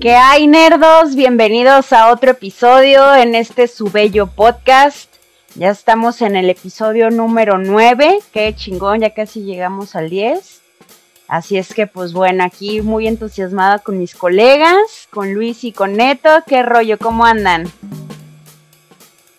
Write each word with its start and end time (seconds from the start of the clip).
¿Qué 0.00 0.14
hay, 0.14 0.46
nerdos? 0.46 1.14
Bienvenidos 1.14 1.92
a 1.92 2.10
otro 2.10 2.30
episodio 2.30 3.14
en 3.14 3.34
este 3.34 3.68
su 3.68 3.90
bello 3.90 4.28
podcast. 4.28 5.12
Ya 5.56 5.68
estamos 5.68 6.22
en 6.22 6.36
el 6.36 6.48
episodio 6.48 7.10
número 7.10 7.58
9. 7.58 8.20
Qué 8.32 8.54
chingón, 8.56 9.00
ya 9.00 9.12
casi 9.12 9.42
llegamos 9.42 9.94
al 9.94 10.08
10. 10.08 10.62
Así 11.28 11.58
es 11.58 11.74
que, 11.74 11.86
pues 11.86 12.14
bueno, 12.14 12.42
aquí 12.44 12.80
muy 12.80 13.06
entusiasmada 13.08 13.80
con 13.80 13.98
mis 13.98 14.14
colegas, 14.14 15.06
con 15.10 15.34
Luis 15.34 15.64
y 15.64 15.72
con 15.72 15.98
Neto. 15.98 16.30
¿Qué 16.46 16.62
rollo? 16.62 16.96
¿Cómo 16.96 17.26
andan? 17.26 17.70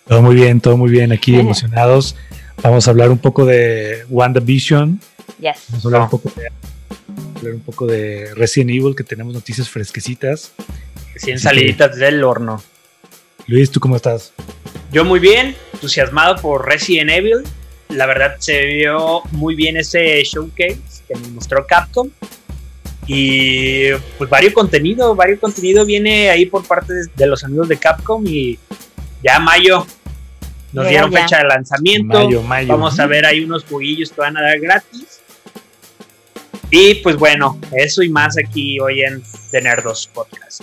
Todo 0.06 0.22
muy 0.22 0.36
bien, 0.36 0.62
todo 0.62 0.78
muy 0.78 0.92
bien. 0.92 1.12
Aquí 1.12 1.36
emocionados. 1.40 2.16
Vamos 2.62 2.88
a 2.88 2.92
hablar 2.92 3.10
un 3.10 3.18
poco 3.18 3.46
de 3.46 4.06
WandaVision. 4.12 5.02
Yes. 5.40 5.66
Vamos 5.70 5.86
a 5.86 5.88
hablar 5.88 6.02
un 6.04 6.10
poco 6.12 6.30
de 6.36 6.52
hablar 7.38 7.54
un 7.56 7.62
poco 7.62 7.88
de 7.88 8.34
Resident 8.36 8.72
Evil, 8.72 8.96
que 8.96 9.04
tenemos 9.04 9.34
noticias 9.34 9.70
fresquecitas. 9.70 10.54
Recién 11.14 11.40
saliditas 11.40 11.96
del 11.98 12.24
horno. 12.24 12.64
Luis, 13.48 13.72
¿tú 13.72 13.80
cómo 13.80 13.96
estás? 13.96 14.34
Yo 14.92 15.04
muy 15.06 15.20
bien, 15.20 15.56
entusiasmado 15.74 16.36
por 16.38 16.66
Resident 16.68 17.10
Evil. 17.12 17.44
La 17.90 18.06
verdad 18.06 18.36
se 18.40 18.66
vio 18.66 19.22
muy 19.32 19.56
bien 19.56 19.76
ese 19.78 20.24
showcase 20.24 20.80
que 21.08 21.16
nos 21.16 21.30
mostró 21.30 21.66
Capcom. 21.68 22.10
Y 23.08 23.92
pues 24.18 24.30
varios 24.30 24.54
contenido, 24.54 25.16
varios 25.16 25.40
contenido 25.40 25.86
viene 25.86 26.30
ahí 26.30 26.46
por 26.46 26.66
parte 26.66 26.94
de 27.16 27.26
los 27.28 27.44
amigos 27.44 27.68
de 27.68 27.78
Capcom 27.78 28.24
y 28.26 28.58
ya 29.24 29.40
mayo 29.40 29.86
nos 30.72 30.86
Ya, 30.86 30.90
dieron 30.92 31.12
ya. 31.12 31.24
fecha 31.24 31.38
de 31.40 31.44
lanzamiento. 31.46 32.24
Mayo, 32.26 32.42
mayo. 32.44 32.68
Vamos 32.70 32.98
a 33.00 33.08
ver 33.08 33.26
ahí 33.26 33.44
unos 33.44 33.66
juguillos 33.66 34.12
que 34.12 34.22
van 34.22 34.38
a 34.38 34.42
dar 34.42 34.60
gratis. 34.60 35.20
Y 36.74 36.96
pues 36.96 37.18
bueno, 37.18 37.60
eso 37.74 38.02
y 38.02 38.08
más 38.08 38.38
aquí 38.38 38.80
hoy 38.80 39.02
en 39.02 39.22
The 39.52 39.62
Nerdos 39.62 40.08
Podcast. 40.08 40.62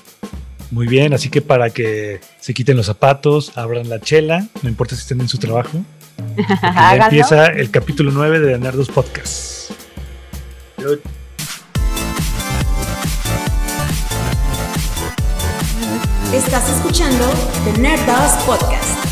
Muy 0.71 0.87
bien, 0.87 1.13
así 1.13 1.29
que 1.29 1.43
para 1.43 1.69
que 1.69 2.21
se 2.41 2.55
quiten 2.55 2.79
los 2.79 2.87
zapatos, 2.87 3.53
abran 3.57 3.91
la 3.91 4.01
chela, 4.01 4.49
no 4.63 4.71
importa 4.71 4.95
si 4.97 5.03
estén 5.03 5.21
en 5.21 5.29
su 5.29 5.37
trabajo. 5.37 5.85
ya 6.63 6.97
empieza 6.97 7.49
el 7.49 7.71
capítulo 7.71 8.11
9 8.11 8.41
de 8.41 8.59
Nerdos 8.59 8.89
Podcast. 8.89 9.71
Salud. 10.77 10.99
Estás 16.33 16.71
escuchando 16.71 17.31
The 17.65 17.81
Nerdos 17.81 18.33
Podcast. 18.47 19.08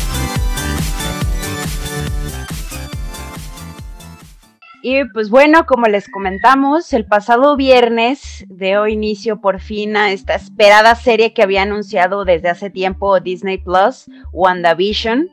Y 4.89 5.03
pues 5.03 5.29
bueno, 5.29 5.65
como 5.65 5.87
les 5.87 6.07
comentamos, 6.07 6.93
el 6.93 7.03
pasado 7.03 7.57
viernes 7.57 8.45
dio 8.47 8.87
inicio 8.87 9.41
por 9.41 9.59
fin 9.59 9.97
a 9.97 10.13
esta 10.13 10.33
esperada 10.33 10.95
serie 10.95 11.33
que 11.33 11.43
había 11.43 11.63
anunciado 11.63 12.23
desde 12.23 12.47
hace 12.47 12.69
tiempo 12.69 13.19
Disney 13.19 13.57
Plus, 13.57 14.05
WandaVision. 14.31 15.27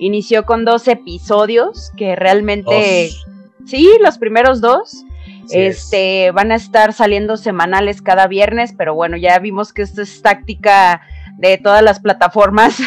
Inició 0.00 0.44
con 0.44 0.64
dos 0.64 0.88
episodios 0.88 1.92
que 1.96 2.16
realmente, 2.16 3.10
Dos. 3.12 3.26
sí, 3.66 3.88
los 4.00 4.18
primeros 4.18 4.60
dos. 4.60 5.04
Es. 5.50 5.84
este 5.84 6.32
van 6.32 6.50
a 6.50 6.56
estar 6.56 6.92
saliendo 6.92 7.36
semanales 7.36 8.02
cada 8.02 8.26
viernes, 8.26 8.74
pero 8.76 8.96
bueno, 8.96 9.16
ya 9.16 9.38
vimos 9.38 9.72
que 9.72 9.82
esto 9.82 10.02
es 10.02 10.20
táctica 10.20 11.00
de 11.38 11.58
todas 11.58 11.82
las 11.82 12.00
plataformas 12.00 12.78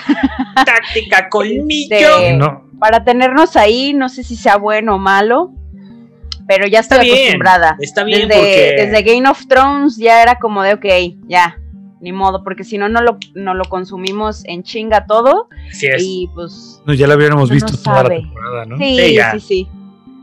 Táctica 0.65 1.29
colmillo. 1.29 1.95
Este, 1.95 2.33
No, 2.33 2.65
para 2.77 3.05
tenernos 3.05 3.55
ahí, 3.55 3.93
no 3.93 4.09
sé 4.09 4.23
si 4.23 4.35
sea 4.35 4.57
bueno 4.57 4.95
o 4.95 4.97
malo, 4.97 5.53
pero 6.49 6.65
ya 6.67 6.79
Está 6.79 6.95
estoy 6.95 7.09
bien, 7.11 7.19
acostumbrada. 7.19 7.77
está 7.79 8.03
bien 8.03 8.27
desde, 8.27 8.39
porque- 8.41 8.75
desde 8.87 9.03
Game 9.03 9.29
of 9.29 9.45
Thrones 9.47 9.97
ya 9.97 10.23
era 10.23 10.39
como 10.39 10.63
de, 10.63 10.73
ok, 10.73 10.85
ya, 11.27 11.59
ni 12.01 12.11
modo, 12.11 12.43
porque 12.43 12.63
si 12.63 12.79
no, 12.79 12.89
no 12.89 13.01
lo, 13.03 13.19
no 13.35 13.53
lo 13.53 13.65
consumimos 13.65 14.43
en 14.45 14.63
chinga 14.63 15.05
todo 15.05 15.47
Así 15.69 15.85
es. 15.85 16.01
y 16.03 16.27
pues... 16.33 16.81
no, 16.87 16.93
ya 16.95 17.05
lo 17.05 17.15
hubiéramos 17.15 17.51
Uno 17.51 17.53
visto 17.53 17.77
toda 17.77 18.01
la 18.03 18.09
temporada, 18.09 18.65
¿no? 18.65 18.77
Sí, 18.79 18.95
Sí, 18.97 19.05
sí, 19.05 19.13
ya. 19.13 19.39
sí, 19.39 19.67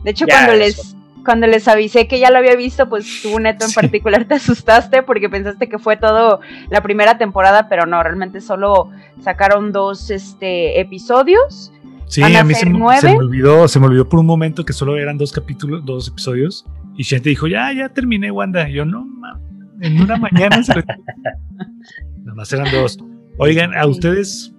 De 0.02 0.10
hecho, 0.10 0.26
Ya, 0.26 0.34
cuando 0.34 0.52
eso. 0.54 0.82
les... 0.82 0.92
Cuando 1.24 1.48
les 1.48 1.66
avisé 1.66 2.06
que 2.06 2.20
ya 2.20 2.30
lo 2.30 2.38
había 2.38 2.54
visto, 2.54 2.88
pues 2.88 3.20
tú, 3.20 3.40
Neto, 3.40 3.64
en 3.64 3.70
Sí. 3.70 3.74
particular 3.74 4.24
te 4.26 4.34
asustaste 4.34 5.02
porque 5.02 5.28
pensaste 5.28 5.68
que 5.68 5.76
fue 5.80 5.96
todo 5.96 6.38
la 6.70 6.80
primera 6.82 7.18
temporada, 7.18 7.68
pero 7.68 7.84
no, 7.84 8.00
realmente 8.00 8.40
solo 8.40 8.90
sacaron 9.24 9.72
dos 9.72 10.08
este, 10.10 10.78
episodios. 10.78 11.72
Sí, 12.08 12.20
¿Van 12.20 12.36
a 12.36 12.40
a 12.40 12.44
mí 12.44 12.54
se, 12.54 12.66
me- 12.66 12.78
nueve? 12.78 13.00
se 13.00 13.08
me 13.08 13.16
olvidó, 13.18 13.66
se 13.68 13.80
me 13.80 13.86
olvidó 13.86 14.08
por 14.08 14.20
un 14.20 14.26
momento 14.26 14.64
que 14.64 14.72
solo 14.72 14.96
eran 14.96 15.18
dos 15.18 15.32
capítulos, 15.32 15.84
dos 15.84 16.08
episodios. 16.08 16.64
Y 16.96 17.04
gente 17.04 17.28
dijo, 17.30 17.46
ya, 17.46 17.72
ya 17.72 17.88
terminé, 17.88 18.30
Wanda. 18.30 18.68
Y 18.68 18.74
yo, 18.74 18.84
no, 18.84 19.04
ma, 19.04 19.40
en 19.80 20.00
una 20.00 20.16
mañana 20.18 20.62
se 20.62 20.72
Nada 20.74 22.34
más 22.34 22.52
eran 22.52 22.70
dos. 22.72 22.98
Oigan, 23.38 23.74
¿a 23.76 23.86
ustedes 23.86 24.52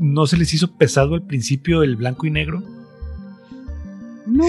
no 0.00 0.26
se 0.26 0.36
les 0.38 0.52
hizo 0.54 0.76
pesado 0.76 1.14
al 1.14 1.22
principio 1.22 1.82
el 1.82 1.96
blanco 1.96 2.26
y 2.26 2.30
negro? 2.30 2.62
No. 4.26 4.44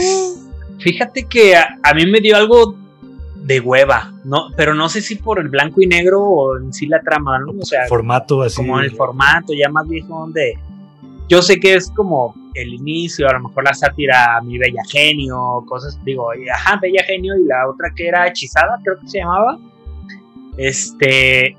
Fíjate 0.79 1.25
que 1.27 1.55
a, 1.55 1.77
a 1.83 1.93
mí 1.93 2.05
me 2.05 2.19
dio 2.21 2.35
algo 2.37 2.75
de 3.43 3.59
hueva, 3.59 4.13
no, 4.23 4.47
pero 4.55 4.73
no 4.75 4.87
sé 4.89 5.01
si 5.01 5.15
por 5.15 5.39
el 5.39 5.49
blanco 5.49 5.81
y 5.81 5.87
negro 5.87 6.21
o 6.23 6.57
en 6.57 6.71
sí 6.73 6.85
la 6.85 7.01
trama, 7.01 7.39
¿no? 7.39 7.51
O 7.59 7.65
sea, 7.65 7.85
formato 7.87 8.41
así. 8.43 8.55
como 8.55 8.79
el 8.79 8.91
formato 8.91 9.51
ya 9.53 9.67
más 9.69 9.87
viejo 9.87 10.19
donde 10.19 10.57
yo 11.31 11.41
sé 11.41 11.59
que 11.61 11.75
es 11.75 11.89
como 11.91 12.35
el 12.55 12.73
inicio, 12.73 13.25
a 13.29 13.33
lo 13.33 13.39
mejor 13.47 13.63
la 13.63 13.73
sátira 13.73 14.35
a 14.37 14.41
mi 14.41 14.57
bella 14.57 14.81
genio, 14.91 15.63
cosas, 15.65 15.97
digo, 16.03 16.27
ajá, 16.53 16.77
bella 16.81 17.01
genio 17.05 17.33
y 17.41 17.45
la 17.45 17.69
otra 17.69 17.89
que 17.95 18.07
era 18.09 18.27
hechizada, 18.27 18.77
creo 18.83 18.99
que 18.99 19.07
se 19.07 19.19
llamaba. 19.19 19.57
Este, 20.57 21.55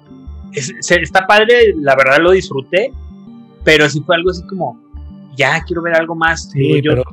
es- 0.52 0.74
está 0.90 1.26
padre, 1.26 1.74
la 1.78 1.96
verdad 1.96 2.18
lo 2.20 2.32
disfruté, 2.32 2.92
pero 3.64 3.88
sí 3.88 4.02
fue 4.04 4.16
algo 4.16 4.30
así 4.30 4.42
como, 4.46 4.78
ya 5.36 5.62
quiero 5.66 5.80
ver 5.82 5.94
algo 5.96 6.14
más. 6.14 6.50
Sí, 6.50 6.82
yo, 6.82 6.90
pero 6.90 7.04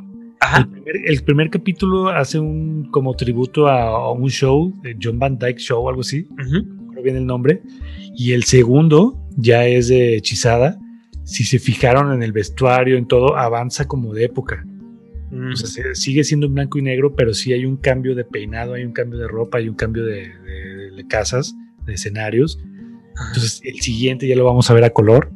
ajá, 0.41 0.57
el 0.59 0.67
primer, 0.67 0.95
el 1.05 1.23
primer 1.23 1.49
capítulo 1.49 2.09
hace 2.09 2.39
un 2.39 2.89
como 2.91 3.13
tributo 3.15 3.67
a, 3.67 3.83
a 3.87 4.11
un 4.11 4.29
show, 4.29 4.73
de 4.81 4.97
John 5.01 5.17
Van 5.17 5.37
Dyke 5.37 5.59
Show, 5.59 5.87
algo 5.87 6.01
así. 6.01 6.27
no 6.29 6.43
recuerdo 6.81 7.03
bien 7.03 7.15
el 7.15 7.25
nombre. 7.25 7.61
Y 8.17 8.33
el 8.33 8.43
segundo 8.43 9.17
ya 9.37 9.65
es 9.65 9.87
de 9.87 10.17
hechizada. 10.17 10.77
Si 11.29 11.43
se 11.43 11.59
fijaron 11.59 12.11
en 12.11 12.23
el 12.23 12.31
vestuario, 12.31 12.97
en 12.97 13.07
todo, 13.07 13.37
avanza 13.37 13.87
como 13.87 14.13
de 14.13 14.25
época. 14.25 14.65
Mm. 15.31 15.51
O 15.51 15.55
sea, 15.55 15.67
se- 15.67 15.95
sigue 15.95 16.23
siendo 16.23 16.47
en 16.47 16.55
blanco 16.55 16.79
y 16.79 16.81
negro, 16.81 17.13
pero 17.15 17.33
sí 17.35 17.53
hay 17.53 17.65
un 17.65 17.77
cambio 17.77 18.15
de 18.15 18.23
peinado, 18.23 18.73
hay 18.73 18.83
un 18.83 18.93
cambio 18.93 19.19
de 19.19 19.27
ropa, 19.27 19.59
hay 19.59 19.69
un 19.69 19.75
cambio 19.75 20.03
de, 20.03 20.27
de- 20.39 20.91
de 20.95 21.07
casas, 21.07 21.53
de 21.85 21.93
escenarios. 21.93 22.59
Entonces, 23.27 23.61
el 23.63 23.79
siguiente 23.81 24.27
ya 24.27 24.35
lo 24.35 24.45
vamos 24.45 24.71
a 24.71 24.73
ver 24.73 24.85
a 24.85 24.89
color. 24.89 25.29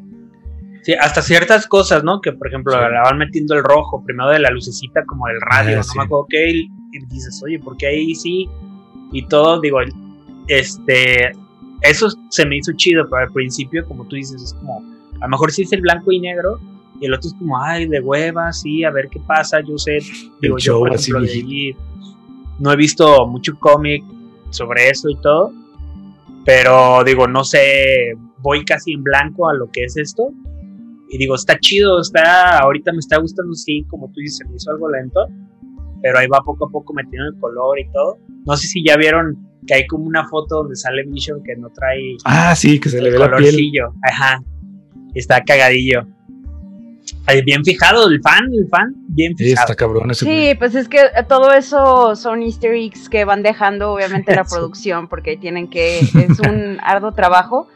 Sí, 0.82 0.94
hasta 1.00 1.22
ciertas 1.22 1.68
cosas, 1.68 2.04
¿no? 2.04 2.20
Que 2.22 2.32
por 2.34 2.48
ejemplo 2.48 2.74
Sí. 2.74 2.80
la 2.80 3.04
van 3.04 3.18
metiendo 3.18 3.56
el 3.56 3.64
rojo, 3.64 4.04
primero 4.04 4.30
de 4.32 4.40
la 4.40 4.50
lucecita 4.50 5.06
como 5.06 5.28
del 5.28 5.40
radio, 5.42 5.76
Ah, 5.76 5.78
no 5.78 5.84
sí. 5.84 5.98
me 5.98 6.04
acuerdo 6.06 6.26
qué, 6.30 6.50
y, 6.52 6.68
dices, 7.10 7.42
oye, 7.46 7.60
¿por 7.60 7.78
qué 7.78 7.88
ahí 7.88 8.16
sí? 8.16 8.48
Y 9.12 9.26
todo, 9.28 9.62
digo, 9.62 9.78
este, 10.48 11.32
eso 11.82 12.08
se 12.30 12.46
me 12.46 12.58
hizo 12.58 12.72
chido, 12.74 13.08
pero 13.10 13.24
al 13.28 13.32
principio, 13.32 13.86
como 13.86 14.06
tú 14.08 14.16
dices, 14.16 14.42
es 14.42 14.54
como, 14.56 14.82
a 15.24 15.28
lo 15.28 15.30
mejor 15.32 15.52
sí 15.52 15.62
es 15.62 15.72
el 15.72 15.82
blanco 15.82 16.12
y 16.12 16.20
negro, 16.20 16.60
y 17.00 17.06
el 17.06 17.14
otro 17.14 17.30
es 17.30 17.34
como, 17.36 17.58
ay, 17.62 17.88
de 17.88 18.00
hueva, 18.02 18.52
sí, 18.52 18.84
a 18.84 18.92
ver 18.92 19.08
qué 19.10 19.20
pasa, 19.20 19.62
yo 19.62 19.78
sé, 19.78 20.00
digo, 20.42 20.58
yo 20.58 20.74
show 20.74 20.80
por 20.82 20.94
ejemplo, 20.94 21.22
viejito. 21.22 21.48
leí- 21.48 21.76
no 22.60 22.72
he 22.72 22.76
visto 22.76 23.26
mucho 23.28 23.58
cómic 23.60 24.04
sobre 24.50 24.90
eso 24.90 25.10
y 25.10 25.16
todo, 25.22 25.52
pero 26.46 27.04
digo, 27.04 27.28
no 27.28 27.44
sé, 27.44 28.14
voy 28.40 28.66
casi 28.66 28.94
en 28.94 29.04
blanco 29.04 29.50
a 29.50 29.54
lo 29.54 29.70
que 29.72 29.86
es 29.86 29.98
esto, 29.98 30.32
y 31.10 31.18
digo, 31.18 31.36
está 31.36 31.58
chido, 31.60 32.02
está, 32.02 32.60
ahorita 32.60 32.92
me 32.92 33.00
está 33.00 33.18
gustando, 33.18 33.54
sí, 33.54 33.86
como 33.90 34.08
tú 34.08 34.20
dices, 34.20 34.38
se 34.38 34.46
me 34.46 34.56
hizo 34.56 34.72
algo 34.72 34.90
lento, 34.92 35.28
pero 36.02 36.18
ahí 36.20 36.28
va 36.28 36.40
poco 36.42 36.68
a 36.68 36.70
poco 36.70 36.94
metiendo 36.94 37.30
el 37.30 37.40
color 37.40 37.80
y 37.80 37.90
todo. 37.94 38.18
No 38.46 38.58
sé 38.58 38.68
si 38.68 38.84
ya 38.86 38.98
vieron 38.98 39.38
que 39.66 39.76
hay 39.76 39.88
como 39.88 40.04
una 40.04 40.28
foto 40.28 40.58
donde 40.58 40.76
sale 40.76 41.04
Vision 41.08 41.42
que 41.44 41.56
no 41.56 41.70
trae 41.70 42.18
Ah, 42.26 42.54
sí, 42.56 42.78
que 42.80 42.90
se 42.90 43.02
le 43.02 43.08
el 43.08 43.14
ve 43.14 43.20
la 43.20 43.38
piel. 43.38 43.56
Ajá, 44.02 44.44
está 45.14 45.42
cagadillo. 45.44 46.06
Ahí 47.26 47.42
bien 47.42 47.64
fijado, 47.64 48.08
el 48.10 48.22
fan, 48.22 48.46
el 48.54 48.68
fan, 48.70 48.94
bien 49.08 49.36
Sí, 49.38 49.46
fijado. 49.46 49.66
está 49.66 49.76
cabrón 49.76 50.12
ese 50.12 50.26
güey. 50.26 50.50
Sí, 50.50 50.56
pues 50.56 50.76
es 50.76 50.88
que 50.90 51.00
todo 51.28 51.54
eso 51.54 52.16
son 52.16 52.42
easter 52.44 52.74
eggs 52.74 53.08
que 53.10 53.24
van 53.26 53.44
dejando 53.44 53.94
obviamente 53.94 54.36
la 54.36 54.44
Sí. 54.46 54.56
producción 54.56 55.08
porque 55.08 55.38
tienen 55.38 55.70
que, 55.70 56.00
es 56.00 56.40
un 56.40 56.80
arduo 56.84 57.12
trabajo. 57.14 57.68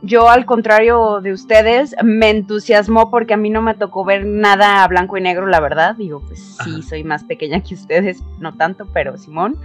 Yo 0.00 0.30
al 0.30 0.46
contrario 0.46 1.20
de 1.20 1.32
ustedes 1.32 1.96
me 2.04 2.30
entusiasmó 2.30 3.10
porque 3.10 3.34
a 3.34 3.36
mí 3.36 3.50
no 3.50 3.62
me 3.62 3.74
tocó 3.74 4.04
ver 4.04 4.24
nada 4.26 4.84
a 4.84 4.88
blanco 4.88 5.16
y 5.16 5.20
negro, 5.20 5.46
la 5.48 5.58
verdad. 5.58 5.96
Digo, 5.96 6.20
pues 6.26 6.38
sí, 6.64 6.70
Ajá. 6.78 6.82
soy 6.88 7.02
más 7.04 7.24
pequeña 7.24 7.60
que 7.62 7.74
ustedes, 7.74 8.22
no 8.38 8.54
tanto, 8.56 8.86
pero 8.92 9.16
Simón. 9.18 9.56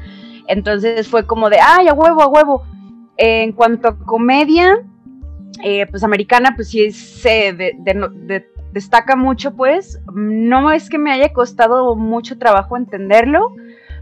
Entonces 0.47 1.07
fue 1.07 1.25
como 1.27 1.49
de, 1.51 1.57
ay, 1.59 1.87
a 1.87 1.93
huevo, 1.93 2.21
a 2.23 2.27
huevo. 2.27 2.63
En 3.17 3.51
cuanto 3.51 3.89
a 3.89 3.97
comedia, 3.97 4.79
eh, 5.63 5.85
pues 5.87 6.03
americana, 6.03 6.53
pues 6.55 6.69
sí 6.69 6.91
se 6.91 7.53
de- 7.53 7.75
de- 7.79 8.09
de- 8.25 8.47
destaca 8.71 9.15
mucho, 9.15 9.55
pues. 9.55 9.99
No 10.13 10.71
es 10.71 10.89
que 10.89 10.97
me 10.97 11.11
haya 11.11 11.31
costado 11.33 11.95
mucho 11.95 12.37
trabajo 12.37 12.75
entenderlo, 12.77 13.53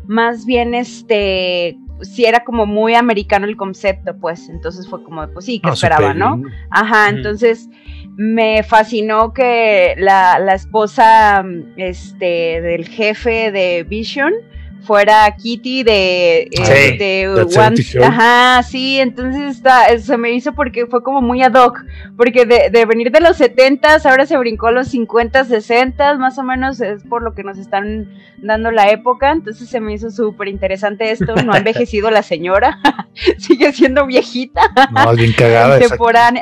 más 0.07 0.45
bien 0.45 0.73
este, 0.73 1.77
sí 2.01 2.25
era 2.25 2.43
como 2.43 2.65
muy 2.65 2.95
americano 2.95 3.45
el 3.45 3.57
concepto, 3.57 4.15
pues, 4.17 4.49
entonces 4.49 4.87
fue 4.87 5.03
como, 5.03 5.27
pues 5.29 5.45
sí, 5.45 5.59
que 5.59 5.67
No, 5.67 5.73
esperaba, 5.73 6.13
¿no? 6.13 6.41
Ajá, 6.69 7.11
Mm. 7.11 7.15
entonces 7.17 7.69
me 8.15 8.63
fascinó 8.63 9.33
que 9.33 9.93
la, 9.97 10.37
la 10.39 10.53
esposa 10.53 11.43
este, 11.77 12.61
del 12.61 12.87
jefe 12.87 13.51
de 13.51 13.83
Vision 13.83 14.33
fuera 14.81 15.35
Kitty 15.35 15.83
de, 15.83 16.47
Sí, 16.51 16.61
eh, 16.71 16.97
de 16.97 17.29
One- 17.29 17.49
70 17.77 17.81
Show. 17.83 18.03
Ajá, 18.03 18.63
sí, 18.63 18.99
entonces 18.99 19.57
está, 19.57 19.97
se 19.99 20.17
me 20.17 20.31
hizo 20.31 20.53
porque 20.53 20.87
fue 20.87 21.03
como 21.03 21.21
muy 21.21 21.41
ad 21.43 21.53
hoc, 21.53 21.79
porque 22.17 22.45
de, 22.45 22.69
de 22.71 22.85
venir 22.85 23.11
de 23.11 23.19
los 23.21 23.39
70s, 23.39 24.05
ahora 24.09 24.25
se 24.25 24.37
brincó 24.37 24.67
a 24.67 24.71
los 24.71 24.87
50, 24.89 25.45
60, 25.45 26.17
más 26.17 26.37
o 26.37 26.43
menos 26.43 26.81
es 26.81 27.03
por 27.03 27.21
lo 27.23 27.33
que 27.33 27.43
nos 27.43 27.57
están 27.57 28.09
dando 28.39 28.71
la 28.71 28.89
época, 28.89 29.31
entonces 29.31 29.69
se 29.69 29.79
me 29.79 29.93
hizo 29.93 30.09
súper 30.09 30.47
interesante 30.47 31.11
esto, 31.11 31.35
no 31.35 31.53
ha 31.53 31.57
envejecido 31.59 32.09
la 32.11 32.23
señora, 32.23 32.79
sigue 33.37 33.71
siendo 33.73 34.05
viejita 34.07 34.61
No, 34.91 35.11
es 35.11 35.17
bien 35.17 35.33
cagada. 35.33 35.79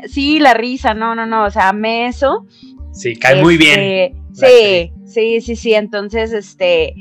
Sí, 0.07 0.39
la 0.39 0.53
risa, 0.53 0.93
no, 0.93 1.15
no, 1.15 1.25
no, 1.25 1.45
o 1.45 1.49
sea, 1.49 1.69
amé 1.69 2.07
eso. 2.07 2.45
Sí, 2.91 3.15
cae 3.15 3.41
muy 3.41 3.57
bien. 3.57 3.79
Este, 3.79 4.13
Sí, 4.31 4.91
sí, 5.05 5.41
sí, 5.41 5.55
sí, 5.55 5.73
entonces, 5.73 6.31
este, 6.33 6.93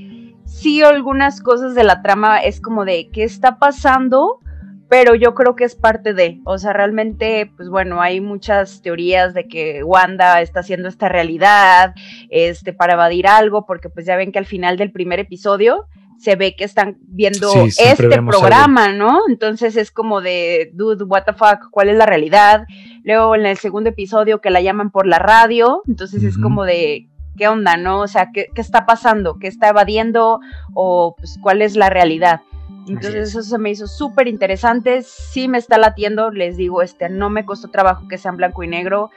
sí, 0.48 0.82
algunas 0.82 1.40
cosas 1.40 1.74
de 1.74 1.84
la 1.84 2.02
trama 2.02 2.38
es 2.38 2.60
como 2.60 2.84
de, 2.84 3.08
¿qué 3.12 3.24
está 3.24 3.58
pasando? 3.58 4.40
Pero 4.88 5.14
yo 5.14 5.34
creo 5.34 5.54
que 5.54 5.64
es 5.64 5.74
parte 5.74 6.14
de, 6.14 6.40
o 6.44 6.56
sea, 6.56 6.72
realmente, 6.72 7.52
pues 7.56 7.68
bueno, 7.68 8.00
hay 8.00 8.22
muchas 8.22 8.80
teorías 8.80 9.34
de 9.34 9.46
que 9.46 9.84
Wanda 9.84 10.40
está 10.40 10.60
haciendo 10.60 10.88
esta 10.88 11.10
realidad, 11.10 11.94
este, 12.30 12.72
para 12.72 12.94
evadir 12.94 13.26
algo, 13.26 13.66
porque 13.66 13.90
pues 13.90 14.06
ya 14.06 14.16
ven 14.16 14.32
que 14.32 14.38
al 14.38 14.46
final 14.46 14.78
del 14.78 14.90
primer 14.90 15.20
episodio 15.20 15.86
se 16.18 16.36
ve 16.36 16.56
que 16.56 16.64
están 16.64 16.96
viendo 17.02 17.52
Sí, 17.52 17.68
este 17.78 18.08
programa, 18.08 18.92
¿no? 18.92 19.20
Entonces 19.28 19.76
es 19.76 19.90
como 19.90 20.20
de, 20.20 20.70
dude, 20.74 21.04
what 21.04 21.24
the 21.24 21.32
fuck, 21.32 21.70
¿cuál 21.70 21.90
es 21.90 21.96
la 21.96 22.06
realidad? 22.06 22.66
Luego 23.04 23.36
en 23.36 23.46
el 23.46 23.58
segundo 23.58 23.90
episodio 23.90 24.40
que 24.40 24.50
la 24.50 24.60
llaman 24.60 24.90
por 24.90 25.06
la 25.06 25.18
radio, 25.18 25.82
entonces 25.86 26.24
es 26.24 26.36
como 26.38 26.64
de, 26.64 27.08
¿qué 27.38 27.48
onda, 27.48 27.76
no? 27.76 28.00
O 28.00 28.08
sea, 28.08 28.30
¿qué, 28.32 28.48
qué 28.54 28.60
está 28.60 28.84
pasando? 28.84 29.38
¿Qué 29.38 29.46
está 29.46 29.68
evadiendo? 29.68 30.40
¿O 30.74 31.14
pues, 31.16 31.38
cuál 31.40 31.62
es 31.62 31.76
la 31.76 31.88
realidad? 31.88 32.42
Entonces 32.86 33.14
es. 33.14 33.28
eso 33.30 33.42
se 33.42 33.58
me 33.58 33.70
hizo 33.70 33.86
súper 33.86 34.28
interesante, 34.28 35.02
sí 35.02 35.46
me 35.48 35.58
está 35.58 35.78
latiendo, 35.78 36.30
les 36.30 36.56
digo, 36.56 36.82
este, 36.82 37.08
no 37.08 37.30
me 37.30 37.44
costó 37.44 37.68
trabajo 37.68 38.08
que 38.08 38.18
sean 38.18 38.36
blanco 38.36 38.62
y 38.62 38.68
negro. 38.68 39.10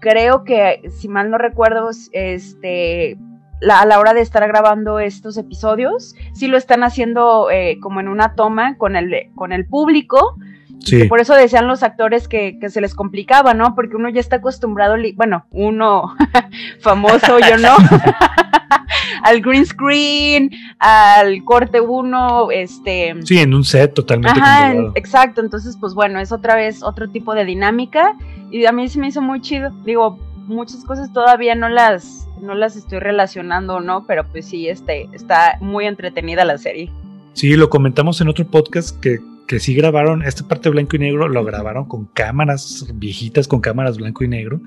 Creo 0.00 0.44
que, 0.44 0.82
si 0.90 1.08
mal 1.08 1.30
no 1.30 1.38
recuerdo, 1.38 1.90
este, 2.12 3.16
la- 3.60 3.80
a 3.80 3.86
la 3.86 4.00
hora 4.00 4.12
de 4.12 4.20
estar 4.20 4.46
grabando 4.48 4.98
estos 4.98 5.36
episodios, 5.36 6.16
sí 6.34 6.48
lo 6.48 6.56
están 6.56 6.82
haciendo 6.82 7.50
eh, 7.50 7.78
como 7.80 8.00
en 8.00 8.08
una 8.08 8.34
toma 8.34 8.76
con 8.76 8.96
el, 8.96 9.30
con 9.36 9.52
el 9.52 9.66
público, 9.66 10.36
Sí. 10.84 11.04
por 11.04 11.20
eso 11.20 11.34
decían 11.34 11.66
los 11.68 11.82
actores 11.82 12.28
que, 12.28 12.58
que 12.58 12.70
se 12.70 12.80
les 12.80 12.94
complicaba, 12.94 13.54
¿no? 13.54 13.74
Porque 13.74 13.96
uno 13.96 14.08
ya 14.08 14.20
está 14.20 14.36
acostumbrado, 14.36 14.96
bueno, 15.14 15.46
uno 15.50 16.14
famoso, 16.80 17.38
yo 17.38 17.56
no, 17.58 17.76
al 19.22 19.40
green 19.40 19.66
screen, 19.66 20.50
al 20.78 21.44
corte 21.44 21.80
uno, 21.80 22.50
este... 22.50 23.14
Sí, 23.24 23.38
en 23.38 23.54
un 23.54 23.64
set 23.64 23.94
totalmente 23.94 24.40
Ajá, 24.40 24.72
en- 24.72 24.92
exacto, 24.94 25.40
entonces 25.40 25.76
pues 25.78 25.94
bueno, 25.94 26.20
es 26.20 26.32
otra 26.32 26.54
vez 26.56 26.82
otro 26.82 27.08
tipo 27.08 27.34
de 27.34 27.44
dinámica 27.44 28.16
y 28.50 28.66
a 28.66 28.72
mí 28.72 28.88
se 28.88 28.98
me 28.98 29.08
hizo 29.08 29.22
muy 29.22 29.40
chido. 29.40 29.70
Digo, 29.84 30.18
muchas 30.46 30.84
cosas 30.84 31.12
todavía 31.12 31.54
no 31.54 31.68
las 31.68 32.28
no 32.40 32.54
las 32.54 32.74
estoy 32.76 32.98
relacionando, 32.98 33.80
¿no? 33.80 34.04
Pero 34.06 34.24
pues 34.26 34.46
sí, 34.46 34.68
este 34.68 35.08
está 35.12 35.56
muy 35.60 35.86
entretenida 35.86 36.44
la 36.44 36.58
serie. 36.58 36.90
Sí, 37.34 37.54
lo 37.54 37.70
comentamos 37.70 38.20
en 38.20 38.28
otro 38.28 38.44
podcast 38.46 38.98
que, 39.00 39.20
que 39.52 39.60
sí 39.60 39.74
grabaron, 39.74 40.22
esta 40.22 40.48
parte 40.48 40.70
blanco 40.70 40.96
y 40.96 40.98
negro 40.98 41.28
lo 41.28 41.44
grabaron 41.44 41.84
con 41.84 42.06
cámaras 42.06 42.86
viejitas, 42.94 43.46
con 43.46 43.60
cámaras 43.60 43.98
blanco 43.98 44.24
y 44.24 44.28
negro, 44.28 44.62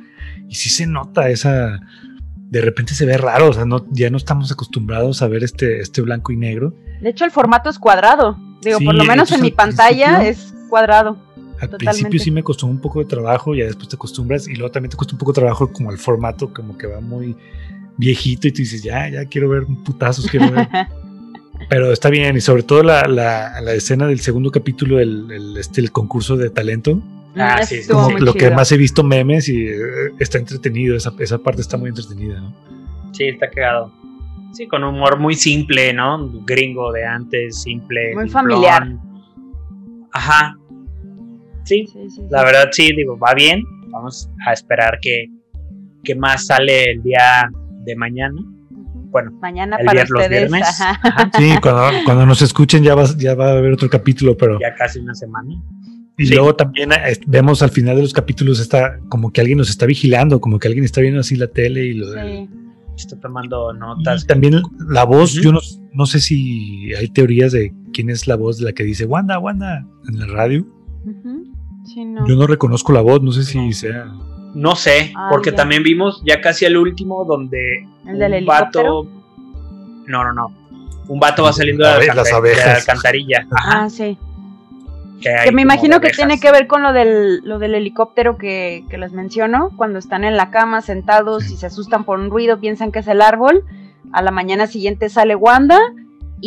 y 0.47 0.53
sí 0.53 0.69
se 0.69 0.85
nota 0.85 1.27
esa, 1.29 1.79
de 2.35 2.61
repente 2.61 2.93
se 2.93 3.07
ve 3.07 3.17
raro, 3.17 3.49
o 3.49 3.53
sea, 3.53 3.65
no, 3.65 3.83
ya 3.89 4.11
no 4.11 4.17
estamos 4.17 4.51
acostumbrados 4.51 5.23
a 5.23 5.27
ver 5.27 5.43
este, 5.43 5.79
este 5.79 6.01
blanco 6.01 6.33
y 6.33 6.37
negro. 6.37 6.75
De 7.01 7.09
hecho, 7.09 7.25
el 7.25 7.31
formato 7.31 7.67
es 7.67 7.79
cuadrado. 7.79 8.37
Digo, 8.61 8.77
Sí, 8.77 8.85
por 8.85 8.93
lo 8.93 9.05
menos 9.05 9.31
en 9.31 9.41
mi 9.41 9.47
al 9.47 9.53
pantalla 9.55 10.23
es 10.23 10.53
cuadrado. 10.69 11.17
Al 11.59 11.71
Totalmente. 11.71 11.77
principio 11.77 12.19
sí 12.19 12.29
me 12.29 12.43
costó 12.43 12.67
un 12.67 12.79
poco 12.79 12.99
de 12.99 13.05
trabajo, 13.05 13.55
ya 13.55 13.65
después 13.65 13.89
te 13.89 13.95
acostumbras, 13.95 14.47
y 14.47 14.53
luego 14.53 14.69
también 14.69 14.91
te 14.91 14.97
cuesta 14.97 15.15
un 15.15 15.19
poco 15.19 15.31
de 15.31 15.41
trabajo 15.41 15.73
como 15.73 15.89
el 15.89 15.97
formato, 15.97 16.53
como 16.53 16.77
que 16.77 16.85
va 16.85 17.01
muy 17.01 17.35
viejito, 17.97 18.47
y 18.47 18.51
tú 18.51 18.57
dices, 18.57 18.83
ya, 18.83 19.09
ya 19.09 19.25
quiero 19.25 19.49
ver 19.49 19.65
putazos, 19.83 20.27
quiero 20.27 20.51
ver 20.51 20.67
Pero 21.69 21.91
está 21.91 22.09
bien, 22.09 22.37
y 22.37 22.41
sobre 22.41 22.63
todo 22.63 22.83
la, 22.83 23.03
la, 23.07 23.59
la 23.61 23.73
escena 23.73 24.07
del 24.07 24.19
segundo 24.19 24.51
capítulo, 24.51 24.99
el, 24.99 25.31
el, 25.31 25.57
este, 25.57 25.81
el 25.81 25.91
concurso 25.91 26.37
de 26.37 26.49
talento, 26.49 27.01
Ah, 27.37 27.59
Mm, 27.61 27.65
sí, 27.65 27.75
estuvo 27.75 28.03
como 28.03 28.19
lo 28.19 28.33
que 28.33 28.49
más 28.51 28.71
he 28.71 28.77
visto 28.77 29.03
memes 29.03 29.49
y 29.49 29.67
eh, 29.67 29.75
está 30.19 30.37
entretenido, 30.37 30.95
esa, 30.95 31.13
esa 31.19 31.37
parte 31.37 31.61
está 31.61 31.75
muy 31.77 31.89
entretenida, 31.89 32.39
¿no? 32.39 32.55
Sí, 33.11 33.25
está 33.25 33.49
cagado. 33.49 33.91
Sí, 34.53 34.67
con 34.67 34.83
humor 34.85 35.19
muy 35.19 35.35
simple, 35.35 35.91
¿no? 35.93 36.29
Gringo 36.45 36.93
de 36.93 37.05
antes, 37.05 37.61
simple. 37.61 38.13
Muy 38.13 38.23
simplón. 38.29 38.29
familiar. 38.29 38.87
Ajá. 40.13 40.57
Sí, 41.65 41.85
Sí, 41.87 41.99
sí, 42.07 42.09
sí. 42.09 42.21
la 42.29 42.43
verdad 42.43 42.69
sí, 42.71 42.93
digo, 42.95 43.17
va 43.19 43.33
bien. 43.33 43.63
Vamos 43.89 44.29
a 44.47 44.53
esperar 44.53 44.99
que, 45.01 45.25
que 46.05 46.15
más 46.15 46.45
sale 46.45 46.91
el 46.91 47.03
día 47.03 47.49
de 47.83 47.95
mañana. 47.97 48.37
Bueno, 49.15 49.31
Mañana 49.41 49.77
el 49.77 49.85
para 49.85 50.01
vier- 50.03 50.09
los 50.09 50.21
ustedes. 50.21 50.51
viernes. 50.51 50.61
ajá. 50.81 50.99
Ajá, 51.01 51.31
Sí, 51.37 51.49
cuando, 51.61 51.83
cuando 52.03 52.25
nos 52.25 52.41
escuchen 52.41 52.83
ya 52.83 52.95
va, 52.95 53.05
ya 53.17 53.33
va 53.33 53.47
a 53.47 53.51
haber 53.57 53.71
otro 53.71 53.89
capítulo, 53.89 54.35
pero... 54.35 54.59
ya 54.59 54.75
casi 54.75 54.99
una 54.99 55.15
semana. 55.15 55.55
Y 56.17 56.25
sí. 56.27 56.33
luego 56.33 56.53
también 56.53 56.91
eh, 56.91 57.17
vemos 57.25 57.61
al 57.63 57.69
final 57.69 57.95
de 57.95 58.01
los 58.01 58.11
capítulos 58.13 58.59
está 58.59 58.99
como 59.07 59.31
que 59.31 59.39
alguien 59.39 59.57
nos 59.57 59.69
está 59.69 59.85
vigilando, 59.85 60.41
como 60.41 60.59
que 60.59 60.67
alguien 60.67 60.83
está 60.83 60.99
viendo 60.99 61.21
así 61.21 61.37
la 61.37 61.47
tele 61.47 61.85
y 61.85 61.93
lo 61.93 62.07
Sí. 62.11 62.49
Está 62.97 63.17
tomando 63.21 63.73
y 63.73 63.79
notas. 63.79 64.27
también 64.27 64.61
la 64.89 65.05
voz, 65.05 65.31
yo 65.33 65.53
no, 65.53 65.59
no 65.93 66.05
sé 66.05 66.19
si 66.19 66.93
hay 66.93 67.07
teorías 67.07 67.53
de 67.53 67.73
quién 67.93 68.09
es 68.09 68.27
la 68.27 68.35
voz 68.35 68.57
de 68.57 68.65
la 68.65 68.73
que 68.73 68.83
dice 68.83 69.05
Wanda, 69.05 69.39
Wanda 69.39 69.85
en 70.09 70.19
la 70.19 70.25
radio. 70.27 70.65
Sí, 71.85 72.03
no. 72.03 72.27
Yo 72.27 72.35
no 72.35 72.47
reconozco 72.47 72.91
la 72.91 73.01
voz, 73.01 73.21
no 73.21 73.31
sé 73.31 73.43
si 73.43 73.57
No. 73.59 73.71
sea. 73.71 74.11
No 74.55 74.75
sé, 74.75 75.11
Ah, 75.15 75.27
porque 75.29 75.51
ya. 75.51 75.57
también 75.57 75.83
vimos 75.83 76.21
ya 76.25 76.41
casi 76.41 76.65
el 76.65 76.77
último 76.77 77.25
donde 77.25 77.87
¿El 78.07 78.17
del 78.19 78.33
un 78.41 78.45
vato. 78.45 79.05
No, 80.07 80.23
no, 80.23 80.33
no. 80.33 80.47
Un 81.07 81.19
vato 81.19 81.43
va 81.43 81.53
saliendo 81.53 81.85
de 81.85 82.07
la, 82.07 82.13
las 82.15 82.41
de 82.41 82.55
la 82.55 82.75
alcantarilla. 82.75 83.45
Ajá. 83.51 83.83
Ah, 83.83 83.89
sí. 83.89 84.17
que 85.21 85.29
Que 85.43 85.51
me 85.51 85.61
imagino 85.61 85.99
que 86.01 86.09
tiene 86.09 86.39
que 86.39 86.51
ver 86.51 86.67
con 86.67 86.81
lo 86.83 86.93
del, 86.93 87.41
lo 87.43 87.59
del 87.59 87.75
helicóptero 87.75 88.37
que, 88.37 88.85
que 88.89 88.97
les 88.97 89.11
menciono, 89.11 89.71
cuando 89.75 89.99
están 89.99 90.23
en 90.23 90.37
la 90.37 90.49
cama 90.51 90.81
sentados 90.81 91.51
y 91.51 91.57
se 91.57 91.65
asustan 91.67 92.05
por 92.05 92.17
un 92.19 92.29
ruido, 92.29 92.59
piensan 92.59 92.91
que 92.91 92.99
es 92.99 93.07
el 93.07 93.21
árbol, 93.21 93.63
a 94.13 94.21
la 94.21 94.31
mañana 94.31 94.67
siguiente 94.67 95.09
sale 95.09 95.35
Wanda 95.35 95.79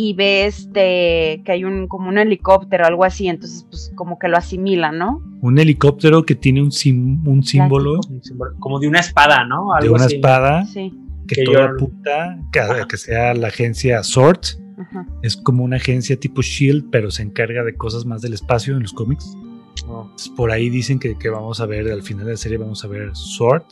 y 0.01 0.13
ve 0.13 0.45
este 0.45 1.41
que 1.43 1.51
hay 1.51 1.65
un 1.65 1.87
como 1.89 2.07
un 2.07 2.17
helicóptero, 2.17 2.85
algo 2.85 3.03
así, 3.03 3.27
entonces 3.27 3.65
pues 3.69 3.91
como 3.95 4.17
que 4.17 4.29
lo 4.29 4.37
asimilan, 4.37 4.97
¿no? 4.97 5.21
Un 5.41 5.59
helicóptero 5.59 6.23
que 6.23 6.35
tiene 6.35 6.61
un, 6.61 6.71
sim- 6.71 7.21
un 7.27 7.43
símbolo 7.43 7.99
Un 8.09 8.23
símbolo, 8.23 8.55
Como 8.59 8.79
de 8.79 8.87
una 8.87 8.99
espada, 9.01 9.43
¿no? 9.45 9.67
de 9.81 9.89
una 9.89 10.05
así. 10.05 10.15
espada 10.15 10.65
Sí. 10.67 10.93
que, 11.27 11.35
Que 11.35 11.43
todo 11.43 11.55
yo- 11.55 11.63
apunta 11.65 12.39
que, 12.53 12.59
Ajá. 12.61 12.87
que 12.87 12.95
sea 12.97 13.33
la 13.33 13.47
agencia 13.49 14.01
SWORD. 14.03 14.39
Ajá. 14.79 15.05
Es 15.21 15.35
como 15.35 15.65
una 15.65 15.75
agencia 15.75 16.17
tipo 16.17 16.41
Shield, 16.41 16.85
pero 16.91 17.11
se 17.11 17.21
encarga 17.23 17.63
de 17.65 17.75
cosas 17.75 18.05
más 18.05 18.21
del 18.21 18.31
espacio 18.33 18.75
en 18.77 18.81
los 18.83 18.93
cómics. 18.93 19.35
Entonces, 19.81 20.29
por 20.29 20.51
ahí 20.51 20.69
dicen 20.69 20.97
que, 20.99 21.17
que 21.17 21.29
vamos 21.29 21.59
a 21.59 21.65
ver, 21.65 21.91
al 21.91 22.03
final 22.03 22.25
de 22.25 22.31
la 22.31 22.37
serie 22.37 22.57
vamos 22.57 22.85
a 22.85 22.87
ver 22.87 23.11
SWORD, 23.13 23.63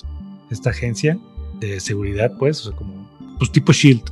esta 0.52 0.72
agencia 0.72 1.18
de 1.62 1.80
seguridad, 1.80 2.34
pues, 2.38 2.60
o 2.62 2.70
sea, 2.70 2.78
como 2.78 3.08
pues 3.40 3.50
tipo 3.52 3.72
Shield. 3.72 4.04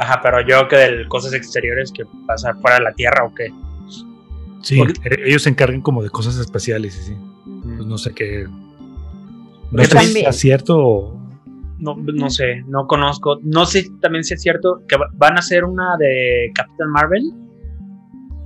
Ajá, 0.00 0.20
pero 0.22 0.40
yo 0.40 0.66
que 0.66 0.76
de 0.76 1.08
cosas 1.08 1.34
exteriores 1.34 1.92
que 1.92 2.04
pasa 2.26 2.54
fuera 2.54 2.78
de 2.78 2.84
la 2.84 2.92
Tierra 2.94 3.24
o 3.24 3.34
qué. 3.34 3.52
Sí, 4.62 4.78
Porque- 4.78 5.08
eh, 5.08 5.24
ellos 5.26 5.42
se 5.42 5.50
encargan 5.50 5.80
como 5.82 6.02
de 6.02 6.10
cosas 6.10 6.36
espaciales 6.38 6.98
y 6.98 7.02
sí. 7.12 7.16
Pues 7.76 7.86
no 7.86 7.98
sé 7.98 8.14
qué. 8.14 8.46
No 9.70 9.84
sé 9.84 9.98
si 10.00 10.32
cierto 10.32 10.78
o. 10.78 11.20
No, 11.78 11.96
no 11.96 12.28
sé, 12.30 12.62
no 12.66 12.86
conozco. 12.86 13.38
No 13.42 13.64
sé 13.66 13.86
también 14.00 14.24
si 14.24 14.34
es 14.34 14.42
cierto 14.42 14.82
que 14.88 14.96
va- 14.96 15.08
van 15.14 15.36
a 15.36 15.40
hacer 15.40 15.64
una 15.64 15.96
de 15.98 16.50
Captain 16.54 16.90
Marvel. 16.90 17.22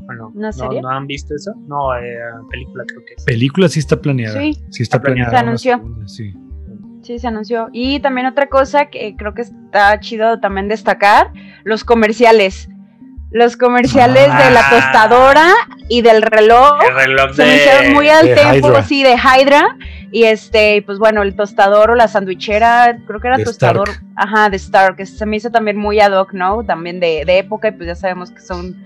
Bueno, 0.06 0.32
¿Una 0.34 0.48
¿no, 0.48 0.52
serie? 0.52 0.82
¿no 0.82 0.88
han 0.90 1.06
visto 1.06 1.34
eso? 1.34 1.52
No, 1.66 1.96
eh, 1.96 2.16
película 2.50 2.84
creo 2.86 3.00
que 3.06 3.14
es. 3.16 3.24
Película 3.24 3.68
sí 3.68 3.78
está 3.80 4.00
planeada. 4.00 4.38
Sí. 4.38 4.52
Sí, 4.70 4.82
está 4.82 4.98
Está 4.98 5.00
planeada. 5.02 5.30
planeada. 5.30 5.56
Se 5.58 5.70
anunció. 5.72 5.76
segunda, 5.78 6.08
sí. 6.08 6.34
Sí, 7.04 7.18
se 7.18 7.28
anunció. 7.28 7.68
Y 7.72 8.00
también 8.00 8.26
otra 8.26 8.46
cosa 8.48 8.86
que 8.86 9.14
creo 9.16 9.34
que 9.34 9.42
está 9.42 10.00
chido 10.00 10.40
también 10.40 10.68
destacar, 10.68 11.30
los 11.64 11.84
comerciales. 11.84 12.68
Los 13.30 13.56
comerciales 13.56 14.24
de 14.26 14.50
la 14.52 14.60
Ah. 14.60 14.70
tostadora 14.70 15.48
y 15.88 16.02
del 16.02 16.22
reloj. 16.22 16.78
El 16.88 16.94
reloj 16.94 17.32
Se 17.34 17.42
de... 17.42 17.48
me 17.48 17.56
hicieron 17.56 17.92
muy 17.94 18.08
al 18.08 18.32
tiempo, 18.34 18.82
sí, 18.82 19.02
de 19.02 19.14
Hydra. 19.16 19.76
Y 20.12 20.22
este, 20.24 20.80
pues 20.86 21.00
bueno, 21.00 21.22
el 21.22 21.34
tostador 21.34 21.90
o 21.90 21.94
la 21.96 22.06
sandwichera, 22.06 22.96
creo 23.06 23.18
que 23.20 23.26
era 23.26 23.36
De 23.36 23.44
tostador, 23.44 23.88
Stark. 23.88 24.06
ajá, 24.14 24.48
de 24.50 24.56
Stark, 24.56 24.96
que 24.96 25.06
se 25.06 25.26
me 25.26 25.36
hizo 25.36 25.50
también 25.50 25.76
muy 25.76 25.98
ad 25.98 26.12
hoc, 26.12 26.32
¿no? 26.32 26.62
También 26.64 27.00
de, 27.00 27.24
de 27.26 27.38
época, 27.38 27.68
y 27.68 27.72
pues 27.72 27.88
ya 27.88 27.96
sabemos 27.96 28.30
que 28.30 28.40
son 28.40 28.76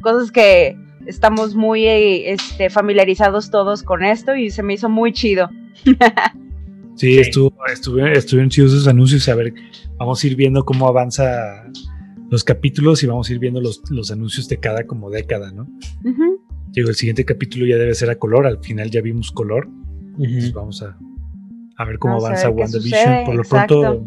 cosas 0.00 0.32
que 0.32 0.78
estamos 1.04 1.54
muy 1.54 1.86
este, 1.86 2.70
familiarizados 2.70 3.50
todos 3.50 3.82
con 3.82 4.02
esto 4.02 4.34
y 4.34 4.48
se 4.50 4.62
me 4.62 4.72
hizo 4.72 4.88
muy 4.88 5.12
chido. 5.12 5.50
Sí, 6.96 7.18
estuvo, 7.18 7.54
estuvieron 7.66 8.50
chidos 8.50 8.72
esos 8.72 8.88
anuncios. 8.88 9.28
A 9.28 9.34
ver, 9.34 9.54
vamos 9.96 10.22
a 10.22 10.26
ir 10.26 10.36
viendo 10.36 10.64
cómo 10.64 10.86
avanza 10.86 11.64
los 12.30 12.44
capítulos 12.44 13.02
y 13.02 13.06
vamos 13.06 13.28
a 13.28 13.32
ir 13.32 13.38
viendo 13.38 13.60
los, 13.60 13.82
los 13.90 14.10
anuncios 14.10 14.48
de 14.48 14.58
cada 14.58 14.86
como 14.86 15.10
década, 15.10 15.50
¿no? 15.50 15.66
Digo, 16.72 16.88
el 16.88 16.94
siguiente 16.94 17.24
capítulo 17.24 17.66
ya 17.66 17.76
debe 17.76 17.94
ser 17.94 18.10
a 18.10 18.16
color, 18.16 18.46
al 18.46 18.62
final 18.62 18.90
ya 18.90 19.00
vimos 19.00 19.32
color. 19.32 19.68
Entonces 20.18 20.52
vamos 20.52 20.82
a, 20.82 20.96
a 21.76 21.84
ver 21.84 21.98
cómo 21.98 22.16
avanza 22.16 22.50
WandaVision. 22.50 23.24
Por 23.24 23.34
lo 23.34 23.42
pronto 23.42 24.06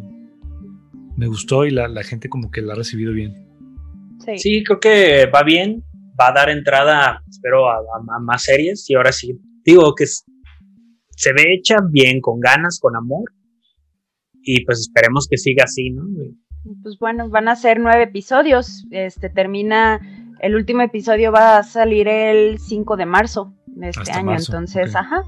me 1.18 1.28
gustó 1.28 1.66
y 1.66 1.72
la, 1.72 1.88
la, 1.88 2.04
gente 2.04 2.30
como 2.30 2.50
que 2.50 2.62
la 2.62 2.74
ha 2.74 2.76
recibido 2.76 3.14
bien. 3.14 3.34
Sí. 4.26 4.38
sí. 4.38 4.64
creo 4.64 4.80
que 4.80 5.26
va 5.26 5.44
bien, 5.44 5.84
va 6.20 6.30
a 6.30 6.34
dar 6.34 6.50
entrada, 6.50 7.24
espero, 7.30 7.70
a, 7.70 7.76
a, 7.78 8.20
más 8.20 8.44
series 8.44 8.90
y 8.90 8.96
ahora 8.96 9.12
sí, 9.12 9.40
digo 9.66 9.94
que 9.96 10.06
se 11.16 11.34
ve 11.34 11.54
hecha 11.54 11.78
bien, 11.90 12.22
con 12.22 12.40
ganas, 12.40 12.80
con 12.80 12.96
amor 12.96 13.32
y 14.44 14.66
pues 14.66 14.80
esperemos 14.80 15.28
que 15.30 15.38
siga 15.38 15.64
así, 15.64 15.90
¿no? 15.90 16.04
Pues 16.82 16.98
bueno, 17.00 17.30
van 17.30 17.48
a 17.48 17.56
ser 17.56 17.80
nueve 17.80 18.04
episodios, 18.04 18.86
este 18.92 19.30
termina 19.30 20.00
el 20.44 20.56
último 20.56 20.82
episodio 20.82 21.32
va 21.32 21.58
a 21.58 21.64
salir 21.64 22.10
el 22.10 22.60
5 22.60 22.98
de 22.98 23.06
marzo 23.06 23.54
de 23.66 23.88
este 23.88 24.12
año, 24.12 24.36
entonces, 24.36 24.94
ajá. 24.94 25.24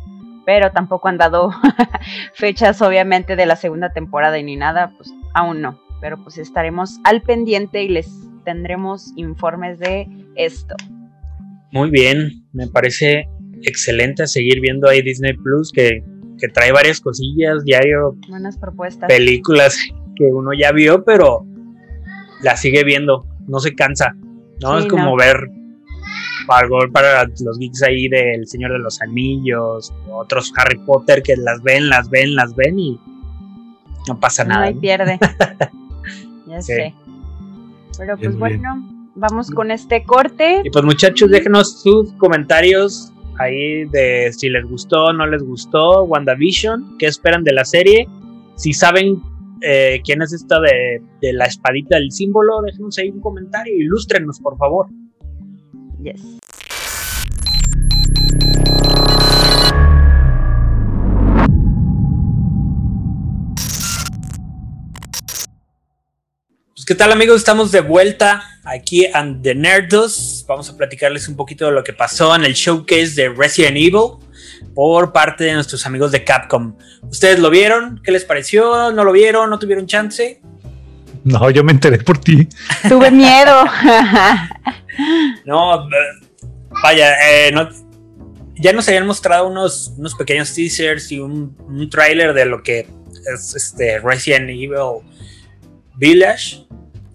Pero 0.45 0.71
tampoco 0.71 1.07
han 1.07 1.17
dado 1.17 1.51
fechas, 2.33 2.81
obviamente, 2.81 3.37
de 3.37 3.45
la 3.45 3.55
segunda 3.55 3.93
temporada 3.93 4.37
y 4.37 4.43
ni 4.43 4.57
nada, 4.57 4.91
pues 4.97 5.13
aún 5.33 5.61
no. 5.61 5.79
Pero 6.01 6.21
pues 6.21 6.37
estaremos 6.37 6.99
al 7.05 7.21
pendiente 7.21 7.81
y 7.81 7.87
les 7.87 8.11
tendremos 8.43 9.13
informes 9.15 9.79
de 9.79 10.05
esto. 10.35 10.75
Muy 11.71 11.89
bien, 11.91 12.45
me 12.51 12.67
parece 12.67 13.29
excelente 13.63 14.27
seguir 14.27 14.59
viendo 14.61 14.87
ahí 14.87 15.01
Disney 15.01 15.33
Plus 15.33 15.71
que, 15.71 16.03
que 16.39 16.47
trae 16.49 16.71
varias 16.71 17.01
cosillas, 17.01 17.63
diario. 17.63 18.15
Buenas 18.29 18.57
propuestas. 18.57 19.07
Películas 19.07 19.77
que 20.15 20.25
uno 20.25 20.51
ya 20.57 20.71
vio, 20.71 21.03
pero 21.03 21.45
la 22.41 22.57
sigue 22.57 22.83
viendo, 22.83 23.25
no 23.47 23.59
se 23.59 23.75
cansa. 23.75 24.15
¿no? 24.61 24.77
es 24.77 24.85
como 24.85 25.15
ver 25.17 25.49
algo 26.47 26.79
para 26.91 27.25
los 27.25 27.57
geeks 27.59 27.83
ahí 27.83 28.07
del 28.07 28.47
Señor 28.47 28.71
de 28.71 28.79
los 28.79 29.01
Anillos, 29.01 29.93
otros 30.09 30.53
Harry 30.57 30.77
Potter 30.77 31.23
que 31.23 31.35
las 31.35 31.61
ven, 31.63 31.89
las 31.89 32.09
ven, 32.09 32.35
las 32.35 32.55
ven 32.55 32.79
y 32.79 32.99
no 34.07 34.19
pasa 34.19 34.43
nada. 34.43 34.69
No 34.69 34.79
pierde. 34.79 35.19
ya 36.47 36.61
sé. 36.61 36.93
Pero 37.97 38.17
pues 38.17 38.37
bueno, 38.37 39.09
vamos 39.15 39.49
con 39.49 39.71
este 39.71 40.03
corte. 40.03 40.61
Y 40.63 40.69
pues 40.69 40.85
muchachos, 40.85 41.29
déjenos 41.31 41.81
sus 41.81 42.13
comentarios 42.13 43.11
ahí 43.37 43.85
de 43.85 44.31
si 44.33 44.49
les 44.49 44.65
gustó, 44.65 45.13
no 45.13 45.27
les 45.27 45.43
gustó 45.43 46.03
WandaVision, 46.03 46.97
qué 46.97 47.07
esperan 47.07 47.43
de 47.43 47.53
la 47.53 47.65
serie, 47.65 48.07
si 48.55 48.73
saben 48.73 49.21
eh, 49.61 50.01
quién 50.03 50.21
es 50.21 50.33
esta 50.33 50.59
de, 50.59 51.01
la 51.33 51.45
espadita 51.45 51.97
del 51.97 52.11
símbolo, 52.11 52.61
déjenos 52.61 52.97
ahí 52.97 53.09
un 53.09 53.21
comentario, 53.21 53.75
ilústrenos, 53.75 54.39
por 54.39 54.57
favor. 54.57 54.87
Yes. 56.01 56.39
Pues, 66.85 66.97
¿qué 66.97 67.03
tal 67.03 67.11
amigos? 67.11 67.37
Estamos 67.37 67.71
de 67.71 67.81
vuelta 67.81 68.43
aquí 68.63 69.05
en 69.05 69.41
The 69.41 69.55
Nerdos. 69.55 70.45
Vamos 70.47 70.69
a 70.69 70.77
platicarles 70.77 71.27
un 71.27 71.35
poquito 71.35 71.65
de 71.65 71.71
lo 71.71 71.83
que 71.83 71.93
pasó 71.93 72.35
en 72.35 72.45
el 72.45 72.53
showcase 72.53 73.15
de 73.15 73.29
Resident 73.29 73.75
Evil 73.75 74.19
por 74.75 75.11
parte 75.11 75.45
de 75.45 75.53
nuestros 75.53 75.83
amigos 75.87 76.11
de 76.11 76.23
Capcom. 76.23 76.75
¿Ustedes 77.09 77.39
lo 77.39 77.49
vieron? 77.49 78.01
¿Qué 78.03 78.11
les 78.11 78.23
pareció? 78.23 78.91
¿No 78.91 79.03
lo 79.03 79.11
vieron? 79.11 79.49
¿No 79.49 79.57
tuvieron 79.57 79.87
chance? 79.87 80.39
No, 81.23 81.49
yo 81.49 81.63
me 81.63 81.71
enteré 81.71 81.97
por 81.97 82.19
ti. 82.19 82.47
Tuve 82.87 83.09
miedo. 83.09 83.65
no, 85.45 85.89
vaya, 86.83 87.15
eh, 87.47 87.51
ya 88.57 88.73
nos 88.73 88.87
habían 88.87 89.07
mostrado 89.07 89.47
unos, 89.47 89.91
unos 89.97 90.13
pequeños 90.13 90.53
teasers 90.53 91.11
y 91.11 91.19
un, 91.19 91.57
un 91.67 91.89
tráiler 91.89 92.33
de 92.35 92.45
lo 92.45 92.61
que 92.61 92.87
es 93.33 93.55
este 93.55 93.99
Resident 94.01 94.51
Evil 94.51 95.01
Village, 95.97 96.65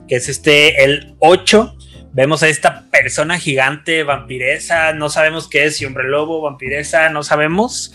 que 0.08 0.16
es 0.16 0.28
este 0.28 0.84
el 0.84 1.14
8 1.18 1.76
Vemos 2.12 2.42
a 2.42 2.48
esta 2.48 2.86
persona 2.90 3.38
gigante, 3.38 4.02
vampiresa, 4.02 4.92
no 4.92 5.08
sabemos 5.08 5.48
qué 5.48 5.66
es, 5.66 5.76
si 5.76 5.84
hombre 5.84 6.08
lobo, 6.08 6.40
vampiresa, 6.40 7.08
no 7.08 7.22
sabemos. 7.22 7.94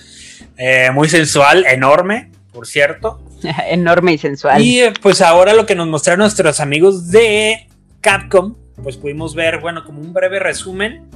Eh, 0.58 0.89
muy 0.94 1.10
sensual, 1.10 1.65
enorme, 1.65 2.32
por 2.54 2.65
cierto. 2.65 3.22
enorme 3.70 4.13
y 4.13 4.18
sensual. 4.18 4.62
Y 4.62 4.80
eh, 4.80 4.94
pues 5.01 5.22
ahora 5.22 5.54
lo 5.54 5.65
que 5.65 5.75
nos 5.75 5.88
mostraron 5.88 6.20
nuestros 6.20 6.62
amigos 6.62 7.12
de 7.12 7.68
Capcom, 8.00 8.56
pues 8.82 8.96
pudimos 8.96 9.36
ver, 9.36 9.60
bueno, 9.60 9.84
como 9.84 10.00
un 10.00 10.13
breve 10.13 10.39
resumen, 10.39 11.10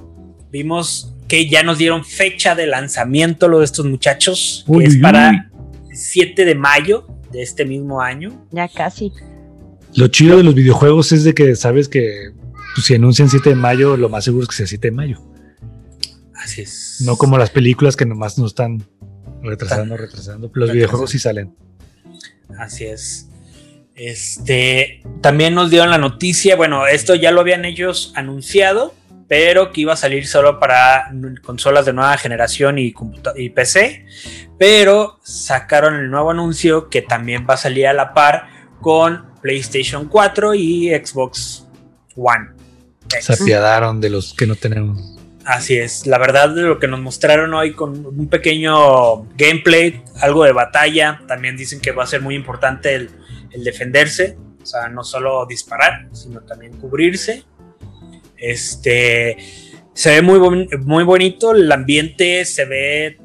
vimos 0.51 1.13
que 1.29 1.47
ya 1.47 1.63
nos 1.63 1.77
dieron 1.77 2.03
fecha 2.03 2.53
de 2.53 2.67
lanzamiento 2.67 3.47
lo 3.47 3.59
de 3.59 3.65
estos 3.65 3.85
muchachos, 3.85 4.65
que 4.67 4.83
es 4.83 4.97
para 4.97 5.29
el 5.29 5.95
7 5.95 6.43
de 6.43 6.55
mayo 6.55 7.07
de 7.31 7.43
este 7.43 7.63
mismo 7.63 8.01
año. 8.01 8.45
Ya 8.51 8.67
casi. 8.67 9.13
Lo 9.99 10.07
chido 10.07 10.37
de 10.37 10.43
los 10.43 10.55
videojuegos 10.55 11.11
es 11.11 11.25
de 11.25 11.33
que 11.33 11.57
sabes 11.57 11.89
que 11.89 12.31
pues, 12.73 12.87
si 12.87 12.95
anuncian 12.95 13.29
7 13.29 13.49
de 13.49 13.55
mayo, 13.55 13.97
lo 13.97 14.07
más 14.07 14.23
seguro 14.23 14.43
es 14.43 14.47
que 14.47 14.55
sea 14.55 14.65
7 14.65 14.87
de 14.87 14.91
mayo. 14.91 15.21
Así 16.35 16.61
es. 16.61 17.01
No 17.01 17.17
como 17.17 17.37
las 17.37 17.49
películas 17.49 17.97
que 17.97 18.05
nomás 18.05 18.37
nos 18.37 18.51
están 18.51 18.81
retrasando, 19.43 19.97
retrasando. 19.97 20.49
Los 20.53 20.71
videojuegos 20.71 21.09
sí 21.09 21.19
salen. 21.19 21.53
Así 22.57 22.85
es. 22.85 23.27
Este 23.93 25.03
también 25.19 25.53
nos 25.53 25.69
dieron 25.69 25.89
la 25.89 25.97
noticia. 25.97 26.55
Bueno, 26.55 26.87
esto 26.87 27.13
ya 27.15 27.31
lo 27.31 27.41
habían 27.41 27.65
ellos 27.65 28.13
anunciado, 28.15 28.93
pero 29.27 29.73
que 29.73 29.81
iba 29.81 29.91
a 29.91 29.97
salir 29.97 30.27
solo 30.27 30.61
para 30.61 31.11
consolas 31.43 31.85
de 31.85 31.91
nueva 31.91 32.15
generación 32.15 32.79
y, 32.79 32.93
y 33.35 33.49
PC. 33.49 34.05
Pero 34.57 35.19
sacaron 35.23 35.95
el 35.95 36.09
nuevo 36.09 36.31
anuncio 36.31 36.87
que 36.87 37.01
también 37.01 37.45
va 37.49 37.55
a 37.55 37.57
salir 37.57 37.85
a 37.85 37.91
la 37.91 38.13
par 38.13 38.47
con 38.79 39.28
PlayStation 39.41 40.07
4 40.07 40.53
y 40.55 40.89
Xbox 40.89 41.67
One. 42.15 42.49
Se 43.19 43.33
apiadaron 43.33 43.99
de 43.99 44.09
los 44.09 44.33
que 44.33 44.45
no 44.45 44.55
tenemos. 44.55 45.17
Así 45.45 45.77
es, 45.77 46.05
la 46.05 46.19
verdad 46.19 46.49
de 46.49 46.61
lo 46.61 46.77
que 46.77 46.87
nos 46.87 46.99
mostraron 46.99 47.53
hoy 47.55 47.73
con 47.73 48.05
un 48.05 48.27
pequeño 48.27 49.23
gameplay, 49.35 50.03
algo 50.21 50.43
de 50.43 50.51
batalla, 50.51 51.21
también 51.27 51.57
dicen 51.57 51.79
que 51.79 51.91
va 51.91 52.03
a 52.03 52.07
ser 52.07 52.21
muy 52.21 52.35
importante 52.35 52.93
el, 52.93 53.09
defenderse, 53.63 54.37
o 54.61 54.65
sea, 54.65 54.89
no 54.89 55.03
solo 55.03 55.47
disparar, 55.47 56.07
sino 56.11 56.41
también 56.41 56.73
cubrirse. 56.73 57.45
Este 58.37 59.37
se 59.93 60.11
ve 60.11 60.21
muy, 60.21 60.67
muy 60.85 61.03
bonito, 61.03 61.55
el 61.55 61.71
ambiente 61.71 62.45
se 62.45 62.65
ve 62.65 63.17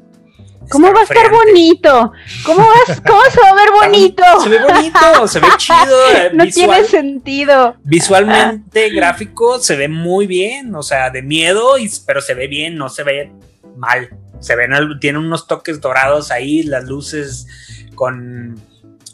¿Cómo 0.69 0.91
va 0.93 1.01
a 1.01 1.03
estar 1.03 1.31
bonito? 1.31 2.11
¿Cómo, 2.45 2.59
vas, 2.59 3.01
¿Cómo 3.01 3.21
se 3.29 3.39
va 3.41 3.49
a 3.49 3.55
ver 3.55 3.69
bonito? 3.83 4.23
Se 4.41 4.49
ve 4.49 4.59
bonito, 4.59 5.27
se 5.27 5.39
ve 5.39 5.47
chido. 5.57 6.11
Eh, 6.13 6.29
no 6.33 6.45
tiene 6.47 6.83
sentido. 6.85 7.75
Visualmente, 7.83 8.89
gráfico, 8.89 9.59
se 9.59 9.75
ve 9.75 9.87
muy 9.87 10.27
bien. 10.27 10.73
O 10.75 10.83
sea, 10.83 11.09
de 11.09 11.21
miedo, 11.21 11.75
pero 12.05 12.21
se 12.21 12.33
ve 12.33 12.47
bien, 12.47 12.77
no 12.77 12.89
se 12.89 13.03
ve 13.03 13.31
mal. 13.75 14.09
Se 14.39 14.55
ven, 14.55 14.71
tiene 14.99 15.19
unos 15.19 15.47
toques 15.47 15.81
dorados 15.81 16.31
ahí, 16.31 16.63
las 16.63 16.85
luces 16.85 17.47
con, 17.95 18.59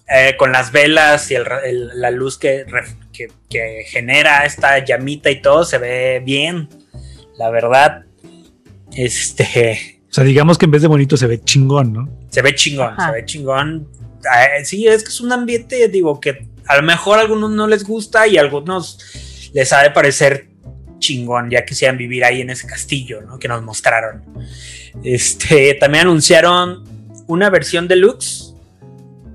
eh, 0.07 0.35
con 0.37 0.51
las 0.51 0.71
velas 0.71 1.29
y 1.31 1.35
la 1.93 2.11
luz 2.11 2.37
que, 2.37 2.65
que 3.49 3.83
genera 3.87 4.45
esta 4.45 4.83
llamita 4.83 5.29
y 5.29 5.41
todo, 5.41 5.63
se 5.63 5.77
ve 5.77 6.21
bien. 6.23 6.69
La 7.37 7.49
verdad, 7.49 8.05
este 8.93 10.00
o 10.11 10.13
sea, 10.13 10.25
digamos 10.25 10.57
que 10.57 10.65
en 10.65 10.71
vez 10.71 10.81
de 10.81 10.89
bonito 10.89 11.15
se 11.15 11.25
ve 11.25 11.41
chingón, 11.41 11.93
¿no? 11.93 12.09
Se 12.29 12.41
ve 12.41 12.53
chingón, 12.53 12.97
se 12.97 13.11
ve 13.13 13.23
chingón. 13.23 13.87
Eh, 14.19 14.65
sí, 14.65 14.85
es 14.85 15.03
que 15.03 15.09
es 15.09 15.21
un 15.21 15.31
ambiente, 15.31 15.87
digo, 15.87 16.19
que 16.19 16.47
a 16.67 16.75
lo 16.75 16.83
mejor 16.83 17.17
a 17.17 17.21
algunos 17.21 17.49
no 17.49 17.65
les 17.65 17.85
gusta 17.85 18.27
y 18.27 18.37
a 18.37 18.41
algunos 18.41 18.99
les 19.53 19.71
ha 19.71 19.81
de 19.81 19.91
parecer 19.91 20.47
chingón, 20.99 21.49
ya 21.49 21.63
que 21.63 21.75
sean 21.75 21.97
vivir 21.97 22.25
ahí 22.25 22.41
en 22.41 22.49
ese 22.49 22.67
castillo, 22.67 23.21
¿no? 23.21 23.39
Que 23.39 23.47
nos 23.47 23.63
mostraron. 23.63 24.21
Este, 25.01 25.75
también 25.75 26.07
anunciaron 26.07 26.83
una 27.27 27.49
versión 27.49 27.87
deluxe, 27.87 28.53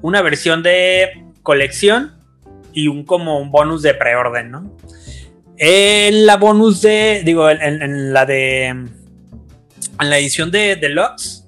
una 0.02 0.20
versión 0.20 0.62
de 0.62 1.24
colección 1.42 2.18
y 2.74 2.88
un 2.88 3.06
como 3.06 3.40
un 3.40 3.50
bonus 3.50 3.80
de 3.80 3.94
preorden, 3.94 4.50
¿no? 4.50 4.76
En 5.56 6.26
la 6.26 6.36
bonus 6.36 6.82
de, 6.82 7.22
digo, 7.24 7.48
en 7.48 8.12
la 8.12 8.26
de 8.26 8.74
en 10.00 10.10
la 10.10 10.18
edición 10.18 10.50
de 10.50 10.76
Deluxe 10.76 11.46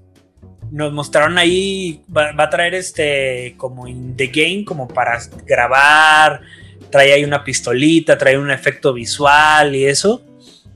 nos 0.71 0.93
mostraron 0.93 1.39
ahí, 1.39 2.03
va, 2.15 2.35
a 2.37 2.51
traer 2.51 2.75
este 2.75 3.55
como 3.57 3.87
in 3.87 4.17
the 4.17 4.27
game, 4.27 4.65
como 4.65 4.89
para 4.89 5.19
grabar, 5.47 6.43
trae 6.91 7.13
ahí 7.13 7.25
una 7.25 7.45
pistolita, 7.45 8.19
trae 8.19 8.39
un 8.39 8.51
efecto 8.51 8.93
visual 8.93 9.75
y 9.75 9.87
eso, 9.87 10.23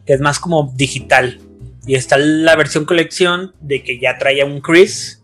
que 0.06 0.14
es 0.14 0.20
más 0.20 0.38
como 0.38 0.72
digital. 0.74 1.40
Y 1.86 1.96
está 1.96 2.16
la 2.16 2.56
versión 2.56 2.84
colección 2.84 3.54
de 3.60 3.82
que 3.82 3.98
ya 3.98 4.16
trae 4.18 4.44
un 4.44 4.60
Chris, 4.60 5.22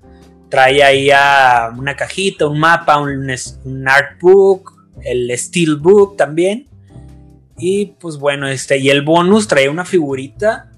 trae 0.49 0.83
ahí 0.83 1.11
a 1.11 1.73
una 1.77 1.97
cajita, 1.97 2.47
un 2.47 2.59
mapa, 2.59 2.99
un, 2.99 3.31
un 3.65 3.89
artbook, 3.89 4.75
el 5.05 5.31
steelbook 5.37 6.17
también. 6.17 6.67
Y 7.57 7.87
pues 8.01 8.19
bueno, 8.19 8.49
este, 8.49 8.79
y 8.79 8.91
el 8.91 9.03
bonus 9.03 9.49
trae 9.49 9.69
una 9.69 9.85
figurita 9.85 10.71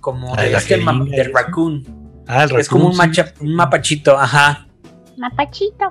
como 0.00 0.34
Ah, 0.36 0.42
de 0.42 0.50
la 0.50 0.58
este 0.58 0.76
del 0.78 1.32
raccoon. 1.32 2.22
Ah, 2.26 2.44
el 2.44 2.56
es 2.60 2.68
como 2.68 2.86
un, 2.88 2.92
raccoon, 2.98 3.14
sí. 3.14 3.20
macha- 3.22 3.34
un 3.40 3.54
mapachito, 3.54 4.18
ajá. 4.18 4.66
Mapachito. 5.16 5.90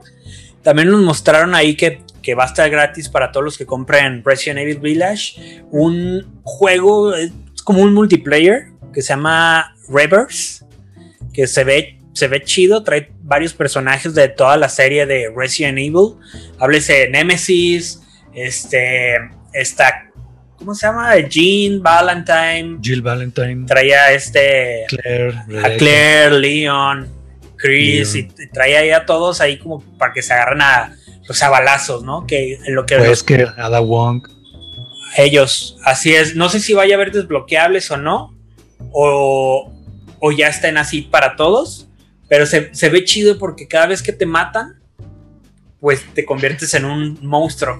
También 0.63 0.89
nos 0.89 1.01
mostraron 1.01 1.55
ahí 1.55 1.75
que, 1.75 2.01
que 2.21 2.35
va 2.35 2.43
a 2.43 2.47
estar 2.47 2.69
gratis 2.69 3.07
para 3.09 3.31
todos 3.31 3.43
los 3.43 3.57
que 3.57 3.65
compren 3.65 4.23
Resident 4.25 4.59
Evil 4.59 4.79
Village. 4.79 5.63
Un 5.71 6.39
juego, 6.43 7.13
es 7.15 7.31
como 7.63 7.81
un 7.81 7.93
multiplayer 7.93 8.67
que 8.93 9.01
se 9.01 9.09
llama 9.09 9.75
Reverse. 9.87 10.65
Que 11.33 11.47
se 11.47 11.63
ve, 11.63 11.99
se 12.13 12.27
ve 12.27 12.43
chido, 12.43 12.83
trae 12.83 13.11
varios 13.21 13.53
personajes 13.53 14.13
de 14.15 14.27
toda 14.29 14.57
la 14.57 14.67
serie 14.67 15.05
de 15.05 15.31
Resident 15.35 15.77
Evil. 15.77 16.15
Háblese 16.59 16.93
de 16.93 17.09
Nemesis, 17.09 18.01
este, 18.33 19.15
está, 19.53 20.08
¿cómo 20.59 20.75
se 20.75 20.85
llama? 20.85 21.15
Jean, 21.27 21.81
Valentine. 21.81 22.77
Jill 22.81 23.01
Valentine, 23.01 23.65
Traía 23.65 24.11
este 24.11 24.85
Claire, 24.89 25.33
a. 25.63 25.77
Claire, 25.77 26.31
Leon, 26.39 27.07
Chris, 27.55 28.13
Leon. 28.13 28.27
y, 28.37 28.43
y 28.43 28.47
trae 28.49 28.77
ahí 28.77 28.91
a 28.91 29.05
todos 29.05 29.41
ahí 29.41 29.57
como 29.57 29.81
para 29.97 30.13
que 30.13 30.21
se 30.21 30.33
agarren 30.33 30.61
a, 30.61 30.95
pues, 31.25 31.41
a 31.41 31.49
balazos, 31.49 32.03
¿no? 32.03 32.27
Que 32.27 32.53
en 32.55 32.75
lo 32.75 32.85
que 32.85 32.97
Pues 32.97 33.09
los- 33.09 33.23
que 33.23 33.47
Ada 33.57 33.79
Wong. 33.79 34.27
ellos, 35.17 35.77
así 35.85 36.13
es, 36.13 36.35
no 36.35 36.49
sé 36.49 36.59
si 36.59 36.73
vaya 36.73 36.93
a 36.93 36.97
haber 36.97 37.11
desbloqueables 37.11 37.89
o 37.91 37.97
no, 37.97 38.35
o, 38.91 39.71
o 40.19 40.31
ya 40.31 40.47
estén 40.49 40.77
así 40.77 41.01
para 41.01 41.35
todos, 41.35 41.87
pero 42.27 42.45
se, 42.45 42.73
se 42.75 42.89
ve 42.89 43.03
chido 43.05 43.37
porque 43.39 43.67
cada 43.67 43.87
vez 43.87 44.03
que 44.03 44.13
te 44.13 44.25
matan, 44.25 44.79
pues 45.79 46.03
te 46.13 46.25
conviertes 46.25 46.73
en 46.75 46.85
un 46.85 47.17
monstruo. 47.25 47.79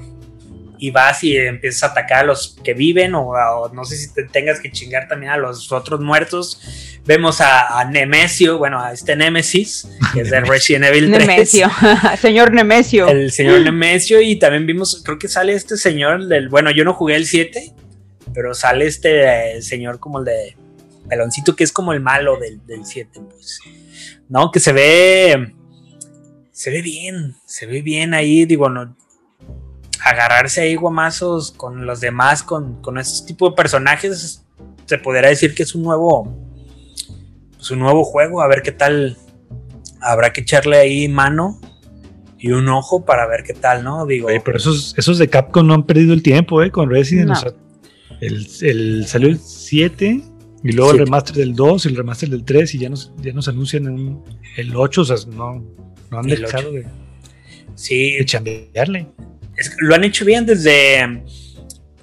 Y 0.82 0.92
vas 0.92 1.24
y 1.26 1.36
empiezas 1.38 1.84
a 1.84 1.88
atacar 1.88 2.20
a 2.20 2.24
los 2.24 2.58
que 2.64 2.74
viven, 2.74 3.14
o, 3.16 3.36
a- 3.36 3.60
o 3.60 3.74
no 3.74 3.84
sé 3.84 3.98
si 3.98 4.14
te 4.14 4.24
tengas 4.24 4.60
que 4.62 4.72
chingar 4.72 5.08
también 5.10 5.32
a 5.34 5.38
los 5.38 5.72
otros 5.74 6.00
muertos. 6.00 6.62
Vemos 7.06 7.42
a, 7.42 7.80
a 7.80 7.86
Nemesio, 7.86 8.58
bueno, 8.58 8.80
a 8.82 8.94
este 8.94 9.16
Nemesis, 9.16 9.88
que 10.14 10.22
es 10.22 10.30
de 10.30 10.40
Resident 10.42 10.86
Evil 10.86 11.12
3 11.12 11.28
Nemesio. 11.28 11.70
Señor 12.22 12.54
Nemesio. 12.54 13.08
el 13.08 13.32
señor 13.32 13.62
Nemesio 13.62 14.22
y 14.22 14.38
también 14.38 14.66
vimos, 14.66 15.02
creo 15.04 15.20
que 15.20 15.28
sale 15.28 15.54
este 15.54 15.76
señor 15.78 16.28
del, 16.28 16.50
bueno, 16.50 16.72
yo 16.72 16.86
no 16.86 16.94
jugué 16.94 17.16
el 17.16 17.26
7, 17.26 17.74
pero 18.34 18.54
sale 18.54 18.86
este 18.86 19.58
eh, 19.58 19.62
señor 19.62 20.00
como 20.00 20.20
el 20.20 20.26
de 20.26 20.56
peloncito 21.10 21.56
que 21.56 21.64
es 21.64 21.72
como 21.72 21.92
el 21.94 22.00
malo 22.00 22.38
del, 22.40 22.66
del 22.68 22.86
7, 22.86 23.20
pues. 23.30 23.60
No, 24.30 24.52
que 24.52 24.60
se 24.60 24.72
ve, 24.72 25.54
se 26.52 26.70
ve 26.70 26.82
bien, 26.84 27.36
se 27.46 27.66
ve 27.66 27.82
bien 27.82 28.14
ahí, 28.14 28.46
digo, 28.46 28.70
no, 28.70 28.96
agarrarse 30.04 30.62
ahí 30.62 30.76
guamazos 30.76 31.52
con 31.52 31.86
los 31.86 32.00
demás, 32.00 32.44
con, 32.44 32.82
con 32.82 32.98
este 32.98 33.28
tipo 33.28 33.50
de 33.50 33.56
personajes, 33.56 34.46
se 34.86 34.98
podría 34.98 35.30
decir 35.30 35.54
que 35.54 35.64
es 35.64 35.76
un 35.76 35.84
nuevo, 35.84 36.36
pues 37.58 37.72
un 37.72 37.80
nuevo 37.80 38.04
juego, 38.04 38.42
a 38.42 38.48
ver 38.48 38.62
qué 38.62 38.72
tal, 38.72 39.18
habrá 40.02 40.32
que 40.34 40.42
echarle 40.42 40.78
ahí 40.78 41.08
mano 41.08 41.60
y 42.38 42.52
un 42.52 42.70
ojo 42.70 43.04
para 43.06 43.28
ver 43.28 43.44
qué 43.44 43.54
tal, 43.54 43.84
¿no? 43.84 44.06
Digo, 44.06 44.28
Oye, 44.28 44.42
pero 44.44 44.58
esos, 44.58 44.96
esos 44.98 45.18
de 45.18 45.28
Capcom 45.28 45.68
no 45.68 45.74
han 45.74 45.84
perdido 45.86 46.14
el 46.14 46.24
tiempo, 46.24 46.64
¿eh? 46.64 46.72
Con 46.72 46.90
Resident. 46.90 47.28
No. 47.28 47.34
o 47.34 47.36
sea, 47.36 47.52
el, 48.22 48.48
el- 48.62 49.06
salió 49.08 49.28
el 49.28 49.40
7 49.40 50.22
y 50.64 50.72
luego 50.72 50.92
el 50.92 51.00
remaster 51.00 51.36
del 51.36 51.54
2 51.56 51.86
y 51.86 51.90
el 51.90 51.96
remaster 51.98 52.30
del 52.30 52.44
3 52.46 52.76
y 52.76 52.80
ya 52.80 52.90
nos, 52.90 53.14
ya 53.22 53.34
nos 53.34 53.48
anuncian 53.50 53.88
un- 53.90 54.24
el 54.56 54.74
8. 54.76 55.02
O 55.02 55.06
sea, 55.06 55.18
no, 55.36 55.62
no 56.10 56.20
han 56.20 56.30
El 56.30 56.42
dejado 56.42 56.72
de, 56.72 56.86
sí, 57.76 58.14
de 58.14 58.26
chambearle. 58.26 59.08
Lo 59.80 59.96
han 59.96 60.04
hecho 60.04 60.26
bien 60.26 60.46
desde, 60.46 61.24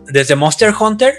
desde 0.06 0.36
Monster 0.36 0.72
Hunter, 0.78 1.14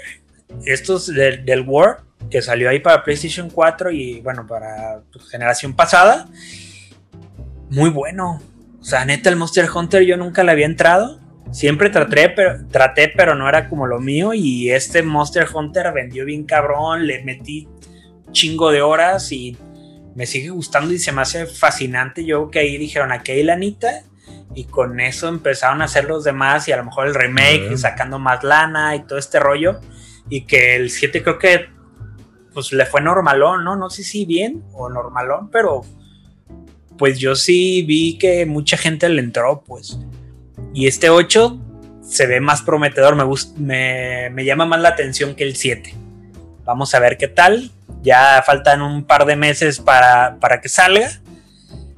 estos 0.64 1.06
del, 1.06 1.44
del 1.44 1.62
War, 1.62 2.02
que 2.30 2.42
salió 2.42 2.68
ahí 2.68 2.80
para 2.80 3.02
PlayStation 3.04 3.50
4 3.50 3.90
y 3.90 4.20
bueno, 4.20 4.46
para 4.46 5.02
pues, 5.12 5.28
generación 5.28 5.74
pasada. 5.74 6.28
Muy 7.70 7.90
bueno. 7.90 8.40
O 8.80 8.84
sea, 8.84 9.04
neta, 9.04 9.28
el 9.30 9.36
Monster 9.36 9.68
Hunter 9.72 10.02
yo 10.02 10.16
nunca 10.16 10.42
le 10.44 10.52
había 10.52 10.66
entrado. 10.66 11.20
Siempre 11.50 11.90
traté 11.90 12.28
pero, 12.30 12.66
traté, 12.68 13.08
pero 13.08 13.34
no 13.34 13.48
era 13.48 13.68
como 13.68 13.86
lo 13.86 14.00
mío. 14.00 14.34
Y 14.34 14.70
este 14.70 15.02
Monster 15.02 15.46
Hunter 15.52 15.92
vendió 15.92 16.24
bien 16.24 16.44
cabrón. 16.44 17.06
Le 17.06 17.24
metí 17.24 17.68
chingo 18.32 18.70
de 18.70 18.82
horas 18.82 19.32
y 19.32 19.56
me 20.14 20.26
sigue 20.26 20.50
gustando 20.50 20.92
y 20.92 20.98
se 20.98 21.12
me 21.12 21.22
hace 21.22 21.46
fascinante. 21.46 22.24
Yo 22.24 22.50
que 22.50 22.60
ahí 22.60 22.76
dijeron, 22.76 23.12
aquí 23.12 23.32
hay 23.32 23.42
lanita. 23.42 24.02
Y 24.54 24.64
con 24.64 24.98
eso 25.00 25.28
empezaron 25.28 25.82
a 25.82 25.84
hacer 25.84 26.04
los 26.06 26.24
demás 26.24 26.66
y 26.68 26.72
a 26.72 26.76
lo 26.78 26.84
mejor 26.84 27.06
el 27.06 27.14
remake, 27.14 27.70
Ah. 27.72 27.76
sacando 27.76 28.18
más 28.18 28.42
lana 28.42 28.96
y 28.96 29.00
todo 29.04 29.18
este 29.18 29.38
rollo. 29.38 29.80
Y 30.30 30.42
que 30.42 30.76
el 30.76 30.90
7 30.90 31.22
creo 31.22 31.38
que 31.38 31.66
pues 32.54 32.72
le 32.72 32.86
fue 32.86 33.00
normalón, 33.00 33.62
¿no? 33.64 33.76
No 33.76 33.88
sé 33.90 34.02
si 34.02 34.24
bien 34.24 34.64
o 34.72 34.88
normalón, 34.88 35.48
pero 35.50 35.82
pues 36.96 37.18
yo 37.18 37.36
sí 37.36 37.82
vi 37.86 38.18
que 38.18 38.46
mucha 38.46 38.76
gente 38.76 39.08
le 39.08 39.20
entró, 39.22 39.62
pues. 39.66 39.98
Y 40.74 40.88
este 40.88 41.10
8 41.10 41.60
se 42.02 42.26
ve 42.26 42.40
más 42.40 42.62
prometedor, 42.62 43.14
me, 43.14 43.22
gust- 43.22 43.54
me, 43.56 44.30
me 44.30 44.44
llama 44.44 44.66
más 44.66 44.80
la 44.80 44.88
atención 44.88 45.34
que 45.36 45.44
el 45.44 45.54
7. 45.56 45.94
Vamos 46.64 46.94
a 46.94 46.98
ver 46.98 47.16
qué 47.16 47.28
tal. 47.28 47.70
Ya 48.02 48.42
faltan 48.44 48.82
un 48.82 49.04
par 49.04 49.24
de 49.26 49.36
meses 49.36 49.78
para, 49.78 50.38
para 50.40 50.60
que 50.60 50.68
salga. 50.68 51.08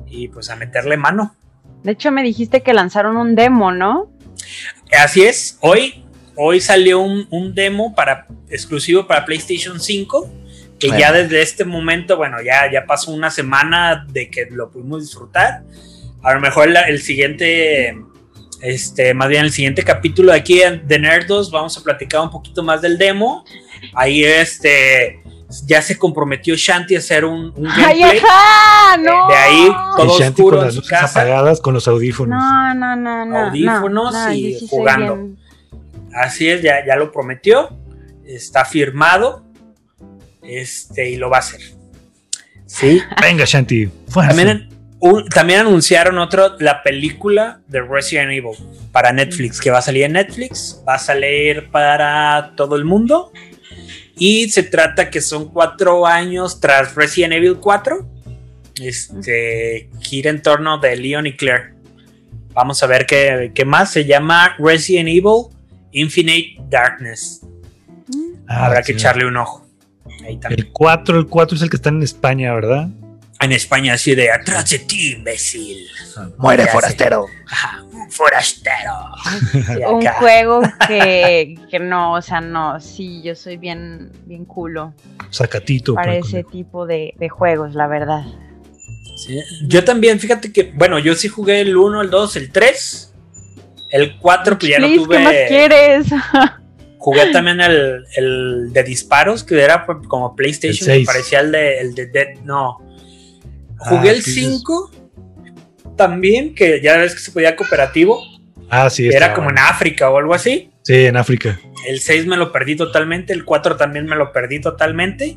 Y 0.07 0.29
pues 0.29 0.51
a 0.51 0.57
meterle 0.57 0.97
mano. 0.97 1.35
De 1.83 1.93
hecho, 1.93 2.11
me 2.11 2.23
dijiste 2.23 2.63
que 2.63 2.73
lanzaron 2.75 3.17
un 3.17 3.35
demo, 3.35 3.73
¿no? 3.73 4.11
Así 4.99 5.23
es, 5.23 5.59
hoy, 5.61 6.05
hoy 6.37 6.61
salió 6.61 7.01
un, 7.01 7.27
un 7.31 7.55
demo 7.55 7.95
para, 7.95 8.27
exclusivo 8.51 9.07
para 9.07 9.25
PlayStation 9.25 9.81
5, 9.81 10.31
que 10.79 10.89
Bueno. 10.89 11.01
ya 11.01 11.13
desde 11.13 11.43
este 11.43 11.65
momento, 11.65 12.17
bueno, 12.17 12.39
ya, 12.43 12.71
ya 12.73 12.85
pasó 12.87 13.13
una 13.13 13.31
semana 13.31 14.07
de 14.11 14.31
que 14.31 14.47
lo 14.51 14.71
pudimos 14.71 15.03
disfrutar. 15.03 15.63
A 16.23 16.35
lo 16.35 16.41
mejor 16.41 16.69
la- 16.69 16.83
el 16.83 17.01
siguiente, 17.01 17.97
este, 18.63 19.15
más 19.15 19.29
bien 19.29 19.45
el 19.45 19.53
siguiente 19.53 19.83
capítulo 19.83 20.33
de 20.33 20.39
aquí 20.39 20.61
de 20.85 20.99
Nerdos, 20.99 21.51
vamos 21.51 21.77
a 21.79 21.83
platicar 21.83 22.21
un 22.23 22.31
poquito 22.31 22.63
más 22.63 22.83
del 22.83 22.99
demo. 22.99 23.45
Ahí 23.95 24.25
este, 24.25 25.21
ya 25.67 25.83
se 25.83 25.99
comprometió 25.99 26.55
Shanti 26.57 26.95
a 26.97 26.99
hacer 26.99 27.25
un, 27.25 27.53
un 27.57 27.67
¡Ay, 27.69 28.01
gameplay. 28.01 28.19
ajá! 28.19 28.97
¡No! 28.99 29.29
de 29.29 29.35
ahí, 29.37 29.69
todo 29.97 30.07
y 30.17 30.21
Shanti 30.21 30.43
oscuro 30.43 30.57
con 30.57 30.59
en 30.61 30.65
las 30.67 30.75
su 30.75 30.81
luces 30.81 30.91
casa. 30.99 31.21
apagadas, 31.21 31.61
con 31.61 31.75
los 31.75 31.89
audífonos. 31.89 32.39
No, 32.39 32.75
no, 32.75 32.97
no, 32.97 33.25
no. 33.27 33.39
Audífonos 33.47 34.13
no, 34.15 34.27
no, 34.27 34.33
y 34.33 34.55
sí 34.55 34.67
jugando. 34.69 35.29
Así 36.15 36.49
es, 36.49 36.63
ya, 36.63 36.85
ya 36.87 36.97
lo 36.97 37.11
prometió. 37.13 37.77
Está 38.25 38.65
firmado. 38.65 39.45
Este, 40.43 41.11
y 41.11 41.17
lo 41.17 41.31
va 41.31 41.37
a 41.39 41.41
hacer. 41.41 41.61
Sí. 42.67 43.01
Venga, 43.21 43.45
Shanti. 43.45 43.89
También, 44.15 44.69
un- 45.01 45.29
también 45.29 45.61
anunciaron 45.61 46.19
otro, 46.19 46.57
la 46.59 46.83
película 46.83 47.61
de 47.69 47.81
Resident 47.83 48.31
Evil 48.31 48.57
para 48.93 49.13
Netflix, 49.13 49.61
que 49.61 49.71
va 49.71 49.79
a 49.79 49.83
salir 49.83 50.05
en 50.05 50.13
Netflix, 50.13 50.83
va 50.89 50.95
a 50.95 50.99
salir 50.99 51.71
para 51.71 52.53
todo 52.57 52.77
el 52.77 52.85
mundo. 52.85 53.33
Y 54.21 54.51
se 54.51 54.63
trata 54.63 55.09
que 55.09 55.23
son 55.23 55.49
cuatro 55.49 56.07
años 56.07 56.61
tras 56.61 56.95
Resident 56.95 57.33
Evil 57.33 57.57
4. 57.57 58.07
Este 58.83 59.89
gira 60.01 60.29
en 60.29 60.43
torno 60.43 60.77
de 60.79 60.95
Leon 60.95 61.27
y 61.27 61.37
Claire. 61.37 61.73
Vamos 62.53 62.83
a 62.83 62.87
ver 62.87 63.07
qué, 63.07 63.51
qué 63.55 63.65
más. 63.65 63.91
Se 63.91 64.05
llama 64.05 64.57
Resident 64.59 65.09
Evil 65.09 65.47
Infinite 65.93 66.61
Darkness. 66.69 67.41
Ah, 68.47 68.67
Habrá 68.67 68.83
que 68.83 68.93
echarle 68.93 69.25
un 69.25 69.39
ojo. 69.39 69.67
Ahí 70.23 70.37
también. 70.37 70.67
El 70.67 70.71
4, 70.71 71.19
el 71.19 71.27
4 71.27 71.57
es 71.57 71.63
el 71.63 71.71
que 71.71 71.77
está 71.77 71.89
en 71.89 72.03
España, 72.03 72.53
¿verdad? 72.53 72.91
En 73.41 73.53
España, 73.53 73.95
así 73.95 74.15
de 74.15 74.31
atrás 74.31 74.69
de 74.69 74.81
ti, 74.81 75.13
imbécil. 75.13 75.87
Muere, 76.37 76.67
forastero. 76.67 77.25
Ajá, 77.51 77.83
forastero. 78.11 78.93
Un 79.91 80.07
juego 80.07 80.61
que, 80.89 81.57
que 81.71 81.79
no, 81.79 82.15
o 82.15 82.23
sea, 82.23 82.41
no, 82.41 82.81
sí, 82.81 83.23
yo 83.23 83.35
soy 83.35 83.57
bien, 83.57 84.11
bien 84.27 84.45
culo 84.45 84.95
Sacatito. 85.31 85.95
para 85.95 86.13
el 86.15 86.19
ese 86.21 86.43
conejo. 86.45 86.51
tipo 86.51 86.87
de, 86.87 87.15
de 87.19 87.29
juegos, 87.29 87.75
la 87.75 87.87
verdad. 87.87 88.25
Sí, 89.17 89.39
Yo 89.67 89.85
también, 89.85 90.19
fíjate 90.19 90.53
que, 90.53 90.73
bueno, 90.75 90.99
yo 90.99 91.15
sí 91.15 91.29
jugué 91.29 91.61
el 91.61 91.77
1, 91.77 92.03
el 92.03 92.11
2, 92.11 92.37
el 92.37 92.51
3. 92.53 93.15
El 93.91 94.19
4, 94.19 94.59
pues 94.59 94.71
ya 94.71 94.79
no 94.79 94.87
Please, 94.87 95.09
¿qué 95.09 95.19
más 95.19 95.33
tuve. 95.33 95.47
quieres? 95.49 96.07
Jugué 96.99 97.33
también 97.33 97.61
el, 97.61 98.05
el 98.17 98.73
de 98.73 98.83
disparos, 98.83 99.43
que 99.43 99.59
era 99.61 99.87
pues, 99.87 99.99
como 100.07 100.37
PlayStation, 100.37 100.85
seis. 100.85 101.07
parecía 101.07 101.41
el 101.41 101.51
de, 101.51 101.81
el 101.81 101.95
de 101.95 102.07
Dead. 102.07 102.39
No. 102.45 102.79
Ah, 103.81 103.89
Jugué 103.91 104.11
el 104.11 104.23
sí, 104.23 104.33
sí. 104.33 104.41
5 104.57 104.91
también, 106.01 106.55
que 106.55 106.81
ya 106.81 106.97
ves 106.97 107.13
que 107.13 107.21
se 107.21 107.31
podía 107.31 107.55
cooperativo. 107.55 108.19
Ah, 108.71 108.89
sí. 108.89 109.07
que 109.07 109.15
era 109.15 109.35
como 109.35 109.51
en. 109.51 109.59
África 109.59 110.09
o 110.09 110.17
algo 110.17 110.33
así. 110.33 110.71
Sí, 110.83 110.95
en 110.95 111.19
África. 111.19 111.61
El 111.87 112.01
6 112.01 112.27
me 112.27 112.39
lo 112.39 112.53
perdí 112.53 112.75
totalmente, 112.75 113.35
el 113.35 113.45
4 113.45 113.77
también 113.77 114.07
me 114.07 114.17
lo 114.17 114.33
perdí 114.33 114.63
totalmente, 114.63 115.37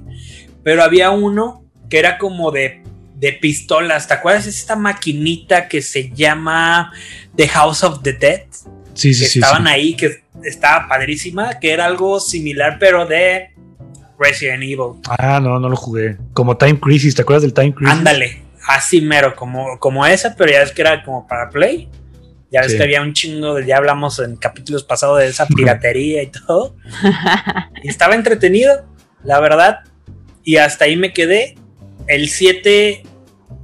pero 0.63 0.81
había 0.81 1.09
uno 1.09 1.65
que 1.89 1.99
era 1.99 2.17
como 2.17 2.51
de, 2.51 2.81
de 3.15 3.33
pistolas, 3.33 4.07
¿te 4.07 4.13
acuerdas? 4.13 4.47
Es 4.47 4.57
esta 4.57 4.77
maquinita 4.77 5.67
que 5.67 5.81
se 5.81 6.11
llama 6.11 6.93
The 7.35 7.49
House 7.49 7.83
of 7.83 8.01
the 8.03 8.13
Dead. 8.13 8.43
Sí, 8.93 9.13
sí, 9.13 9.23
que 9.23 9.29
sí. 9.29 9.39
estaban 9.39 9.67
ahí, 9.67 9.95
que 9.95 10.23
estaba 10.45 10.87
padrísima, 10.87 11.59
que 11.59 11.73
era 11.73 11.85
algo 11.85 12.21
similar, 12.21 12.77
pero 12.79 13.05
de 13.05 13.49
Resident 14.17 14.63
Evil. 14.63 15.01
Ah, 15.19 15.41
no, 15.41 15.59
no 15.59 15.67
lo 15.67 15.75
jugué. 15.75 16.15
Como 16.31 16.55
Time 16.55 16.79
Crisis, 16.79 17.15
¿te 17.15 17.23
acuerdas 17.23 17.41
del 17.41 17.53
Time 17.53 17.73
Crisis? 17.73 17.93
Ándale, 17.93 18.43
así 18.67 19.01
mero, 19.01 19.35
como, 19.35 19.77
como 19.79 20.05
esa, 20.05 20.35
pero 20.35 20.51
ya 20.51 20.59
ves 20.59 20.71
que 20.71 20.81
era 20.81 21.03
como 21.03 21.27
para 21.27 21.49
Play. 21.49 21.89
Ya 22.51 22.61
ves 22.61 22.71
Sí. 22.73 22.77
que 22.77 22.83
había 22.83 23.01
un 23.01 23.13
chingo, 23.13 23.55
de, 23.55 23.65
ya 23.65 23.77
hablamos 23.77 24.19
en 24.19 24.35
capítulos 24.35 24.83
pasados 24.83 25.19
de 25.19 25.27
esa 25.27 25.45
piratería 25.55 26.21
y 26.23 26.27
todo. 26.27 26.75
Y 27.83 27.89
estaba 27.89 28.15
entretenido, 28.15 28.85
la 29.23 29.39
verdad. 29.39 29.79
Y 30.43 30.57
hasta 30.57 30.85
ahí 30.85 30.95
me 30.95 31.13
quedé. 31.13 31.55
El 32.07 32.29
7 32.29 33.03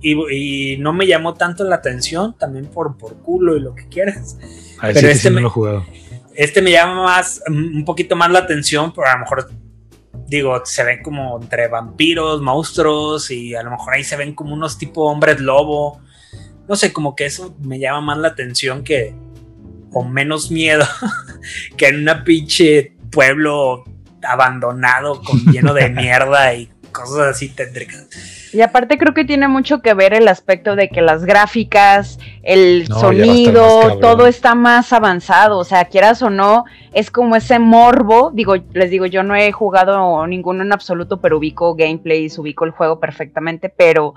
y, 0.01 0.33
y 0.73 0.77
no 0.77 0.93
me 0.93 1.05
llamó 1.07 1.33
tanto 1.35 1.63
la 1.65 1.75
atención, 1.75 2.35
también 2.38 2.65
por, 2.65 2.97
por 2.97 3.17
culo 3.21 3.55
y 3.57 3.59
lo 3.59 3.75
que 3.75 3.88
quieras. 3.89 4.38
Pero 4.81 4.93
7 4.93 5.12
este 5.12 5.15
sí 5.15 5.29
no 5.29 5.35
me- 5.35 5.41
lo 5.41 5.47
he 5.47 5.51
jugado. 5.51 5.85
Este 6.35 6.62
me 6.62 6.71
llama 6.71 7.03
más, 7.03 7.41
un 7.47 7.83
poquito 7.85 8.15
más 8.15 8.31
la 8.31 8.39
atención, 8.39 8.93
pero 8.93 9.07
a 9.07 9.13
lo 9.13 9.19
mejor, 9.19 9.49
digo, 10.30 10.65
se 10.65 10.84
ven 10.84 11.02
como 11.02 11.42
entre 11.42 11.68
vampiros, 11.68 12.42
monstruos, 12.42 13.32
y 13.32 13.56
a 13.56 13.63
lo 13.63 13.72
mejor 13.72 13.94
ahí 13.94 14.04
se 14.04 14.15
ven 14.15 14.36
como 14.36 14.54
unos 14.54 14.78
tipo 14.78 15.04
hombres 15.04 15.39
lobo. 15.39 16.00
No 16.68 16.76
sé, 16.76 16.94
como 16.94 17.15
que 17.15 17.26
eso 17.26 17.56
me 17.62 17.80
llama 17.80 18.02
más 18.02 18.18
la 18.20 18.28
atención 18.30 18.84
que, 18.84 19.15
o 19.92 20.04
menos 20.04 20.52
miedo, 20.52 20.86
que 21.78 21.88
en 21.88 22.02
una 22.02 22.24
pinche 22.24 22.94
pueblo 23.12 23.84
abandonado, 24.22 25.22
con 25.24 25.44
lleno 25.46 25.74
de 25.74 25.89
mierda 25.89 26.54
y 26.54 26.70
cosas 26.92 27.36
así 27.36 27.50
tétricas. 27.50 28.08
Y 28.51 28.62
aparte 28.62 28.97
creo 28.97 29.13
que 29.13 29.25
tiene 29.25 29.47
mucho 29.47 29.81
que 29.81 29.93
ver 29.93 30.13
el 30.13 30.27
aspecto 30.27 30.75
de 30.75 30.89
que 30.89 31.01
las 31.01 31.25
gráficas, 31.25 32.19
el 32.41 32.88
No, 32.89 32.99
sonido, 32.99 33.99
todo 33.99 34.27
está 34.27 34.55
más 34.55 34.91
avanzado. 34.91 35.59
O 35.59 35.63
sea, 35.63 35.85
quieras 35.85 36.21
o 36.21 36.29
no, 36.29 36.65
es 36.93 37.12
como 37.12 37.35
ese 37.35 37.59
morbo. 37.59 38.31
Digo, 38.33 38.55
les 38.73 38.89
digo, 38.89 39.05
yo 39.05 39.23
no 39.23 39.35
he 39.35 39.51
jugado 39.51 40.25
ninguno 40.25 40.63
en 40.63 40.73
absoluto, 40.73 41.21
pero 41.21 41.38
ubico 41.38 41.75
gameplays, 41.75 42.39
ubico 42.39 42.65
el 42.65 42.71
juego 42.71 42.99
perfectamente, 42.99 43.69
pero 43.69 44.15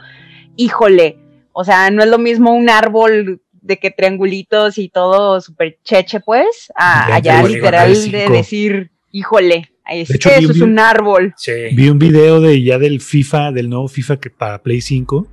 híjole, 0.56 1.18
o 1.52 1.64
sea, 1.64 1.90
no 1.90 2.02
es 2.02 2.08
lo 2.08 2.18
mismo 2.18 2.52
un 2.52 2.70
árbol 2.70 3.40
de 3.52 3.78
que 3.78 3.90
triangulitos 3.90 4.78
y 4.78 4.88
todo 4.88 5.40
súper 5.40 5.78
cheche, 5.84 6.20
pues, 6.20 6.72
a 6.74 7.14
allá 7.14 7.42
literal 7.42 8.10
de 8.10 8.28
decir, 8.28 8.90
híjole, 9.12 9.71
es 9.94 10.09
De 10.09 10.16
hecho, 10.16 10.31
que 10.31 10.38
vi 10.38 10.44
eso 10.44 10.52
un 10.52 10.57
es 10.57 10.62
un 10.62 10.78
árbol. 10.78 11.35
Sí. 11.37 11.52
Vi 11.74 11.88
un 11.88 11.98
video 11.98 12.40
de 12.40 12.62
ya 12.62 12.78
del 12.78 13.00
FIFA, 13.00 13.52
del 13.52 13.68
nuevo 13.68 13.88
FIFA 13.88 14.18
que 14.18 14.31
para 14.31 14.62
Play 14.62 14.81
5 14.81 15.26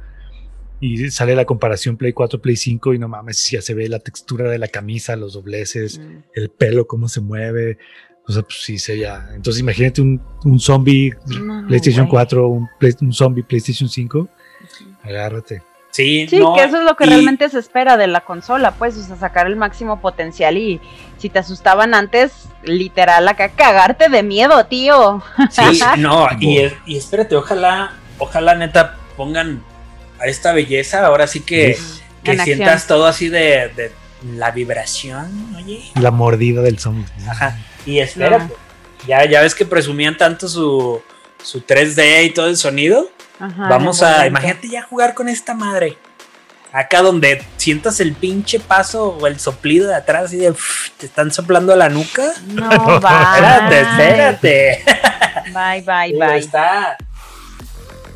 y 0.81 1.09
sale 1.11 1.35
la 1.35 1.45
comparación 1.45 1.97
Play 1.97 2.13
4, 2.13 2.41
Play 2.41 2.55
5 2.55 2.93
y 2.93 2.99
no 2.99 3.07
mames, 3.09 3.49
ya 3.51 3.61
se 3.61 3.73
ve 3.73 3.89
la 3.89 3.99
textura 3.99 4.49
de 4.49 4.57
la 4.59 4.67
camisa, 4.69 5.15
los 5.15 5.33
dobleces, 5.33 5.99
Mm. 5.99 6.17
el 6.35 6.49
pelo, 6.49 6.87
cómo 6.87 7.07
se 7.09 7.19
mueve. 7.21 7.77
O 8.27 8.31
sea, 8.31 8.43
pues 8.43 8.59
sí, 8.61 8.77
se 8.77 8.97
ya. 8.99 9.29
Entonces 9.35 9.59
imagínate 9.61 10.01
un, 10.01 10.21
un 10.45 10.59
zombie 10.59 11.13
No, 11.41 11.65
PlayStation 11.67 12.05
güey. 12.05 12.11
4, 12.11 12.47
un, 12.47 12.67
Play- 12.79 12.93
un 13.01 13.11
zombie 13.11 13.43
PlayStation 13.43 13.89
5. 13.89 14.29
Agárrate. 15.03 15.61
Sí, 15.91 16.27
Sí, 16.29 16.37
no, 16.39 16.53
que 16.53 16.63
eso 16.63 16.77
es 16.77 16.83
lo 16.83 16.95
que 16.95 17.05
y- 17.05 17.09
realmente 17.09 17.49
se 17.49 17.57
espera 17.59 17.97
de 17.97 18.07
la 18.07 18.21
consola, 18.21 18.71
pues, 18.71 18.95
o 18.97 19.03
sea, 19.03 19.15
sacar 19.17 19.47
el 19.47 19.55
máximo 19.55 19.99
potencial 20.01 20.55
y 20.57 20.79
si 21.17 21.29
te 21.29 21.39
asustaban 21.39 21.93
antes, 21.95 22.47
literal, 22.63 23.27
acá 23.27 23.49
cagarte 23.49 24.07
de 24.09 24.21
miedo, 24.23 24.65
tío. 24.67 25.21
Sí, 25.49 25.81
no, 25.97 26.27
y, 26.39 26.71
y 26.85 26.97
espérate, 26.97 27.35
ojalá, 27.35 27.93
ojalá 28.19 28.53
neta 28.55 28.97
pongan 29.17 29.63
a 30.19 30.27
esta 30.27 30.53
belleza, 30.53 31.05
ahora 31.05 31.25
sí 31.27 31.39
que, 31.41 31.77
que 32.23 32.31
acción. 32.31 32.45
sientas 32.45 32.85
todo 32.87 33.05
así 33.07 33.29
de, 33.29 33.71
de 33.75 33.91
la 34.35 34.51
vibración, 34.51 35.53
oye. 35.57 35.81
La 35.99 36.11
mordida 36.11 36.61
del 36.61 36.77
zombie. 36.77 37.05
Ajá. 37.27 37.57
Y 37.85 37.99
espérate, 37.99 38.53
ya, 39.07 39.25
ya 39.25 39.41
ves 39.41 39.55
que 39.55 39.65
presumían 39.65 40.17
tanto 40.17 40.47
su, 40.47 41.01
su 41.43 41.61
3D 41.61 42.25
y 42.25 42.29
todo 42.31 42.47
el 42.47 42.57
sonido. 42.57 43.09
Ajá, 43.39 43.69
Vamos 43.69 44.03
a, 44.03 44.27
imagínate 44.27 44.67
ya 44.69 44.81
jugar 44.83 45.13
con 45.13 45.29
esta 45.29 45.53
madre. 45.53 45.97
Acá 46.71 47.01
donde 47.01 47.43
sientas 47.57 47.99
el 47.99 48.13
pinche 48.13 48.59
paso 48.59 49.17
o 49.19 49.25
el 49.25 49.39
soplido 49.39 49.87
de 49.87 49.95
atrás 49.95 50.31
y 50.33 50.37
de 50.37 50.53
te 50.97 51.07
están 51.07 51.31
soplando 51.31 51.75
la 51.75 51.89
nuca. 51.89 52.33
No, 52.47 52.69
Espérate, 52.97 53.75
bye. 53.75 53.81
espérate. 53.81 54.83
Bye, 55.51 55.81
bye, 55.81 56.13
Digo, 56.13 56.19
bye. 56.27 56.37
Está. 56.37 56.95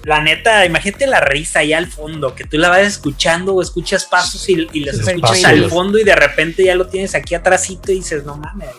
La 0.04 0.22
neta, 0.22 0.66
imagínate 0.66 1.08
la 1.08 1.20
risa 1.20 1.60
allá 1.60 1.78
al 1.80 1.88
fondo, 1.88 2.36
que 2.36 2.44
tú 2.44 2.58
la 2.58 2.70
vas 2.70 2.82
escuchando 2.82 3.56
o 3.56 3.62
escuchas 3.62 4.06
pasos 4.06 4.48
y, 4.50 4.68
y 4.74 4.82
los 4.82 4.98
Super 4.98 5.16
escuchas 5.16 5.46
al 5.46 5.70
fondo 5.70 5.98
y 5.98 6.04
de 6.04 6.16
repente 6.16 6.64
ya 6.64 6.76
lo 6.76 6.88
tienes 6.88 7.16
aquí 7.16 7.34
atrásito 7.34 7.92
y 7.92 7.96
dices, 7.96 8.24
no 8.24 8.36
mames. 8.36 8.70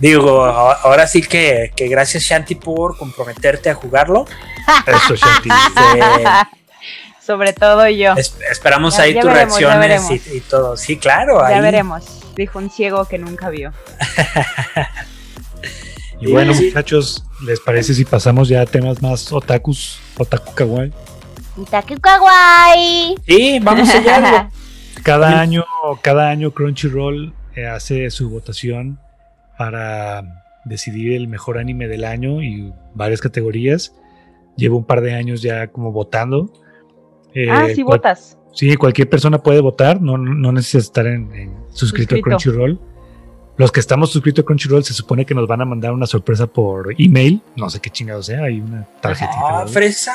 Digo, 0.00 0.44
ahora 0.44 1.06
sí 1.06 1.22
que, 1.22 1.72
que 1.74 1.88
gracias 1.88 2.22
Shanti 2.24 2.54
por 2.54 2.96
comprometerte 2.98 3.70
a 3.70 3.74
jugarlo. 3.74 4.26
Eso, 4.86 5.14
Shanti. 5.16 5.48
Sobre 7.26 7.52
todo 7.52 7.88
yo. 7.88 8.12
Es- 8.14 8.36
esperamos 8.50 8.96
Ya- 8.98 9.02
ahí 9.04 9.14
ya 9.14 9.20
tus 9.22 9.30
veremos, 9.32 9.58
reacciones 9.60 10.10
y, 10.32 10.36
y 10.36 10.40
todo. 10.40 10.76
Sí, 10.76 10.96
claro. 10.96 11.40
ya 11.40 11.46
ahí. 11.56 11.60
veremos, 11.60 12.04
dijo 12.36 12.58
un 12.58 12.70
ciego 12.70 13.04
que 13.06 13.18
nunca 13.18 13.48
vio. 13.50 13.72
Y 16.18 16.32
bueno, 16.32 16.54
Sí. 16.54 16.66
muchachos, 16.68 17.24
¿les 17.44 17.60
parece 17.60 17.92
si 17.92 18.04
pasamos 18.06 18.48
ya 18.48 18.62
a 18.62 18.66
temas 18.66 19.02
más 19.02 19.30
otakus, 19.32 20.00
otaku 20.16 20.54
kawaii? 20.54 20.90
Taku 21.70 22.00
kawaii. 22.00 23.16
Sí, 23.26 23.58
vamos 23.62 23.88
allá. 23.90 24.48
Cada 25.02 25.38
año, 25.42 25.64
cada 26.02 26.30
año 26.30 26.52
Crunchyroll 26.52 27.34
eh, 27.54 27.66
hace 27.66 28.10
su 28.10 28.30
votación 28.30 28.98
para 29.58 30.44
decidir 30.64 31.12
el 31.14 31.28
mejor 31.28 31.58
anime 31.58 31.88
del 31.88 32.04
año 32.04 32.42
y 32.42 32.72
varias 32.94 33.20
categorías. 33.20 33.94
Llevo 34.56 34.78
un 34.78 34.84
par 34.84 35.00
de 35.00 35.14
años 35.14 35.42
ya 35.42 35.68
como 35.68 35.92
votando. 35.92 36.50
Eh, 37.34 37.48
ah, 37.50 37.66
sí, 37.74 37.82
cual- 37.82 37.98
votas. 37.98 38.38
Sí, 38.52 38.74
cualquier 38.76 39.10
persona 39.10 39.42
puede 39.42 39.60
votar, 39.60 40.00
no, 40.00 40.16
no 40.16 40.50
necesitas 40.50 40.84
estar 40.84 41.06
en, 41.06 41.30
en- 41.34 41.54
suscrito, 41.72 42.14
Suscrito. 42.16 42.16
a 42.16 42.20
Crunchyroll. 42.22 42.80
Los 43.58 43.70
que 43.70 43.80
estamos 43.80 44.10
suscritos 44.10 44.42
a 44.42 44.46
Crunchyroll 44.46 44.82
se 44.82 44.94
supone 44.94 45.26
que 45.26 45.34
nos 45.34 45.46
van 45.46 45.60
a 45.60 45.64
mandar 45.66 45.92
una 45.92 46.06
sorpresa 46.06 46.46
por 46.46 46.94
email. 46.98 47.42
No 47.56 47.68
sé 47.68 47.80
qué 47.80 47.90
chingado 47.90 48.22
sea, 48.22 48.44
hay 48.44 48.60
una 48.60 48.86
tarjetita. 49.02 49.30
Ah, 49.42 49.62
¿no? 49.64 49.68
fresa. 49.68 50.14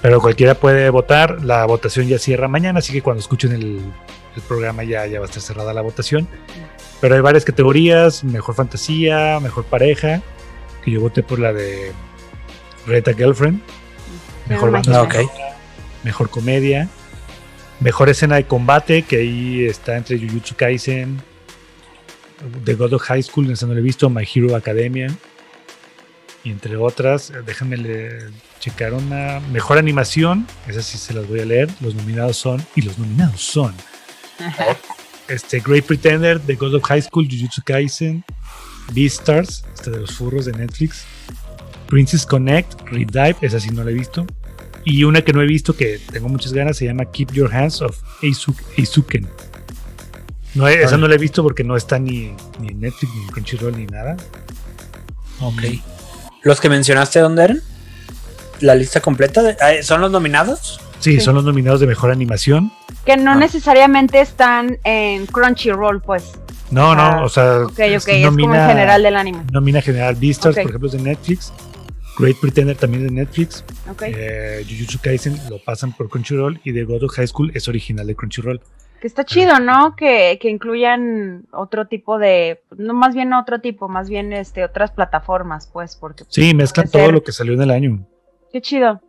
Pero 0.00 0.20
cualquiera 0.20 0.54
puede 0.54 0.88
votar. 0.90 1.44
La 1.44 1.66
votación 1.66 2.06
ya 2.06 2.18
cierra 2.18 2.48
mañana, 2.48 2.78
así 2.78 2.92
que 2.92 3.02
cuando 3.02 3.20
escuchen 3.20 3.52
el, 3.52 3.80
el 4.36 4.42
programa 4.48 4.84
ya, 4.84 5.06
ya 5.06 5.18
va 5.18 5.26
a 5.26 5.28
estar 5.28 5.42
cerrada 5.42 5.72
la 5.74 5.82
votación. 5.82 6.26
Pero 7.00 7.14
hay 7.14 7.20
varias 7.20 7.44
categorías: 7.44 8.24
mejor 8.24 8.54
fantasía, 8.54 9.38
mejor 9.40 9.64
pareja. 9.64 10.20
Que 10.84 10.92
yo 10.92 11.00
voté 11.00 11.22
por 11.22 11.38
la 11.38 11.52
de 11.52 11.92
Reta 12.86 13.12
Girlfriend. 13.14 13.60
Mejor 14.48 14.70
me 14.70 14.78
banda 14.78 15.00
Ah, 15.02 15.02
mejor 16.04 16.30
comedia. 16.30 16.88
Mejor 17.80 18.08
escena 18.08 18.36
de 18.36 18.44
combate, 18.44 19.02
que 19.02 19.18
ahí 19.18 19.64
está 19.66 19.96
entre 19.96 20.18
Jujutsu 20.18 20.56
Kaisen, 20.56 21.20
The 22.64 22.74
God 22.74 22.94
of 22.94 23.02
High 23.02 23.22
School, 23.22 23.50
esa 23.52 23.66
no 23.66 23.74
lo 23.74 23.78
he 23.78 23.82
visto, 23.82 24.10
My 24.10 24.26
Hero 24.32 24.56
Academia. 24.56 25.08
Y 26.42 26.50
entre 26.50 26.76
otras, 26.76 27.32
déjenme 27.46 27.76
le- 27.76 28.30
checar 28.58 28.94
una 28.94 29.38
mejor 29.52 29.78
animación, 29.78 30.46
esa 30.66 30.82
sí 30.82 30.98
se 30.98 31.14
las 31.14 31.28
voy 31.28 31.40
a 31.40 31.44
leer. 31.44 31.68
Los 31.80 31.94
nominados 31.94 32.36
son, 32.36 32.64
y 32.74 32.82
los 32.82 32.98
nominados 32.98 33.40
son 33.42 33.74
este, 35.28 35.60
Great 35.60 35.84
Pretender, 35.84 36.38
The 36.40 36.54
God 36.54 36.74
of 36.74 36.82
High 36.84 37.02
School, 37.02 37.28
Jujutsu 37.28 37.62
Kaisen, 37.64 38.24
Beastars, 38.92 39.64
este 39.74 39.90
de 39.90 40.00
los 40.00 40.12
furros 40.12 40.44
de 40.46 40.52
Netflix, 40.52 41.04
Princess 41.88 42.24
Connect, 42.26 42.80
Redive, 42.90 43.36
esa 43.42 43.60
sí 43.60 43.70
no 43.70 43.84
la 43.84 43.90
he 43.90 43.94
visto. 43.94 44.26
Y 44.84 45.04
una 45.04 45.22
que 45.22 45.32
no 45.32 45.42
he 45.42 45.46
visto 45.46 45.76
que 45.76 45.98
tengo 46.12 46.28
muchas 46.28 46.52
ganas 46.52 46.76
se 46.78 46.86
llama 46.86 47.04
Keep 47.06 47.32
Your 47.32 47.54
Hands 47.54 47.82
of 47.82 47.96
Eizu- 48.22 48.54
Eizuken. 48.76 49.28
No, 50.54 50.66
esa 50.66 50.96
no 50.96 51.06
la 51.08 51.14
he 51.14 51.18
visto 51.18 51.42
porque 51.42 51.62
no 51.62 51.76
está 51.76 51.98
ni, 51.98 52.34
ni 52.58 52.68
en 52.68 52.80
Netflix, 52.80 53.12
ni 53.14 53.22
en 53.22 53.28
Crunchyroll, 53.28 53.76
ni 53.76 53.86
nada. 53.86 54.16
Ok. 55.40 55.62
¿Los 56.42 56.60
que 56.60 56.68
mencionaste 56.68 57.20
dónde 57.20 57.44
eran? 57.44 57.62
¿La 58.60 58.74
lista 58.74 59.00
completa? 59.00 59.42
de- 59.42 59.56
ah, 59.60 59.82
¿Son 59.82 60.00
los 60.00 60.10
nominados? 60.10 60.80
Sí, 61.00 61.14
Sí. 61.14 61.20
son 61.20 61.34
los 61.36 61.44
nominados 61.44 61.80
de 61.80 61.86
mejor 61.86 62.10
animación. 62.10 62.72
Que 63.04 63.16
no 63.16 63.32
Ah. 63.32 63.36
necesariamente 63.36 64.20
están 64.20 64.78
en 64.84 65.26
Crunchyroll, 65.26 66.00
pues. 66.02 66.32
No, 66.70 66.92
Ah, 66.92 67.16
no, 67.18 67.24
o 67.24 67.28
sea, 67.28 67.60
Ok, 67.64 67.70
ok, 67.72 67.78
es 67.78 68.06
es, 68.06 68.06
como 68.06 68.16
en 68.16 68.22
nomina- 68.52 68.68
general 68.68 69.02
del 69.02 69.16
anime. 69.16 69.38
Nomina 69.52 69.80
general 69.80 70.14
Beastars, 70.16 70.56
por 70.56 70.66
ejemplo, 70.66 70.86
es 70.88 70.92
de 70.92 71.02
Netflix. 71.02 71.52
Great 72.18 72.36
Pretender 72.40 72.76
también 72.76 73.04
es 73.04 73.10
de 73.10 73.14
Netflix. 73.14 73.64
Eh, 74.04 74.64
Jujutsu 74.68 74.98
Kaisen 75.00 75.38
lo 75.48 75.58
pasan 75.64 75.92
por 75.92 76.08
Crunchyroll 76.10 76.60
y 76.64 76.72
The 76.72 76.84
God 76.84 77.04
of 77.04 77.12
High 77.12 77.28
School 77.28 77.52
es 77.54 77.68
original 77.68 78.06
de 78.06 78.16
Crunchyroll. 78.16 78.60
Que 79.00 79.06
está 79.06 79.24
chido, 79.24 79.60
¿no? 79.60 79.94
Que, 79.94 80.38
que 80.42 80.50
incluyan 80.50 81.46
otro 81.52 81.86
tipo 81.86 82.18
de, 82.18 82.60
no 82.76 82.92
más 82.94 83.14
bien 83.14 83.32
otro 83.32 83.60
tipo, 83.60 83.88
más 83.88 84.10
bien 84.10 84.32
este 84.32 84.64
otras 84.64 84.90
plataformas, 84.90 85.70
pues, 85.72 85.94
porque 85.94 86.24
Sí, 86.28 86.52
mezclan 86.52 86.88
todo 86.90 87.02
ser- 87.04 87.12
lo 87.14 87.22
que 87.22 87.30
salió 87.30 87.52
en 87.54 87.62
el 87.62 87.70
año. 87.70 88.04
qué 88.52 88.60
chido. 88.60 89.00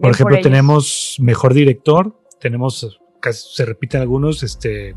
Por 0.00 0.10
ejemplo, 0.10 0.38
tenemos 0.42 1.16
mejor 1.18 1.54
director, 1.54 2.14
tenemos, 2.40 2.98
casi 3.20 3.48
se 3.54 3.64
repiten 3.64 4.02
algunos, 4.02 4.42
este, 4.42 4.94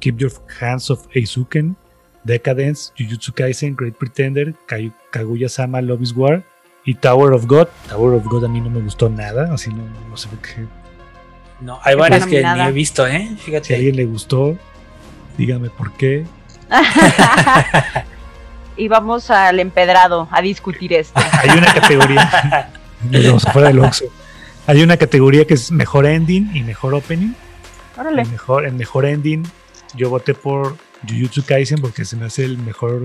Keep 0.00 0.18
Your 0.18 0.32
Hands 0.60 0.90
of 0.90 1.06
Eizuken, 1.14 1.76
Decadence, 2.24 2.92
Jujutsu 2.98 3.32
Kaisen, 3.32 3.74
Great 3.76 3.96
Pretender, 3.96 4.54
Kaguya-sama, 5.10 5.80
Love 5.80 6.02
is 6.02 6.12
War 6.12 6.44
y 6.84 6.94
Tower 6.94 7.32
of 7.32 7.46
God. 7.46 7.68
Tower 7.88 8.14
of 8.14 8.24
God 8.26 8.44
a 8.44 8.48
mí 8.48 8.60
no 8.60 8.70
me 8.70 8.80
gustó 8.80 9.08
nada, 9.08 9.52
así 9.52 9.70
no, 9.70 9.82
no 10.08 10.16
sé 10.16 10.28
por 10.28 10.38
qué. 10.40 10.66
No, 11.60 11.78
hay 11.82 11.94
varias 11.94 12.26
que 12.26 12.42
ni 12.42 12.60
he 12.60 12.72
visto, 12.72 13.06
¿eh? 13.06 13.26
Si 13.28 13.34
a 13.34 13.36
Fíjate. 13.36 13.74
alguien 13.74 13.96
le 13.96 14.04
gustó, 14.06 14.56
dígame 15.36 15.70
por 15.70 15.92
qué. 15.92 16.24
y 18.76 18.88
vamos 18.88 19.30
al 19.30 19.60
empedrado 19.60 20.28
a 20.30 20.40
discutir 20.40 20.92
esto. 20.92 21.20
Hay 21.42 21.58
una 21.58 21.74
categoría, 21.74 22.70
nos 23.10 23.26
vamos 23.26 23.46
afuera 23.46 23.68
del 23.68 23.80
Oxxo. 23.80 24.04
Hay 24.66 24.82
una 24.82 24.96
categoría 24.96 25.46
que 25.46 25.54
es 25.54 25.70
mejor 25.70 26.06
ending 26.06 26.50
y 26.54 26.62
mejor 26.62 26.94
opening. 26.94 27.32
Órale. 27.96 28.22
En 28.22 28.30
mejor, 28.30 28.66
en 28.66 28.76
mejor 28.76 29.04
ending, 29.06 29.44
yo 29.94 30.10
voté 30.10 30.34
por 30.34 30.76
Jujutsu 31.08 31.44
Kaisen 31.44 31.80
porque 31.80 32.04
se 32.04 32.16
me 32.16 32.26
hace 32.26 32.44
el 32.44 32.58
mejor 32.58 33.02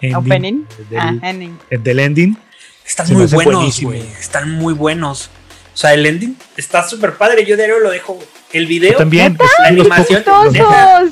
ending 0.00 0.14
Opening. 0.16 0.66
del, 0.90 0.98
Ah, 1.00 1.14
ending. 1.22 1.58
eh, 1.70 1.78
del 1.78 1.98
ending. 2.00 2.36
Están 2.84 3.06
Se 3.06 3.14
muy 3.14 3.26
buenos, 3.26 3.80
güey. 3.80 4.02
Están 4.20 4.50
muy 4.52 4.74
buenos. 4.74 5.30
O 5.74 5.76
sea, 5.76 5.92
el 5.94 6.06
ending 6.06 6.36
está 6.56 6.86
súper 6.88 7.14
padre. 7.14 7.44
Yo 7.44 7.56
diario 7.56 7.80
lo 7.80 7.90
dejo. 7.90 8.18
El 8.52 8.66
video, 8.66 8.92
Yo 8.92 8.98
también, 8.98 9.36
es 9.42 9.50
la 9.60 9.68
animación, 9.68 10.18
neta, 10.52 10.64
¡Todos! 10.64 11.10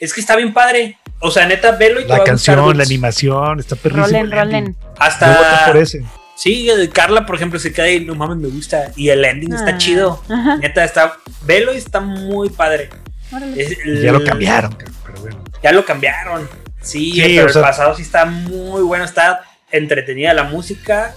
es 0.00 0.12
que 0.12 0.20
está 0.20 0.34
bien 0.36 0.52
padre. 0.52 0.98
O 1.20 1.30
sea, 1.30 1.46
neta, 1.46 1.70
velo 1.72 2.00
y 2.00 2.04
te 2.04 2.08
va 2.08 2.16
la 2.16 2.16
a 2.16 2.18
gustar, 2.18 2.56
canción, 2.56 2.56
Dulce. 2.64 2.76
la 2.78 2.82
animación, 2.84 3.60
está 3.60 3.76
perrísimo. 3.76 4.06
Rolen, 4.06 4.24
el 4.26 4.32
rolen. 4.32 4.64
Yo 4.66 4.72
voté 4.88 4.96
Hasta. 4.98 5.66
por 5.68 5.76
ese. 5.76 6.04
Sí, 6.42 6.68
Carla, 6.92 7.24
por 7.24 7.36
ejemplo, 7.36 7.58
se 7.60 7.72
queda 7.72 7.86
ahí, 7.86 8.04
no 8.04 8.14
mames, 8.16 8.36
me 8.38 8.48
gusta. 8.48 8.90
Y 8.96 9.10
el 9.10 9.24
ending 9.24 9.52
está 9.52 9.70
Ah. 9.74 9.78
chido. 9.78 10.22
Ajá. 10.28 10.56
Neta, 10.56 10.84
está. 10.84 11.18
Velo 11.46 11.72
y 11.72 11.76
está 11.76 12.00
muy 12.00 12.48
padre. 12.50 12.90
Órale. 13.32 13.62
Es 13.62 13.70
Y 13.84 13.88
el- 13.90 14.02
ya 14.02 14.12
lo 14.12 14.24
cambiaron, 14.24 14.76
pero 15.06 15.20
bueno. 15.20 15.38
Ya 15.62 15.70
lo 15.72 15.84
cambiaron. 15.84 16.48
Sí, 16.80 17.12
Sí, 17.12 17.22
pero 17.36 17.48
sea- 17.52 17.62
el 17.62 17.68
pasado 17.68 17.94
sí 17.94 18.02
está 18.02 18.24
muy 18.24 18.82
bueno. 18.82 19.04
Está 19.04 19.42
entretenida 19.70 20.34
la 20.34 20.42
música. 20.44 21.14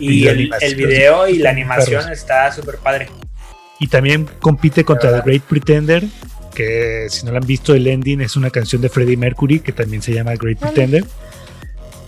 Y, 0.00 0.28
Y 0.28 0.46
la 0.48 0.56
el, 0.58 0.74
video 0.76 1.28
y 1.28 1.38
la 1.38 1.50
animación 1.50 2.02
perros. 2.02 2.18
está 2.18 2.50
súper 2.52 2.76
padre. 2.78 3.08
Y 3.80 3.86
también 3.88 4.28
compite 4.40 4.84
contra 4.84 5.12
The. 5.12 5.22
Great 5.28 5.42
Pretender, 5.42 6.04
que 6.54 7.06
si 7.10 7.24
no 7.24 7.32
lo 7.32 7.38
han 7.38 7.46
visto, 7.46 7.74
el 7.74 7.86
ending 7.86 8.20
es 8.20 8.34
una 8.36 8.50
canción 8.50 8.80
de 8.82 8.88
Freddie 8.88 9.16
Mercury, 9.16 9.60
que 9.60 9.72
también 9.72 10.00
se 10.02 10.12
llama 10.12 10.34
Great. 10.34 10.58
Pretender. 10.58 11.04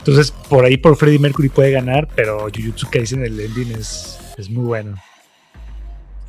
Entonces, 0.00 0.30
por 0.30 0.64
ahí 0.64 0.76
por 0.76 0.96
Freddie 0.96 1.18
Mercury 1.18 1.48
puede 1.48 1.70
ganar, 1.70 2.08
pero 2.16 2.48
Jujutsu 2.54 2.88
Kaisen, 2.90 3.22
el 3.22 3.38
ending 3.38 3.72
es, 3.72 4.18
es 4.36 4.50
muy 4.50 4.64
bueno. 4.64 4.96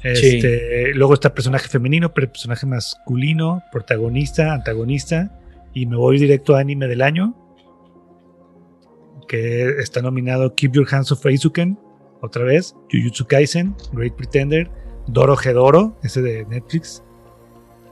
Sí. 0.01 0.37
Este, 0.37 0.93
Luego 0.93 1.13
está 1.13 1.33
personaje 1.33 1.67
femenino, 1.67 2.13
pero 2.13 2.27
personaje 2.27 2.65
masculino, 2.65 3.63
protagonista, 3.71 4.53
antagonista. 4.53 5.37
Y 5.73 5.85
me 5.85 5.95
voy 5.95 6.19
directo 6.19 6.55
a 6.55 6.59
anime 6.59 6.87
del 6.87 7.01
año, 7.01 7.33
que 9.27 9.69
está 9.79 10.01
nominado 10.01 10.53
Keep 10.53 10.73
Your 10.73 10.87
Hands 10.93 11.09
Off 11.13 11.25
Aizuken, 11.25 11.79
otra 12.21 12.43
vez, 12.43 12.75
Jujutsu 12.91 13.25
Kaisen, 13.25 13.73
Great 13.93 14.13
Pretender, 14.15 14.69
Doro 15.07 15.37
Hedoro, 15.41 15.97
ese 16.03 16.21
de 16.21 16.45
Netflix, 16.45 17.01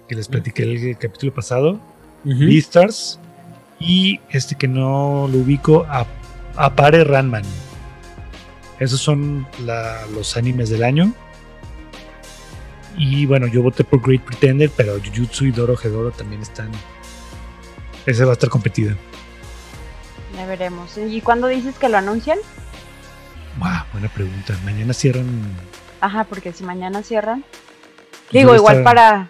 que 0.09 0.15
les 0.15 0.27
platiqué 0.27 0.63
el, 0.63 0.97
capítulo 0.97 1.33
pasado, 1.33 1.79
Beastars, 2.25 3.19
y 3.79 4.19
este 4.29 4.55
que 4.55 4.67
no 4.67 5.27
lo 5.31 5.37
ubico, 5.39 5.85
A- 5.89 6.05
Apare 6.55 7.03
Ranman. 7.03 7.43
Esos 8.79 8.99
son 9.01 9.47
la- 9.65 10.05
los 10.13 10.35
animes 10.37 10.69
del 10.69 10.83
año. 10.83 11.13
Y 12.97 13.25
bueno, 13.25 13.47
yo 13.47 13.61
voté 13.61 13.83
por 13.83 14.01
Great 14.01 14.21
Pretender, 14.23 14.69
pero 14.75 14.97
Jujutsu 14.99 15.45
y 15.45 15.51
Doro 15.51 15.75
Hedoro 15.81 16.11
también 16.11 16.41
están. 16.41 16.69
Ese 18.05 18.25
va 18.25 18.31
a 18.31 18.33
estar 18.33 18.49
competido. 18.49 18.95
Ya 20.35 20.45
veremos. 20.45 20.97
¿Y 20.97 21.21
cuándo 21.21 21.47
dices 21.47 21.75
que 21.77 21.89
lo 21.89 21.97
anuncian? 21.97 22.39
Wow, 23.57 23.69
buena 23.93 24.09
pregunta. 24.09 24.57
Mañana 24.65 24.93
cierran. 24.93 25.27
Ajá, 26.01 26.23
porque 26.25 26.51
si 26.53 26.63
mañana 26.63 27.03
cierran. 27.03 27.43
pues, 28.31 28.31
Digo, 28.31 28.55
igual 28.55 28.77
estar- 28.77 28.83
para. 28.83 29.29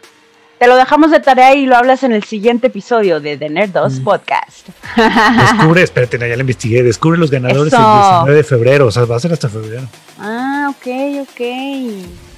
Te 0.59 0.67
lo 0.67 0.75
dejamos 0.75 1.09
de 1.11 1.21
tarea 1.21 1.55
y 1.55 1.65
lo 1.65 1.77
hablas 1.77 2.03
en 2.03 2.11
el 2.11 2.23
siguiente 2.23 2.67
episodio 2.67 3.21
de 3.21 3.37
The 3.37 3.49
Nerd 3.49 3.71
2 3.71 3.99
Mm. 4.01 4.03
Podcast. 4.03 4.67
Descubre, 4.97 5.81
espérate, 5.83 6.19
ya 6.19 6.27
la 6.27 6.41
investigué. 6.41 6.83
Descubre 6.83 7.17
los 7.17 7.31
ganadores 7.31 7.71
el 7.71 7.79
Eso. 7.79 8.01
19 8.01 8.35
de 8.35 8.43
febrero. 8.43 8.87
O 8.87 8.91
sea, 8.91 9.05
va 9.05 9.15
a 9.15 9.19
ser 9.21 9.31
hasta 9.31 9.47
febrero. 9.47 9.83
Ah, 10.19 10.69
ok, 10.71 10.87
ok. 11.29 11.39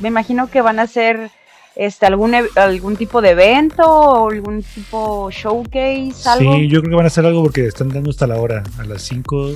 Me 0.02 0.10
imagino 0.10 0.50
que 0.52 0.62
van 0.62 0.78
a 0.78 0.84
hacer 0.84 1.32
este 1.76 2.06
algún 2.06 2.36
algún 2.58 2.96
tipo 2.96 3.22
de 3.24 3.30
evento 3.32 3.84
o 3.90 4.30
algún 4.30 4.62
tipo 4.62 5.32
showcase, 5.32 6.14
algo. 6.30 6.54
Sí, 6.54 6.68
yo 6.68 6.82
creo 6.82 6.92
que 6.92 6.96
van 6.98 7.06
a 7.06 7.08
hacer 7.08 7.26
algo 7.26 7.42
porque 7.42 7.66
están 7.66 7.90
dando 7.90 8.12
hasta 8.12 8.28
la 8.28 8.36
hora. 8.40 8.62
A 8.78 8.84
las 8.84 9.02
5, 9.02 9.52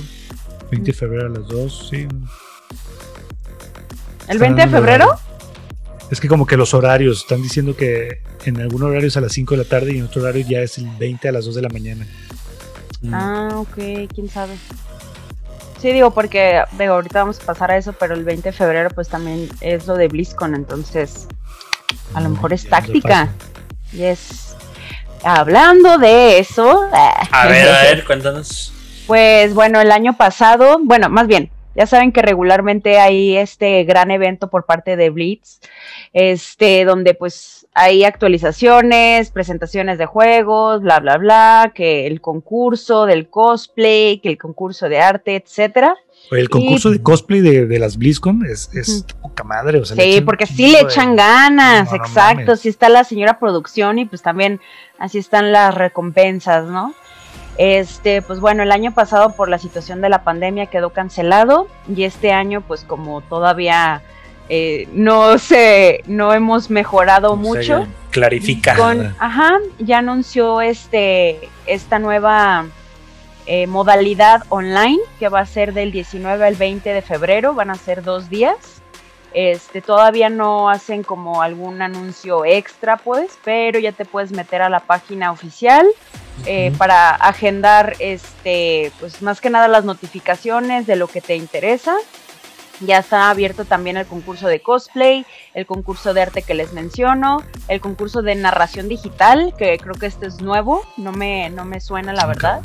20 0.72 0.86
de 0.90 0.92
febrero 0.92 1.26
a 1.26 1.30
las 1.38 1.46
2. 1.46 1.88
Sí. 1.90 1.96
¿El 4.28 4.36
Están 4.36 4.38
20 4.38 4.62
de 4.62 4.68
febrero? 4.68 5.10
Es 6.10 6.20
que 6.20 6.28
como 6.28 6.46
que 6.46 6.56
los 6.56 6.72
horarios, 6.74 7.18
están 7.22 7.42
diciendo 7.42 7.76
que 7.76 8.20
en 8.44 8.60
algún 8.60 8.82
horario 8.84 9.08
es 9.08 9.16
a 9.16 9.20
las 9.20 9.32
5 9.32 9.56
de 9.56 9.64
la 9.64 9.68
tarde 9.68 9.92
y 9.92 9.98
en 9.98 10.04
otro 10.04 10.22
horario 10.22 10.44
ya 10.48 10.60
es 10.60 10.78
el 10.78 10.86
20 10.98 11.28
a 11.28 11.32
las 11.32 11.44
2 11.46 11.54
de 11.56 11.62
la 11.62 11.68
mañana. 11.68 12.06
Ah, 13.12 13.50
ok, 13.54 14.08
quién 14.14 14.28
sabe. 14.28 14.54
Sí, 15.80 15.92
digo, 15.92 16.12
porque 16.12 16.62
digo, 16.78 16.94
ahorita 16.94 17.20
vamos 17.20 17.40
a 17.40 17.44
pasar 17.44 17.70
a 17.70 17.76
eso, 17.76 17.92
pero 17.92 18.14
el 18.14 18.24
20 18.24 18.48
de 18.48 18.52
febrero 18.52 18.90
pues 18.90 19.08
también 19.08 19.48
es 19.60 19.86
lo 19.86 19.94
de 19.94 20.08
BlizzCon, 20.08 20.54
entonces 20.54 21.26
a 22.14 22.20
lo 22.20 22.30
Mm, 22.30 22.32
mejor 22.32 22.52
es 22.52 22.68
táctica. 22.68 23.26
pasó. 23.26 23.32
Y 23.92 24.04
es... 24.04 24.56
Hablando 25.22 25.98
de 25.98 26.38
eso... 26.38 26.82
A 27.30 27.46
ver, 27.48 27.68
a 27.68 27.82
ver, 27.82 28.04
cuéntanos. 28.04 28.72
Pues 29.06 29.54
bueno, 29.54 29.80
el 29.80 29.92
año 29.92 30.16
pasado, 30.16 30.78
bueno, 30.82 31.08
más 31.08 31.26
bien, 31.26 31.50
ya 31.76 31.86
saben 31.86 32.12
que 32.12 32.22
regularmente 32.22 32.98
hay 32.98 33.36
este 33.36 33.84
gran 33.84 34.10
evento 34.10 34.48
por 34.48 34.64
parte 34.66 34.96
de 34.96 35.10
Blitz, 35.10 35.60
este, 36.12 36.84
donde 36.84 37.14
pues 37.14 37.66
hay 37.74 38.04
actualizaciones, 38.04 39.30
presentaciones 39.30 39.98
de 39.98 40.06
juegos, 40.06 40.80
bla, 40.82 41.00
bla, 41.00 41.18
bla, 41.18 41.72
que 41.74 42.06
el 42.06 42.20
concurso 42.20 43.04
del 43.06 43.28
cosplay, 43.28 44.18
que 44.18 44.30
el 44.30 44.38
concurso 44.38 44.88
de 44.88 44.98
arte, 45.00 45.36
etcétera. 45.36 45.94
El 46.30 46.48
concurso 46.48 46.90
de 46.90 47.02
cosplay 47.02 47.40
de, 47.40 47.66
de 47.66 47.78
las 47.78 47.98
BlizzCon 47.98 48.46
es, 48.46 48.74
es 48.74 49.04
poca 49.20 49.44
madre. 49.44 49.78
O 49.78 49.84
sea, 49.84 49.96
Sí, 50.02 50.20
porque 50.22 50.46
sí 50.46 50.68
le 50.68 50.78
de- 50.78 50.84
echan 50.84 51.14
ganas, 51.14 51.84
No, 51.92 51.96
no 51.98 52.04
exacto. 52.04 52.40
mames. 52.46 52.60
Sí 52.60 52.68
está 52.70 52.88
la 52.88 53.04
señora 53.04 53.38
producción 53.38 53.98
y 53.98 54.06
pues 54.06 54.22
también 54.22 54.60
así 54.98 55.18
están 55.18 55.52
las 55.52 55.74
recompensas, 55.74 56.64
¿no? 56.64 56.94
Este, 57.58 58.20
pues 58.22 58.40
bueno, 58.40 58.62
el 58.62 58.72
año 58.72 58.92
pasado 58.92 59.30
por 59.34 59.48
la 59.48 59.58
situación 59.58 60.00
de 60.00 60.10
la 60.10 60.24
pandemia 60.24 60.66
quedó 60.66 60.90
cancelado 60.90 61.68
y 61.88 62.04
este 62.04 62.32
año, 62.32 62.60
pues 62.60 62.84
como 62.84 63.22
todavía 63.22 64.02
eh, 64.48 64.88
no 64.92 65.38
se, 65.38 66.02
no 66.06 66.32
hemos 66.34 66.70
mejorado 66.70 67.32
O 67.32 67.34
sea, 67.34 67.42
mucho. 67.42 67.78
ya 67.80 67.88
Clarifica. 68.10 68.76
Con, 68.76 69.14
ajá, 69.18 69.58
ya 69.78 69.98
anunció 69.98 70.62
este 70.62 71.50
esta 71.66 71.98
nueva 71.98 72.64
eh, 73.44 73.66
modalidad 73.66 74.44
online 74.48 75.00
que 75.18 75.28
va 75.28 75.40
a 75.40 75.46
ser 75.46 75.74
del 75.74 75.92
19 75.92 76.46
al 76.46 76.54
20 76.54 76.94
de 76.94 77.02
febrero, 77.02 77.52
van 77.52 77.68
a 77.68 77.74
ser 77.74 78.02
dos 78.02 78.30
días. 78.30 78.82
Este, 79.34 79.82
todavía 79.82 80.30
no 80.30 80.70
hacen 80.70 81.02
como 81.02 81.42
algún 81.42 81.82
anuncio 81.82 82.46
extra, 82.46 82.96
pues, 82.96 83.38
pero 83.44 83.78
ya 83.78 83.92
te 83.92 84.06
puedes 84.06 84.32
meter 84.32 84.62
a 84.62 84.70
la 84.70 84.80
página 84.80 85.30
oficial 85.30 85.86
eh, 86.44 86.68
Ujú. 86.70 86.78
para 86.78 87.10
agendar, 87.10 87.96
este, 87.98 88.92
pues 89.00 89.22
más 89.22 89.40
que 89.40 89.50
nada 89.50 89.68
las 89.68 89.84
notificaciones 89.84 90.86
de 90.86 90.96
lo 90.96 91.08
que 91.08 91.20
te 91.20 91.36
interesa. 91.36 91.94
Ya 92.80 92.98
está 92.98 93.30
abierto 93.30 93.64
también 93.64 93.96
el 93.96 94.04
concurso 94.04 94.48
de 94.48 94.60
cosplay, 94.60 95.24
el 95.54 95.64
concurso 95.64 96.12
de 96.12 96.20
arte 96.20 96.42
que 96.42 96.52
les 96.52 96.74
menciono, 96.74 97.42
el 97.68 97.80
concurso 97.80 98.20
de 98.20 98.34
narración 98.34 98.86
digital, 98.88 99.54
que 99.56 99.78
creo 99.78 99.94
que 99.94 100.04
este 100.06 100.26
es 100.26 100.42
nuevo, 100.42 100.82
no 100.98 101.10
me, 101.12 101.48
no 101.48 101.64
me 101.64 101.80
suena 101.80 102.12
la 102.12 102.26
verdad. 102.26 102.60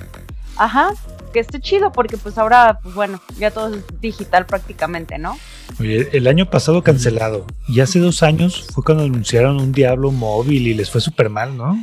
Ajá, 0.57 0.89
que 1.31 1.39
esté 1.39 1.61
chido 1.61 1.93
porque 1.93 2.17
pues 2.17 2.37
ahora, 2.37 2.79
pues 2.83 2.93
bueno, 2.93 3.21
ya 3.37 3.51
todo 3.51 3.73
es 3.73 3.83
digital 4.01 4.45
prácticamente, 4.45 5.17
¿no? 5.17 5.39
Oye, 5.79 6.09
el 6.11 6.27
año 6.27 6.45
pasado 6.49 6.83
cancelado. 6.83 7.45
Y 7.69 7.79
hace 7.79 7.99
dos 7.99 8.21
años 8.21 8.67
fue 8.73 8.83
cuando 8.83 9.05
anunciaron 9.05 9.61
un 9.61 9.71
Diablo 9.71 10.11
móvil 10.11 10.67
y 10.67 10.73
les 10.73 10.89
fue 10.91 10.99
súper 10.99 11.29
mal, 11.29 11.55
¿no? 11.55 11.77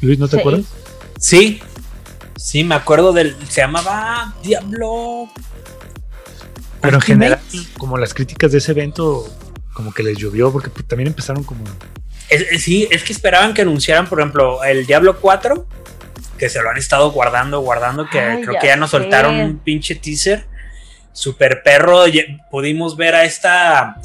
Luis, 0.00 0.18
¿no 0.18 0.26
te 0.26 0.34
Sí. 0.34 0.40
acuerdas? 0.40 0.64
Sí, 1.18 1.60
sí, 2.36 2.64
me 2.64 2.74
acuerdo 2.74 3.12
del. 3.12 3.36
Se 3.48 3.60
llamaba 3.60 4.34
Diablo. 4.42 5.28
Pero 6.80 6.96
en 6.96 7.00
general, 7.02 7.40
como 7.76 7.98
las 7.98 8.14
críticas 8.14 8.52
de 8.52 8.58
ese 8.58 8.72
evento, 8.72 9.26
como 9.74 9.92
que 9.92 10.02
les 10.02 10.16
llovió, 10.16 10.52
porque 10.52 10.70
pues, 10.70 10.86
también 10.86 11.08
empezaron 11.08 11.42
como 11.42 11.64
Es- 12.28 12.42
es- 12.52 12.62
sí, 12.62 12.86
es 12.90 13.02
que 13.02 13.12
esperaban 13.12 13.54
que 13.54 13.62
anunciaran, 13.62 14.06
por 14.06 14.20
ejemplo, 14.20 14.62
el 14.62 14.86
Diablo 14.86 15.18
4, 15.18 15.66
que 16.38 16.48
se 16.48 16.60
lo 16.62 16.68
han 16.70 16.76
estado 16.76 17.10
guardando, 17.10 17.60
guardando, 17.60 18.06
que 18.08 18.20
Ay, 18.20 18.42
creo 18.42 18.54
ya 18.54 18.60
que 18.60 18.66
ya 18.68 18.76
nos 18.76 18.90
sé. 18.90 18.98
soltaron 18.98 19.34
un 19.40 19.58
pinche 19.58 19.94
teaser. 19.96 20.46
Super 21.12 21.62
perro. 21.64 22.04
Pudimos 22.50 22.96
ver 22.96 23.14
a 23.16 23.24
esta. 23.24 23.96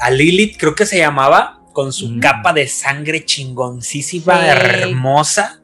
A 0.00 0.10
Lilith, 0.10 0.56
creo 0.58 0.74
que 0.74 0.84
se 0.84 0.98
llamaba, 0.98 1.60
con 1.72 1.92
su 1.92 2.08
Mm. 2.10 2.20
capa 2.20 2.52
de 2.52 2.68
sangre 2.68 3.24
chingoncísima, 3.24 4.40
Sí. 4.42 4.48
hermosa, 4.50 5.60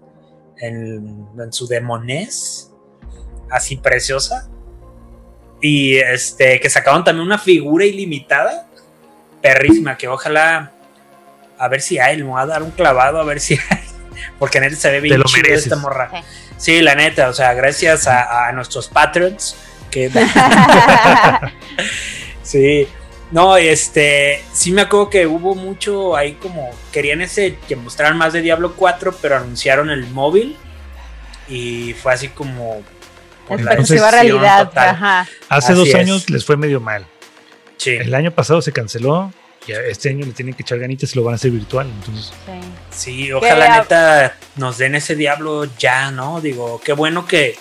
en, 0.59 1.27
en 1.39 1.53
su 1.53 1.67
demonés, 1.67 2.71
así 3.51 3.77
preciosa. 3.77 4.49
Y 5.61 5.97
este, 5.97 6.61
que 6.61 6.69
sacaron 6.69 7.05
también 7.05 7.27
una 7.27 7.39
figura 7.39 7.85
ilimitada, 7.85 8.69
perrísima, 9.41 9.97
que 9.97 10.09
ojalá, 10.09 10.73
a 11.59 11.69
ver 11.69 11.81
si 11.81 11.99
hay, 11.99 12.17
le 12.17 12.25
voy 12.25 12.41
a 12.41 12.47
dar 12.47 12.63
un 12.63 12.71
clavado, 12.71 13.19
a 13.19 13.25
ver 13.25 13.41
si 13.41 13.55
hay, 13.55 13.81
porque 14.39 14.61
neta 14.61 14.77
se 14.77 14.91
ve 14.91 15.01
bien 15.01 15.19
lo 15.19 15.25
chido 15.25 15.55
esta 15.55 15.77
morra. 15.77 16.11
Sí. 16.13 16.45
Sí, 16.57 16.81
la 16.81 16.95
neta, 16.95 17.29
o 17.29 17.33
sea, 17.33 17.53
gracias 17.53 18.07
a, 18.07 18.49
a 18.49 18.53
nuestros 18.53 18.89
patrons 18.89 19.57
que 19.91 20.11
sí. 22.43 22.89
No, 23.35 23.57
este, 23.57 24.45
sí 24.53 24.71
me 24.71 24.83
acuerdo 24.83 25.11
que 25.11 25.27
hubo 25.27 25.57
mucho 25.57 26.15
ahí 26.17 26.35
como 26.35 26.71
querían 26.93 27.21
ese 27.21 27.57
que 27.67 27.75
mostraran 27.75 28.17
más 28.17 28.33
de 28.33 28.41
Diablo 28.43 28.75
4, 28.77 29.13
pero 29.21 29.37
anunciaron 29.37 29.91
el 29.91 30.07
móvil 30.07 30.57
y 31.49 31.95
fue 31.95 32.13
así 32.15 32.29
como 32.29 32.81
por 33.49 33.61
la 33.61 33.75
realidad. 34.11 34.69
total. 34.69 34.89
Ajá. 34.91 35.21
Hace 35.49 35.73
Así 35.73 35.75
dos 35.75 35.89
es. 35.89 35.95
años 35.97 36.31
les 36.31 36.45
fue 36.45 36.57
medio 36.57 36.81
mal. 36.81 37.07
Sí. 37.77 37.91
El 37.91 38.15
año 38.15 38.31
pasado 38.31 38.63
se 38.63 38.71
canceló 38.73 39.33
y 39.67 39.73
este 39.73 40.11
año 40.11 40.25
le 40.25 40.33
tienen 40.33 40.55
que 40.55 40.63
echar 40.63 40.79
ganitas 40.79 41.13
y 41.13 41.17
lo 41.19 41.25
van 41.25 41.33
a 41.33 41.35
hacer 41.35 41.51
virtual. 41.51 41.89
Entonces, 41.89 42.33
Sí. 42.47 43.25
Sí, 43.27 43.33
ojalá 43.33 43.79
neta 43.81 44.37
nos 44.55 44.79
den 44.79 44.95
ese 44.95 45.17
diablo 45.17 45.65
ya, 45.77 46.13
¿no? 46.13 46.41
Digo, 46.41 46.81
qué 46.85 46.93
bueno 46.93 47.27
que, 47.27 47.59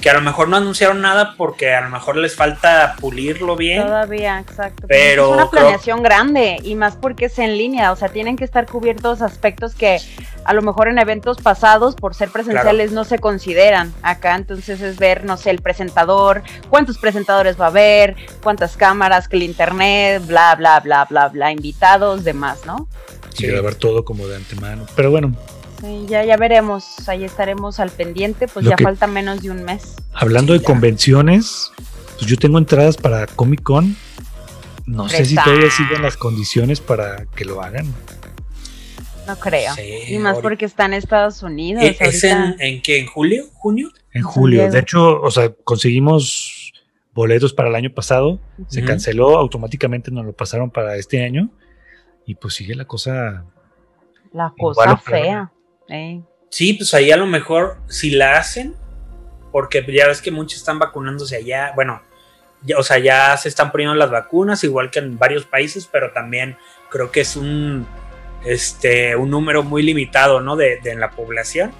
que 0.00 0.08
a 0.10 0.14
lo 0.14 0.22
mejor 0.22 0.48
no 0.48 0.56
anunciaron 0.56 1.00
nada 1.02 1.34
porque 1.36 1.74
a 1.74 1.82
lo 1.82 1.90
mejor 1.90 2.16
les 2.16 2.34
falta 2.34 2.96
pulirlo 3.00 3.54
bien. 3.56 3.82
Todavía, 3.82 4.38
exacto. 4.40 4.86
Pero 4.88 5.24
es 5.26 5.28
una 5.32 5.36
creo- 5.48 5.50
planeación 5.50 6.02
grande 6.02 6.56
y 6.62 6.74
más 6.74 6.96
porque 6.96 7.26
es 7.26 7.38
en 7.38 7.58
línea, 7.58 7.92
o 7.92 7.96
sea, 7.96 8.08
tienen 8.08 8.36
que 8.36 8.44
estar 8.44 8.66
cubiertos 8.66 9.20
aspectos 9.22 9.74
que 9.74 9.98
a 10.44 10.54
lo 10.54 10.62
mejor 10.62 10.88
en 10.88 10.98
eventos 10.98 11.36
pasados, 11.42 11.94
por 11.94 12.14
ser 12.14 12.30
presenciales, 12.30 12.92
no 12.92 13.04
se 13.04 13.18
consideran. 13.18 13.92
Acá 14.02 14.34
entonces 14.36 14.80
es 14.80 14.96
ver, 14.98 15.24
no 15.24 15.36
sé, 15.36 15.50
el 15.50 15.60
presentador, 15.60 16.42
cuántos 16.70 16.96
presentadores 16.98 17.60
va 17.60 17.66
a 17.66 17.68
haber, 17.68 18.16
cuántas 18.42 18.76
cámaras, 18.78 19.28
que 19.28 19.36
el 19.36 19.42
internet, 19.42 20.22
bla, 20.26 20.54
bla, 20.56 20.80
bla, 20.80 21.04
bla, 21.04 21.28
bla, 21.28 21.52
invitados, 21.52 22.24
demás, 22.24 22.60
¿no? 22.64 22.88
y 23.34 23.42
Sí. 23.42 23.46
grabar 23.46 23.74
todo 23.76 24.04
como 24.04 24.26
de 24.26 24.36
antemano. 24.36 24.86
Pero 24.96 25.10
bueno, 25.10 25.32
Sí, 25.80 26.06
ya, 26.08 26.24
ya 26.24 26.36
veremos, 26.36 27.08
ahí 27.08 27.24
estaremos 27.24 27.80
al 27.80 27.90
pendiente, 27.90 28.46
pues 28.48 28.64
Lo 28.64 28.70
ya 28.70 28.76
que- 28.76 28.84
falta 28.84 29.06
menos 29.06 29.40
de 29.42 29.50
un 29.50 29.62
mes. 29.64 29.96
hablando 30.12 30.52
Sí, 30.52 30.58
de 30.58 30.62
ya. 30.64 30.66
convenciones, 30.72 31.72
pues 32.18 32.26
yo 32.26 32.36
tengo 32.36 32.58
entradas 32.58 32.96
para 32.96 33.26
Comic 33.26 33.62
Con. 33.62 33.96
No 34.86 35.08
sé 35.08 35.24
si 35.24 35.36
todavía 35.36 35.70
siguen 35.70 36.02
las 36.02 36.16
condiciones 36.16 36.80
para 36.80 37.24
que 37.26 37.44
lo 37.44 37.62
hagan. 37.62 37.86
No 39.26 39.36
creo. 39.38 39.72
Sí, 39.74 39.82
y 40.08 40.18
más 40.18 40.30
ahorita- 40.34 40.42
porque 40.42 40.64
está 40.64 40.86
en 40.86 40.94
Estados 40.94 41.42
Unidos. 41.42 41.82
¿E- 41.84 41.96
¿Es 42.00 42.24
en, 42.24 42.56
en 42.58 42.82
qué? 42.82 42.98
¿En 42.98 43.06
julio? 43.06 43.44
¿Junio? 43.54 43.90
En 44.12 44.22
julio. 44.22 44.68
De 44.70 44.78
hecho, 44.80 45.20
o 45.20 45.30
sea, 45.30 45.52
conseguimos 45.64 46.72
boletos 47.14 47.52
para 47.52 47.68
el 47.68 47.74
año 47.76 47.90
pasado. 47.94 48.40
Se 48.68 48.82
canceló, 48.84 49.38
automáticamente 49.38 50.10
nos 50.10 50.24
lo 50.26 50.32
pasaron 50.32 50.70
para 50.70 50.96
este 50.96 51.24
año. 51.24 51.48
Y 52.26 52.34
pues 52.34 52.54
sigue 52.54 52.74
la 52.74 52.84
cosa. 52.86 53.44
La 54.32 54.52
cosa 54.58 55.00
peor. 55.04 55.50
Eh. 55.90 56.22
Sí, 56.50 56.72
pues 56.74 56.94
ahí 56.94 57.10
a 57.12 57.16
lo 57.16 57.26
mejor 57.26 57.78
si 57.88 58.10
la 58.10 58.38
hacen, 58.38 58.74
porque 59.52 59.84
ya 59.92 60.06
ves 60.06 60.20
que 60.20 60.30
muchos 60.30 60.58
están 60.58 60.78
vacunándose 60.78 61.36
allá, 61.36 61.72
bueno, 61.74 62.02
ya, 62.62 62.76
o 62.78 62.82
sea, 62.82 62.98
ya 62.98 63.36
se 63.36 63.48
están 63.48 63.70
poniendo 63.70 63.94
las 63.94 64.10
vacunas, 64.10 64.64
igual 64.64 64.90
que 64.90 64.98
en 64.98 65.18
varios 65.18 65.44
países, 65.44 65.88
pero 65.90 66.12
también 66.12 66.56
creo 66.90 67.10
que 67.10 67.20
es 67.20 67.36
un, 67.36 67.86
este, 68.44 69.14
un 69.16 69.30
número 69.30 69.62
muy 69.62 69.82
limitado, 69.82 70.40
¿no? 70.40 70.56
De, 70.56 70.80
de 70.82 70.94
la 70.96 71.10
población. 71.10 71.72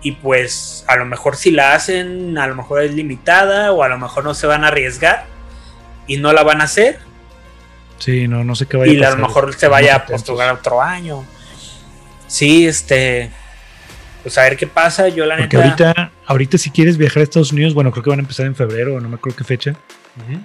Y 0.00 0.12
pues 0.12 0.84
a 0.86 0.96
lo 0.96 1.04
mejor 1.04 1.36
si 1.36 1.50
la 1.50 1.74
hacen, 1.74 2.38
a 2.38 2.46
lo 2.46 2.54
mejor 2.54 2.82
es 2.82 2.94
limitada 2.94 3.72
o 3.72 3.82
a 3.82 3.88
lo 3.88 3.98
mejor 3.98 4.22
no 4.22 4.32
se 4.32 4.46
van 4.46 4.64
a 4.64 4.68
arriesgar 4.68 5.26
y 6.06 6.18
no 6.18 6.32
la 6.32 6.44
van 6.44 6.60
a 6.60 6.64
hacer 6.64 7.00
Sí, 7.98 8.28
no, 8.28 8.44
no 8.44 8.54
sé 8.54 8.66
qué 8.66 8.76
vaya 8.76 8.92
y 8.92 8.96
a 8.98 9.00
pasar. 9.00 9.18
lo 9.18 9.26
mejor 9.26 9.54
se 9.54 9.68
vaya 9.68 9.96
a 9.96 10.06
postergar 10.06 10.54
otro 10.54 10.80
año. 10.80 11.24
Sí, 12.28 12.66
este. 12.66 13.30
Pues 14.22 14.36
a 14.38 14.42
ver 14.42 14.56
qué 14.56 14.66
pasa. 14.66 15.08
Yo, 15.08 15.24
la 15.26 15.36
Porque 15.36 15.56
neta. 15.56 15.68
ahorita, 15.90 16.12
ahorita 16.26 16.58
si 16.58 16.70
quieres 16.70 16.96
viajar 16.96 17.20
a 17.20 17.24
Estados 17.24 17.52
Unidos, 17.52 17.74
bueno, 17.74 17.90
creo 17.90 18.02
que 18.04 18.10
van 18.10 18.18
a 18.18 18.22
empezar 18.22 18.46
en 18.46 18.54
febrero, 18.54 19.00
no 19.00 19.08
me 19.08 19.16
acuerdo 19.16 19.36
qué 19.38 19.44
fecha. 19.44 19.74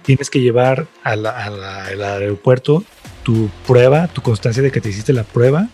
Tienes 0.04 0.30
que 0.30 0.39
llevar 0.39 0.86
a 1.04 1.15
la- 1.15 1.32
a 1.32 1.50
la- 1.50 1.86
al 1.86 2.04
aeropuerto 2.04 2.84
tu 3.24 3.50
prueba, 3.65 4.08
tu 4.08 4.22
constancia 4.22 4.62
de 4.62 4.72
que 4.72 4.80
te 4.82 4.89
hiciste 4.89 5.13
la 5.13 5.24
prueba. 5.24 5.67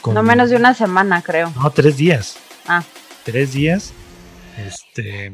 con- 0.00 0.12
No 0.14 0.22
menos 0.22 0.50
de 0.50 0.56
una 0.56 0.74
semana, 0.74 1.22
creo. 1.22 1.50
No, 1.56 1.70
tres 1.70 1.96
días. 1.96 2.36
Ah. 2.66 2.82
Tres 3.24 3.52
días. 3.54 3.92
Este. 4.66 5.32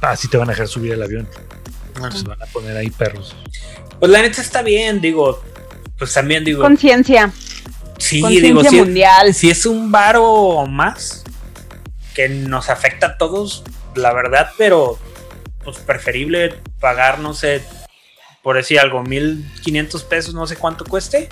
Así 0.00 0.26
te 0.28 0.36
van 0.36 0.48
a 0.48 0.52
dejar 0.52 0.66
subir 0.68 0.92
al 0.94 1.02
avión. 1.02 1.28
Ah, 2.02 2.10
Se 2.10 2.24
van 2.26 2.42
a 2.42 2.46
poner 2.46 2.76
ahí 2.76 2.90
perros. 2.90 3.36
Pues 4.00 4.10
la 4.10 4.20
neta 4.22 4.40
está 4.40 4.62
bien, 4.62 5.00
digo. 5.00 5.40
Pues 5.98 6.12
también 6.12 6.44
digo. 6.44 6.62
Conciencia. 6.62 7.30
Sí, 8.04 8.40
digo, 8.40 8.62
si, 8.64 8.76
mundial. 8.76 9.34
si 9.34 9.50
es 9.50 9.66
un 9.66 9.90
varo 9.90 10.66
más 10.66 11.24
que 12.14 12.28
nos 12.28 12.70
afecta 12.70 13.06
a 13.06 13.18
todos, 13.18 13.64
la 13.94 14.12
verdad, 14.12 14.50
pero 14.56 14.98
pues 15.64 15.78
preferible 15.78 16.54
pagar, 16.80 17.18
no 17.18 17.34
sé, 17.34 17.64
por 18.42 18.56
decir 18.56 18.78
algo, 18.78 19.02
1500 19.02 20.04
pesos, 20.04 20.34
no 20.34 20.46
sé 20.46 20.56
cuánto 20.56 20.84
cueste, 20.84 21.28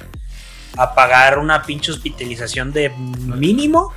a 0.76 0.94
pagar 0.94 1.38
una 1.38 1.62
pinche 1.62 1.92
hospitalización 1.92 2.72
de 2.72 2.88
mínimo, 2.88 3.92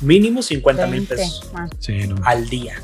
mínimo 0.00 0.42
50 0.42 0.86
mil 0.86 1.06
20. 1.06 1.16
pesos 1.16 1.50
Ah. 1.54 1.68
Sí, 1.78 2.06
no. 2.06 2.16
al 2.24 2.48
día 2.48 2.80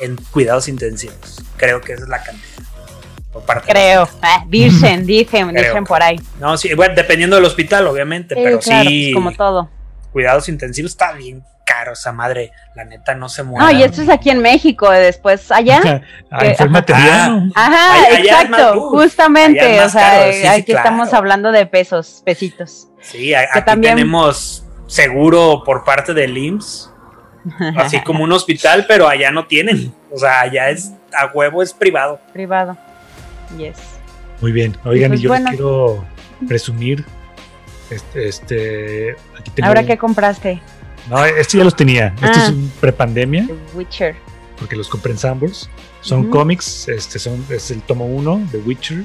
en 0.00 0.16
cuidados 0.30 0.68
intensivos. 0.68 1.42
Creo 1.56 1.80
que 1.80 1.92
esa 1.92 2.04
es 2.04 2.08
la 2.08 2.22
cantidad. 2.22 2.64
Por 3.36 3.44
parte 3.44 3.66
de- 3.66 3.72
Creo. 3.72 4.08
Ah, 4.22 4.44
dicen, 4.48 5.04
dicen, 5.06 5.48
Creo. 5.50 5.62
dicen 5.64 5.84
por 5.84 6.02
ahí. 6.02 6.16
No, 6.40 6.56
sí, 6.56 6.72
bueno, 6.74 6.94
dependiendo 6.94 7.36
del 7.36 7.44
hospital, 7.44 7.86
obviamente, 7.86 8.34
Sí, 8.34 8.40
pero 8.42 8.58
claro, 8.58 8.88
sí. 8.88 9.12
como 9.14 9.32
todo. 9.32 9.68
cuidados 10.12 10.48
intensivos 10.48 10.92
está 10.92 11.12
bien 11.12 11.42
caro 11.66 11.92
esa 11.92 12.12
madre. 12.12 12.52
La 12.74 12.84
neta 12.84 13.14
no 13.14 13.28
se 13.28 13.42
muere. 13.42 13.64
No, 13.66 13.78
y 13.78 13.82
esto 13.82 14.00
es 14.00 14.08
aquí 14.08 14.30
en 14.30 14.40
México, 14.40 14.90
después 14.90 15.50
allá. 15.52 16.02
Ah, 16.30 16.46
infórmate 16.46 16.94
ajá. 16.94 17.02
bien, 17.28 17.46
¿no? 17.48 17.52
Ajá, 17.54 17.92
Allá- 17.94 18.06
allá 18.06 18.18
es 18.18 18.24
exacto, 18.24 18.50
más- 18.50 18.90
justamente. 18.90 19.80
o 19.80 19.88
sea, 19.90 20.32
sí, 20.32 20.46
aquí 20.46 20.62
claro. 20.72 20.78
estamos 20.88 21.12
hablando 21.12 21.52
de 21.52 21.66
pesos, 21.66 22.22
pesitos. 22.24 22.88
Sí, 23.02 23.34
a- 23.34 23.40
aquí 23.52 23.62
también- 23.66 23.96
tenemos 23.96 24.64
seguro 24.86 25.62
por 25.64 25.84
parte 25.84 26.14
del 26.14 26.38
IMSS, 26.38 26.90
así 27.76 28.00
como 28.02 28.24
un 28.24 28.32
hospital, 28.32 28.86
pero 28.88 29.08
allá 29.08 29.30
no 29.30 29.46
tienen. 29.46 29.92
O 30.12 30.18
sea, 30.18 30.40
allá 30.40 30.70
es 30.70 30.92
a 31.12 31.26
huevo, 31.34 31.62
es 31.62 31.72
privado. 31.74 32.20
Privado. 32.32 32.76
Yes. 33.58 33.76
Muy 34.40 34.52
bien. 34.52 34.76
Oigan, 34.84 35.10
pues 35.10 35.20
y 35.20 35.22
yo 35.24 35.28
bueno. 35.30 35.44
les 35.46 35.56
quiero 35.56 36.04
presumir. 36.48 37.04
Este, 37.90 38.28
este. 38.28 39.16
Aquí 39.38 39.50
tengo. 39.54 39.68
¿Ahora 39.68 39.84
qué 39.86 39.96
compraste? 39.96 40.60
No, 41.08 41.24
este 41.24 41.58
ya 41.58 41.64
los 41.64 41.76
tenía. 41.76 42.08
Este 42.16 42.26
Ah. 42.26 42.42
es 42.44 42.48
un 42.50 42.72
prepandemia, 42.80 43.46
The 43.46 43.54
Witcher. 43.76 44.16
porque 44.58 44.74
los 44.76 44.88
compré 44.88 45.12
en 45.12 45.18
Sambors. 45.18 45.70
Son 46.00 46.30
cómics. 46.30 46.88
Este 46.88 47.18
son, 47.18 47.44
es 47.48 47.70
el 47.70 47.82
tomo 47.82 48.06
1 48.06 48.42
de 48.52 48.58
Witcher. 48.58 49.04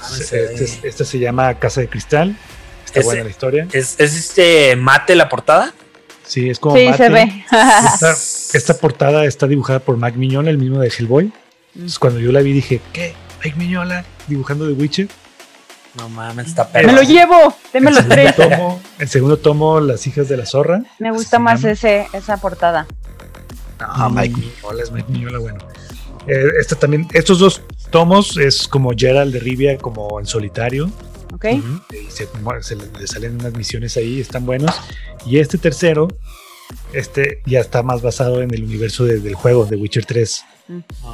Ah, 0.00 0.08
Este, 0.18 0.44
este 0.44 0.64
es- 0.64 0.84
este 0.84 1.04
se 1.04 1.18
llama 1.18 1.54
Casa 1.58 1.80
de 1.80 1.88
Cristal. 1.88 2.36
Está 2.86 3.02
buena 3.02 3.24
la 3.24 3.30
historia. 3.30 3.66
¿Es, 3.72 3.98
es 3.98 4.16
este 4.16 4.74
mate 4.76 5.14
la 5.16 5.28
portada? 5.28 5.74
Sí, 6.24 6.48
es 6.50 6.58
como. 6.58 6.76
Sí, 6.76 6.84
mate. 6.86 6.96
se 6.98 7.08
ve. 7.10 7.44
Esta, 7.92 8.12
esta 8.56 8.74
portada 8.78 9.24
está 9.26 9.46
dibujada 9.46 9.80
por 9.80 9.96
Mac 9.96 10.14
Miñola, 10.14 10.50
el 10.50 10.58
mismo 10.58 10.78
de 10.78 10.88
Hellboy. 10.88 11.32
Entonces, 11.74 11.98
cuando 11.98 12.20
yo 12.20 12.30
la 12.32 12.40
vi, 12.40 12.52
dije, 12.52 12.80
¿qué? 12.92 13.14
Mike 13.44 13.56
Miñola 13.58 14.04
dibujando 14.26 14.66
de 14.66 14.72
Witcher. 14.74 15.08
No 15.96 16.08
mames, 16.08 16.48
está 16.48 16.64
¡Me 16.66 16.70
perro. 16.82 16.92
lo 16.92 17.02
llevo! 17.02 17.56
Deme 17.72 17.90
los 17.90 18.06
tres. 18.08 18.36
tomo, 18.36 18.80
el 18.98 19.08
segundo 19.08 19.36
tomo, 19.38 19.80
Las 19.80 20.06
hijas 20.06 20.28
de 20.28 20.36
la 20.36 20.46
zorra. 20.46 20.82
Me 20.98 21.10
gusta 21.10 21.38
más 21.38 21.60
llama. 21.62 21.72
ese, 21.72 22.06
esa 22.12 22.36
portada. 22.36 22.86
No, 23.80 24.10
Mm. 24.10 24.14
Mike 24.14 24.36
Miñola 24.36 24.82
es 24.82 24.90
Mike 24.92 25.10
Miñola, 25.10 25.38
bueno. 25.38 25.58
Eh, 26.26 26.44
esta 26.60 26.76
también, 26.76 27.06
estos 27.14 27.38
dos 27.38 27.62
tomos 27.90 28.36
es 28.36 28.68
como 28.68 28.90
Gerald 28.96 29.32
de 29.32 29.40
Rivia, 29.40 29.78
como 29.78 30.20
en 30.20 30.26
solitario. 30.26 30.90
¿Ok? 31.32 31.44
Ujú. 31.52 31.80
Y 31.94 32.10
se, 32.10 32.28
se 32.62 32.76
le, 32.76 32.86
le 32.98 33.06
salen 33.06 33.34
unas 33.40 33.54
misiones 33.54 33.96
ahí, 33.96 34.20
están 34.20 34.44
buenos. 34.46 34.74
Y 35.26 35.38
este 35.38 35.58
tercero, 35.58 36.08
este 36.92 37.40
ya 37.46 37.60
está 37.60 37.82
más 37.82 38.02
basado 38.02 38.42
en 38.42 38.52
el 38.52 38.62
universo 38.64 39.04
de- 39.04 39.20
del 39.20 39.34
juego, 39.34 39.64
de 39.64 39.76
Witcher 39.76 40.04
3. 40.04 40.44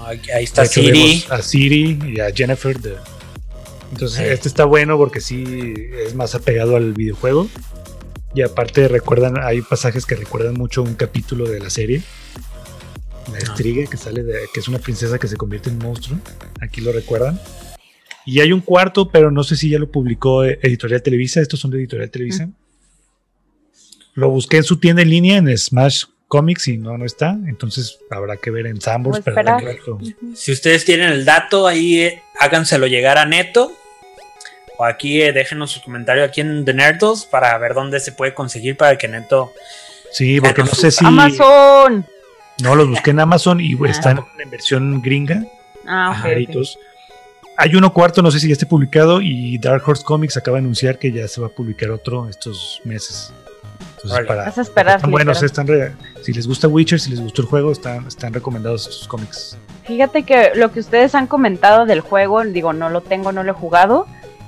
Ahí 0.06 0.20
ahí 0.34 0.44
está 0.44 0.66
Siri. 0.66 1.24
A 1.30 1.40
Siri 1.42 1.98
y 2.06 2.20
a 2.20 2.32
Jennifer 2.34 2.78
de, 2.80 2.96
Entonces, 3.92 4.18
Sí. 4.18 4.24
este 4.24 4.48
está 4.48 4.64
bueno 4.64 4.96
porque 4.96 5.20
sí 5.20 5.74
es 6.04 6.14
más 6.14 6.34
apegado 6.34 6.76
al 6.76 6.92
videojuego. 6.92 7.48
Y 8.34 8.42
aparte 8.42 8.88
recuerdan, 8.88 9.38
hay 9.40 9.62
pasajes 9.62 10.06
que 10.06 10.16
recuerdan 10.16 10.54
mucho 10.54 10.82
un 10.82 10.94
capítulo 10.94 11.48
de 11.48 11.60
la 11.60 11.70
serie. 11.70 12.02
La 13.32 13.38
estriga 13.38 13.88
que 13.88 13.96
sale 13.96 14.24
de, 14.24 14.40
que 14.52 14.58
es 14.60 14.66
una 14.68 14.78
princesa 14.78 15.18
que 15.18 15.28
se 15.28 15.36
convierte 15.36 15.70
en 15.70 15.78
monstruo. 15.78 16.18
Aquí 16.60 16.80
lo 16.80 16.92
recuerdan. 16.92 17.40
Y 18.26 18.40
hay 18.40 18.52
un 18.52 18.60
cuarto, 18.60 19.10
pero 19.10 19.30
no 19.30 19.44
sé 19.44 19.54
si 19.56 19.70
ya 19.70 19.78
lo 19.78 19.90
publicó 19.90 20.44
Editorial 20.44 21.02
Televisa. 21.02 21.40
Estos 21.40 21.60
son 21.60 21.70
de 21.70 21.78
Editorial 21.78 22.10
Televisa. 22.10 22.50
Lo 24.14 24.30
busqué 24.30 24.56
en 24.58 24.64
su 24.64 24.78
tienda 24.78 25.02
en 25.02 25.10
línea 25.10 25.36
en 25.36 25.56
Smash 25.56 26.04
Comics 26.28 26.68
y 26.68 26.78
no, 26.78 26.96
no 26.98 27.04
está. 27.04 27.36
Entonces 27.46 27.98
habrá 28.10 28.36
que 28.36 28.50
ver 28.50 28.66
en 28.66 28.80
Sambors. 28.80 29.20
Si 30.34 30.52
ustedes 30.52 30.84
tienen 30.84 31.10
el 31.10 31.24
dato, 31.24 31.66
ahí 31.66 32.00
eh, 32.00 32.22
háganselo 32.40 32.86
llegar 32.86 33.18
a 33.18 33.26
Neto. 33.26 33.72
O 34.76 34.84
aquí 34.84 35.22
eh, 35.22 35.32
déjenos 35.32 35.70
su 35.70 35.80
comentario 35.82 36.24
aquí 36.24 36.40
en 36.40 36.64
The 36.64 36.74
Nerdos 36.74 37.26
para 37.26 37.56
ver 37.58 37.74
dónde 37.74 38.00
se 38.00 38.10
puede 38.12 38.34
conseguir 38.34 38.76
para 38.76 38.98
que 38.98 39.06
Neto. 39.06 39.52
Sí, 40.10 40.40
porque 40.40 40.62
no 40.62 40.68
sé 40.68 40.90
si. 40.90 41.04
Amazon. 41.04 42.06
No, 42.62 42.74
los 42.74 42.88
busqué 42.88 43.10
en 43.10 43.20
Amazon 43.20 43.60
y 43.60 43.74
Ah. 43.74 43.88
están 43.90 44.24
en 44.38 44.50
versión 44.50 45.02
gringa. 45.02 45.44
Ah, 45.86 46.10
ok, 46.10 46.16
ok. 46.18 46.24
Ajaritos. 46.24 46.78
Hay 47.56 47.76
uno 47.76 47.92
cuarto, 47.92 48.20
no 48.20 48.32
sé 48.32 48.40
si 48.40 48.48
ya 48.48 48.52
esté 48.54 48.66
publicado, 48.66 49.20
y 49.20 49.58
Dark 49.58 49.82
Horse 49.86 50.02
Comics 50.04 50.36
acaba 50.36 50.56
de 50.56 50.62
anunciar 50.64 50.98
que 50.98 51.12
ya 51.12 51.28
se 51.28 51.40
va 51.40 51.46
a 51.46 51.50
publicar 51.50 51.90
otro 51.90 52.28
estos 52.28 52.80
meses. 52.84 53.32
Entonces, 54.04 54.12
Órale. 54.12 54.28
para, 54.28 54.44
Vas 54.44 54.58
a 54.58 54.62
esperar, 54.62 54.96
están 54.96 55.10
buenos, 55.10 55.40
literal. 55.42 55.46
están 55.46 55.66
re- 55.66 56.22
si 56.22 56.32
les 56.34 56.46
gusta 56.46 56.68
Witcher, 56.68 57.00
si 57.00 57.10
les 57.10 57.20
gustó 57.22 57.40
el 57.42 57.48
juego, 57.48 57.72
están, 57.72 58.06
están 58.06 58.34
recomendados 58.34 58.86
estos 58.86 59.08
cómics. 59.08 59.56
Fíjate 59.84 60.24
que 60.24 60.52
lo 60.54 60.70
que 60.72 60.80
ustedes 60.80 61.14
han 61.14 61.26
comentado 61.26 61.86
del 61.86 62.00
juego, 62.00 62.44
digo, 62.44 62.72
no 62.74 62.90
lo 62.90 63.00
tengo, 63.00 63.32
no 63.32 63.42
lo 63.42 63.52
he 63.52 63.54
jugado. 63.54 64.06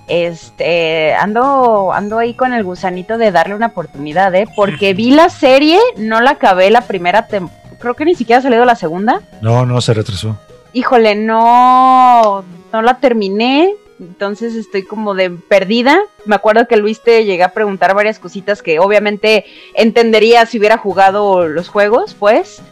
Este, 0.09 1.14
ando, 1.14 1.92
ando 1.92 2.18
ahí 2.18 2.34
con 2.34 2.52
el 2.52 2.64
gusanito 2.64 3.18
de 3.18 3.32
darle 3.32 3.54
una 3.54 3.66
oportunidad, 3.66 4.34
¿eh? 4.34 4.46
Porque 4.54 4.94
vi 4.94 5.11
la 5.11 5.28
serie, 5.30 5.78
no 5.96 6.20
la 6.20 6.32
acabé 6.32 6.70
la 6.70 6.82
primera 6.82 7.26
temporada, 7.26 7.62
creo 7.78 7.94
que 7.94 8.04
ni 8.04 8.14
siquiera 8.14 8.38
ha 8.38 8.42
salido 8.42 8.64
la 8.64 8.76
segunda. 8.76 9.20
No, 9.40 9.66
no, 9.66 9.80
se 9.80 9.94
retrasó. 9.94 10.38
Híjole, 10.72 11.14
no, 11.16 12.44
no 12.72 12.82
la 12.82 12.98
terminé, 12.98 13.74
entonces 13.99 14.55
estoy 14.55 14.82
como 14.82 15.14
de 15.14 15.30
perdida. 15.30 16.01
Me 16.24 16.34
acuerdo 16.34 16.68
que 16.68 16.76
Luis 16.76 17.03
te 17.03 17.24
llegué 17.24 17.42
a 17.42 17.53
preguntar 17.53 17.94
varias 17.94 18.18
cositas 18.18 18.62
que 18.62 18.78
obviamente 18.78 19.44
entendería 19.74 20.44
si 20.47 20.59
hubiera 20.59 20.76
jugado 20.76 21.49
los 21.49 21.68
juegos, 21.68 22.14
pues. 22.14 22.62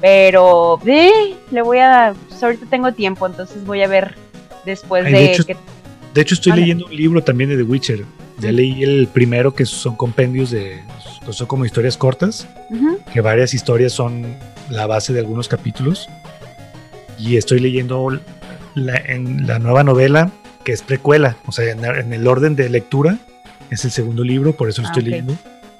Pero 0.00 0.78
eh, 0.84 1.34
le 1.50 1.62
voy 1.62 1.78
a, 1.78 2.14
pues 2.28 2.42
ahorita 2.42 2.66
tengo 2.68 2.92
tiempo, 2.92 3.26
entonces 3.26 3.64
voy 3.64 3.82
a 3.82 3.88
ver 3.88 4.14
después 4.66 5.06
Ay, 5.06 5.12
de, 5.12 5.18
de 5.18 5.32
hecho, 5.32 5.46
que 5.46 5.56
De 6.12 6.20
hecho, 6.20 6.34
estoy 6.34 6.52
leyendo 6.52 6.86
un 6.86 6.94
libro 6.94 7.22
también 7.22 7.50
de 7.50 7.56
The 7.56 7.62
Witcher. 7.62 8.04
Ya 8.40 8.52
leí 8.52 8.82
el 8.82 9.06
primero, 9.06 9.54
que 9.54 9.64
son 9.64 9.96
compendios 9.96 10.50
de. 10.50 10.82
son 11.30 11.46
como 11.46 11.64
historias 11.64 11.96
cortas. 11.96 12.46
Que 13.12 13.20
varias 13.20 13.54
historias 13.54 13.92
son 13.92 14.36
la 14.68 14.86
base 14.86 15.12
de 15.12 15.20
algunos 15.20 15.48
capítulos. 15.48 16.08
Y 17.18 17.36
estoy 17.36 17.60
leyendo 17.60 18.10
la, 18.74 18.96
en 18.96 19.46
la 19.46 19.58
nueva 19.60 19.84
novela, 19.84 20.32
que 20.64 20.72
es 20.72 20.82
precuela, 20.82 21.36
o 21.46 21.52
sea, 21.52 21.70
en, 21.70 21.84
en 21.84 22.12
el 22.12 22.26
orden 22.26 22.56
de 22.56 22.68
lectura 22.68 23.18
es 23.70 23.84
el 23.84 23.90
segundo 23.90 24.24
libro, 24.24 24.52
por 24.54 24.68
eso 24.68 24.82
lo 24.82 24.88
Ah, 24.88 24.90
estoy 24.90 25.02
ok. 25.04 25.08
leyendo, 25.10 25.36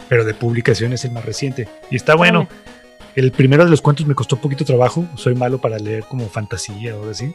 pero 0.08 0.24
de 0.24 0.34
publicación 0.34 0.92
es 0.92 1.04
el 1.04 1.10
más 1.12 1.24
reciente. 1.24 1.68
Y 1.90 1.96
está 1.96 2.14
bueno. 2.14 2.48
El 3.16 3.30
primero 3.30 3.64
de 3.64 3.70
los 3.70 3.80
cuentos 3.80 4.06
me 4.06 4.14
costó 4.16 4.34
un 4.36 4.42
poquito 4.42 4.64
trabajo, 4.64 5.06
soy 5.14 5.34
malo 5.36 5.58
para 5.60 5.78
leer 5.78 6.02
como 6.04 6.28
fantasía 6.28 6.94
o 6.96 6.98
algo 7.00 7.10
así. 7.12 7.32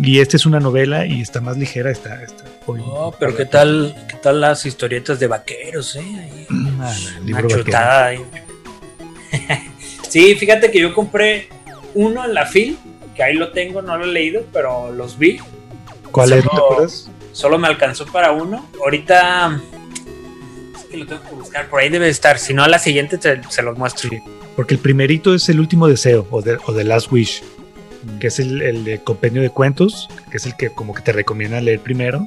Y 0.00 0.20
esta 0.20 0.36
es 0.36 0.46
una 0.46 0.60
novela 0.60 1.04
y 1.06 1.20
está 1.20 1.40
más 1.42 1.58
ligera, 1.58 1.90
está... 1.90 2.22
está 2.22 2.44
hoy- 2.66 2.80
Oh, 2.84 3.14
pero 3.18 3.36
qué 3.36 3.44
tal, 3.44 3.94
qué 4.08 4.16
tal 4.16 4.40
las 4.40 4.64
historietas 4.64 5.20
de 5.20 5.26
vaqueros, 5.26 5.96
eh. 5.96 6.00
Ahí, 6.00 6.46
Ah, 6.80 6.94
el 7.18 7.34
una 7.34 7.46
chutada 7.48 8.06
ahí. 8.06 8.20
sí, 10.08 10.34
fíjate 10.36 10.70
que 10.70 10.80
yo 10.80 10.94
compré 10.94 11.48
uno 11.94 12.24
en 12.24 12.34
la 12.34 12.46
FIL, 12.46 12.78
que 13.14 13.22
ahí 13.22 13.34
lo 13.34 13.50
tengo, 13.52 13.82
no 13.82 13.96
lo 13.98 14.04
he 14.04 14.08
leído, 14.08 14.44
pero 14.52 14.90
los 14.92 15.18
vi. 15.18 15.38
¿Cuál 16.10 16.32
es? 16.32 16.44
¿No 16.44 16.50
¿Te 16.50 16.56
Solo- 16.56 16.64
acuerdas? 16.72 17.10
Solo 17.32 17.58
me 17.58 17.68
alcanzó 17.68 18.06
para 18.06 18.32
uno. 18.32 18.68
Ahorita 18.82 19.60
es 20.76 20.84
que 20.84 20.96
lo 20.96 21.06
tengo 21.06 21.22
que 21.22 21.34
buscar, 21.34 21.68
por 21.68 21.80
ahí 21.80 21.88
debe 21.88 22.08
estar. 22.08 22.38
Si 22.38 22.52
no, 22.54 22.64
a 22.64 22.68
la 22.68 22.78
siguiente 22.78 23.18
te- 23.18 23.40
se 23.48 23.62
los 23.62 23.76
muestro. 23.78 24.10
Porque 24.56 24.74
el 24.74 24.80
primerito 24.80 25.34
es 25.34 25.48
el 25.48 25.60
último 25.60 25.86
deseo 25.86 26.26
o 26.30 26.42
de, 26.42 26.58
o 26.66 26.72
The 26.74 26.82
Last 26.84 27.12
Wish, 27.12 27.44
que 28.18 28.26
es 28.28 28.40
el, 28.40 28.60
el 28.62 28.84
de 28.84 28.98
compendio 29.04 29.40
de 29.42 29.50
cuentos, 29.50 30.08
que 30.30 30.38
es 30.38 30.46
el 30.46 30.56
que 30.56 30.70
como 30.70 30.94
que 30.94 31.02
te 31.02 31.12
recomienda 31.12 31.60
leer 31.60 31.80
primero. 31.80 32.26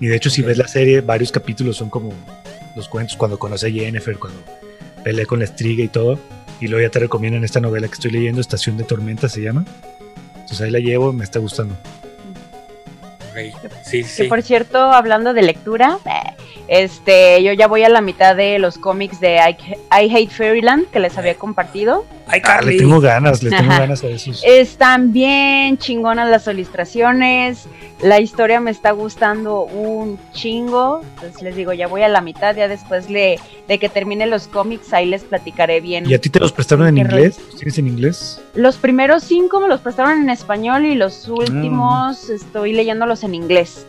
Y 0.00 0.08
de 0.08 0.16
hecho, 0.16 0.28
si 0.28 0.42
Ok. 0.42 0.48
ves 0.48 0.58
la 0.58 0.68
serie, 0.68 1.00
varios 1.00 1.32
capítulos 1.32 1.76
son 1.78 1.88
como 1.88 2.12
los 2.74 2.88
cuentos 2.88 3.16
cuando 3.16 3.38
conoce 3.38 3.68
a 3.68 3.70
Jennifer, 3.70 4.18
cuando 4.18 4.38
pelea 5.02 5.24
con 5.24 5.38
la 5.38 5.46
estriga 5.46 5.82
y 5.82 5.88
todo. 5.88 6.18
Y 6.60 6.68
luego 6.68 6.86
ya 6.86 6.90
te 6.90 6.98
recomiendan 6.98 7.44
esta 7.44 7.60
novela 7.60 7.86
que 7.88 7.94
estoy 7.94 8.10
leyendo, 8.10 8.40
Estación 8.42 8.76
de 8.76 8.84
Tormenta 8.84 9.28
se 9.30 9.40
llama. 9.40 9.64
Entonces 10.34 10.60
ahí 10.60 10.70
la 10.70 10.78
llevo, 10.80 11.12
me 11.14 11.24
está 11.24 11.38
gustando. 11.38 11.74
Sí, 13.84 14.04
Que 14.16 14.24
por 14.24 14.42
cierto, 14.42 14.78
hablando 14.78 15.34
de 15.34 15.42
lectura, 15.42 15.98
este, 16.68 17.42
yo 17.42 17.52
ya 17.52 17.66
voy 17.68 17.84
a 17.84 17.88
la 17.88 18.00
mitad 18.00 18.34
de 18.34 18.58
los 18.58 18.78
cómics 18.78 19.20
de 19.20 19.36
I, 19.36 19.74
I 20.04 20.14
Hate 20.14 20.30
Fairyland 20.30 20.86
que 20.90 21.00
les 21.00 21.16
había 21.18 21.34
compartido. 21.34 22.04
Ay, 22.28 22.40
Ah, 22.44 22.60
le 22.60 22.76
tengo 22.76 23.00
ganas, 23.00 23.42
le 23.42 23.50
tengo 23.50 23.68
ganas 23.68 24.02
a 24.02 24.08
esos. 24.08 24.42
Están 24.44 25.12
bien 25.12 25.78
chingonas 25.78 26.28
las 26.28 26.46
ilustraciones. 26.48 27.66
La 28.02 28.20
historia 28.20 28.60
me 28.60 28.70
está 28.72 28.90
gustando 28.90 29.62
un 29.62 30.18
chingo. 30.32 31.02
Entonces 31.14 31.42
les 31.42 31.54
digo, 31.54 31.72
ya 31.72 31.86
voy 31.86 32.02
a 32.02 32.08
la 32.08 32.20
mitad. 32.20 32.56
Ya 32.56 32.66
después 32.66 33.08
le, 33.10 33.38
de 33.68 33.78
que 33.78 33.88
termine 33.88 34.26
los 34.26 34.48
cómics, 34.48 34.92
ahí 34.92 35.06
les 35.06 35.22
platicaré 35.22 35.80
bien. 35.80 36.08
¿Y 36.08 36.14
a 36.14 36.20
ti 36.20 36.28
te 36.28 36.40
los 36.40 36.52
prestaron 36.52 36.88
en 36.88 36.96
¿Qué 36.96 37.00
inglés? 37.02 37.38
¿Los 37.46 37.56
¿Tienes 37.56 37.78
en 37.78 37.86
inglés? 37.86 38.40
Los 38.56 38.76
primeros 38.76 39.22
cinco 39.22 39.60
me 39.60 39.68
los 39.68 39.80
prestaron 39.80 40.20
en 40.22 40.30
español 40.30 40.84
y 40.86 40.94
los 40.94 41.28
últimos 41.28 42.30
estoy 42.30 42.72
leyéndolos 42.72 43.22
en 43.24 43.34
inglés. 43.34 43.86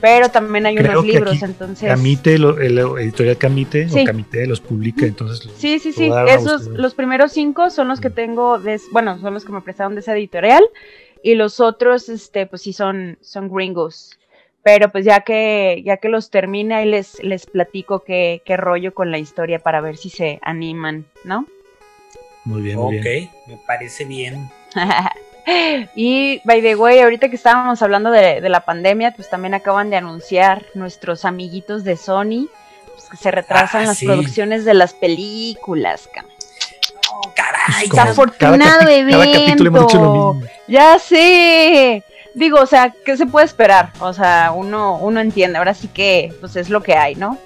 Pero 0.00 0.28
también 0.28 0.64
hay 0.64 0.76
Creo 0.76 0.92
unos 0.92 1.04
que 1.04 1.12
libros, 1.12 1.34
aquí 1.36 1.44
entonces. 1.44 1.88
Camite, 1.88 2.38
lo- 2.38 2.58
el 2.60 2.78
editorial 2.78 3.36
Camite 3.36 3.88
Sí. 3.88 4.02
o 4.02 4.04
Camite 4.04 4.46
los 4.46 4.60
publica, 4.60 5.04
entonces 5.04 5.50
Sí, 5.56 5.78
sí, 5.80 5.92
sí. 5.92 6.08
Esos, 6.28 6.68
los 6.68 6.94
primeros 6.94 7.32
cinco 7.32 7.68
son 7.70 7.88
los 7.88 8.00
que 8.00 8.08
tengo, 8.08 8.58
de, 8.60 8.80
bueno, 8.92 9.18
son 9.20 9.34
los 9.34 9.44
que 9.44 9.50
me 9.52 9.60
prestaron 9.60 9.94
de 9.94 10.00
esa 10.00 10.16
editorial. 10.16 10.62
Y 11.22 11.34
los 11.34 11.58
otros, 11.58 12.08
este, 12.08 12.46
pues 12.46 12.62
sí 12.62 12.72
son, 12.72 13.18
son 13.20 13.48
gringos. 13.52 14.16
Pero 14.62 14.90
pues 14.92 15.04
ya 15.04 15.20
que, 15.20 15.82
ya 15.84 15.96
que 15.96 16.08
los 16.08 16.30
termine, 16.30 16.76
ahí 16.76 16.88
les, 16.88 17.20
les 17.24 17.46
platico 17.46 18.04
qué, 18.04 18.40
qué 18.44 18.56
rollo 18.56 18.94
con 18.94 19.10
la 19.10 19.18
historia 19.18 19.58
para 19.58 19.80
ver 19.80 19.96
si 19.96 20.10
se 20.10 20.38
animan, 20.42 21.06
¿no? 21.24 21.46
Muy 22.48 22.62
bien, 22.62 22.76
muy 22.78 22.96
Ok, 22.98 23.02
bien. 23.04 23.30
me 23.46 23.56
parece 23.56 24.04
bien. 24.04 24.50
y 25.94 26.40
by 26.44 26.60
the 26.62 26.76
way, 26.76 27.00
ahorita 27.00 27.28
que 27.28 27.36
estábamos 27.36 27.80
hablando 27.82 28.10
de, 28.10 28.40
de 28.40 28.48
la 28.48 28.60
pandemia, 28.64 29.12
pues 29.12 29.30
también 29.30 29.54
acaban 29.54 29.90
de 29.90 29.96
anunciar 29.96 30.64
nuestros 30.74 31.24
amiguitos 31.24 31.84
de 31.84 31.96
Sony 31.96 32.48
pues, 32.94 33.08
que 33.10 33.16
se 33.16 33.30
retrasan 33.30 33.82
Ah, 33.82 33.86
las 33.86 33.98
sí. 33.98 34.06
producciones 34.06 34.64
de 34.64 34.74
las 34.74 34.94
películas. 34.94 36.08
ca- 36.12 36.24
Oh, 37.10 37.32
caray. 37.34 37.88
Como 37.88 38.02
Desafortunado 38.02 38.80
cada 38.80 38.90
capi- 38.92 39.10
Cada 39.10 39.24
capítulo 39.32 39.68
hemos 39.70 39.86
dicho 39.86 39.96
lo 39.98 40.04
evento. 40.10 40.34
mismo. 40.34 40.48
Ya 40.68 40.98
sé. 40.98 42.04
Digo, 42.34 42.60
o 42.60 42.66
sea, 42.66 42.94
¿qué 43.04 43.16
se 43.16 43.26
puede 43.26 43.46
esperar? 43.46 43.92
O 44.00 44.12
sea, 44.12 44.52
uno, 44.54 44.98
uno 44.98 45.18
entiende. 45.20 45.58
Ahora 45.58 45.74
sí 45.74 45.88
que, 45.88 46.32
pues 46.40 46.54
es 46.56 46.68
lo 46.68 46.82
que 46.82 46.94
hay, 46.94 47.14
¿no? 47.16 47.38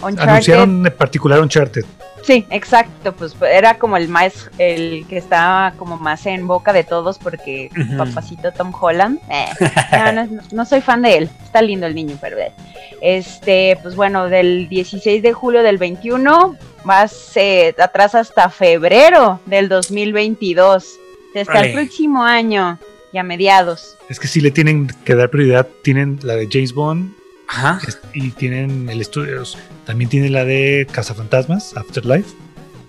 Uncharted- 0.00 0.20
Anunciaron 0.28 0.86
en 0.86 0.92
particular 0.96 1.40
Uncharted. 1.40 1.84
Sí, 2.22 2.44
exacto. 2.50 3.14
Pues 3.14 3.34
era 3.40 3.78
como 3.78 3.96
el 3.96 4.08
más, 4.08 4.50
el 4.58 5.06
que 5.08 5.16
estaba 5.18 5.72
como 5.78 5.96
más 5.96 6.26
en 6.26 6.46
boca 6.46 6.72
de 6.72 6.84
todos 6.84 7.18
porque 7.18 7.70
Ujú. 7.80 7.96
papacito 7.96 8.52
Tom 8.52 8.72
Holland. 8.78 9.18
eh, 9.30 9.46
no, 10.14 10.26
no, 10.26 10.42
no 10.52 10.64
soy 10.64 10.80
fan 10.80 11.00
de 11.02 11.16
él. 11.18 11.30
Está 11.44 11.62
lindo 11.62 11.86
el 11.86 11.94
niño, 11.94 12.18
pero 12.20 12.36
eh, 12.38 12.52
este, 13.00 13.78
pues 13.82 13.94
bueno, 13.96 14.28
del 14.28 14.68
16 14.68 15.22
de 15.22 15.32
julio 15.32 15.62
del 15.62 15.78
21 15.78 16.56
más 16.84 17.32
eh, 17.36 17.74
atrás 17.78 18.14
hasta 18.14 18.50
febrero 18.50 19.40
del 19.46 19.68
2022. 19.68 20.84
Hasta 21.28 21.40
el 21.40 21.48
Órale. 21.48 21.72
próximo 21.72 22.24
año 22.24 22.78
y 23.12 23.18
a 23.18 23.22
mediados. 23.22 23.96
Es 24.08 24.18
que 24.18 24.26
si 24.26 24.40
le 24.40 24.50
tienen 24.50 24.88
que 25.04 25.14
dar 25.14 25.30
prioridad, 25.30 25.66
tienen 25.82 26.18
la 26.22 26.34
de 26.34 26.48
James 26.50 26.74
Bond 26.74 27.12
Ajá. 27.48 27.78
y 28.12 28.30
tienen 28.30 28.88
el 28.88 29.00
estudio. 29.00 29.42
También 29.86 30.08
tienen 30.10 30.32
la 30.32 30.44
de 30.44 30.86
Cazafantasmas, 30.90 31.76
Afterlife. 31.76 32.30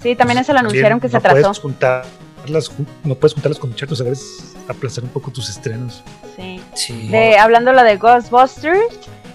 Sí, 0.02 0.16
también 0.16 0.44
se 0.44 0.54
lo 0.54 0.60
anunciaron 0.60 1.00
que 1.00 1.08
se 1.08 1.14
no 1.14 1.20
atrasó. 1.20 1.42
Puedes 1.42 1.60
juntarlas, 1.60 2.72
ju- 2.72 2.86
no 3.04 3.16
puedes 3.16 3.34
juntarlas 3.34 3.60
con 3.60 3.72
Uncharted, 3.72 4.00
a 4.02 4.10
veces 4.10 4.56
aplazar 4.68 5.04
un 5.04 5.10
poco 5.10 5.32
tus 5.32 5.50
estrenos. 5.50 6.04
Sí. 6.36 6.62
Sí. 6.74 7.08
De, 7.10 7.38
hablando 7.38 7.74
la 7.74 7.84
de 7.84 7.98
Ghostbusters, 7.98 8.80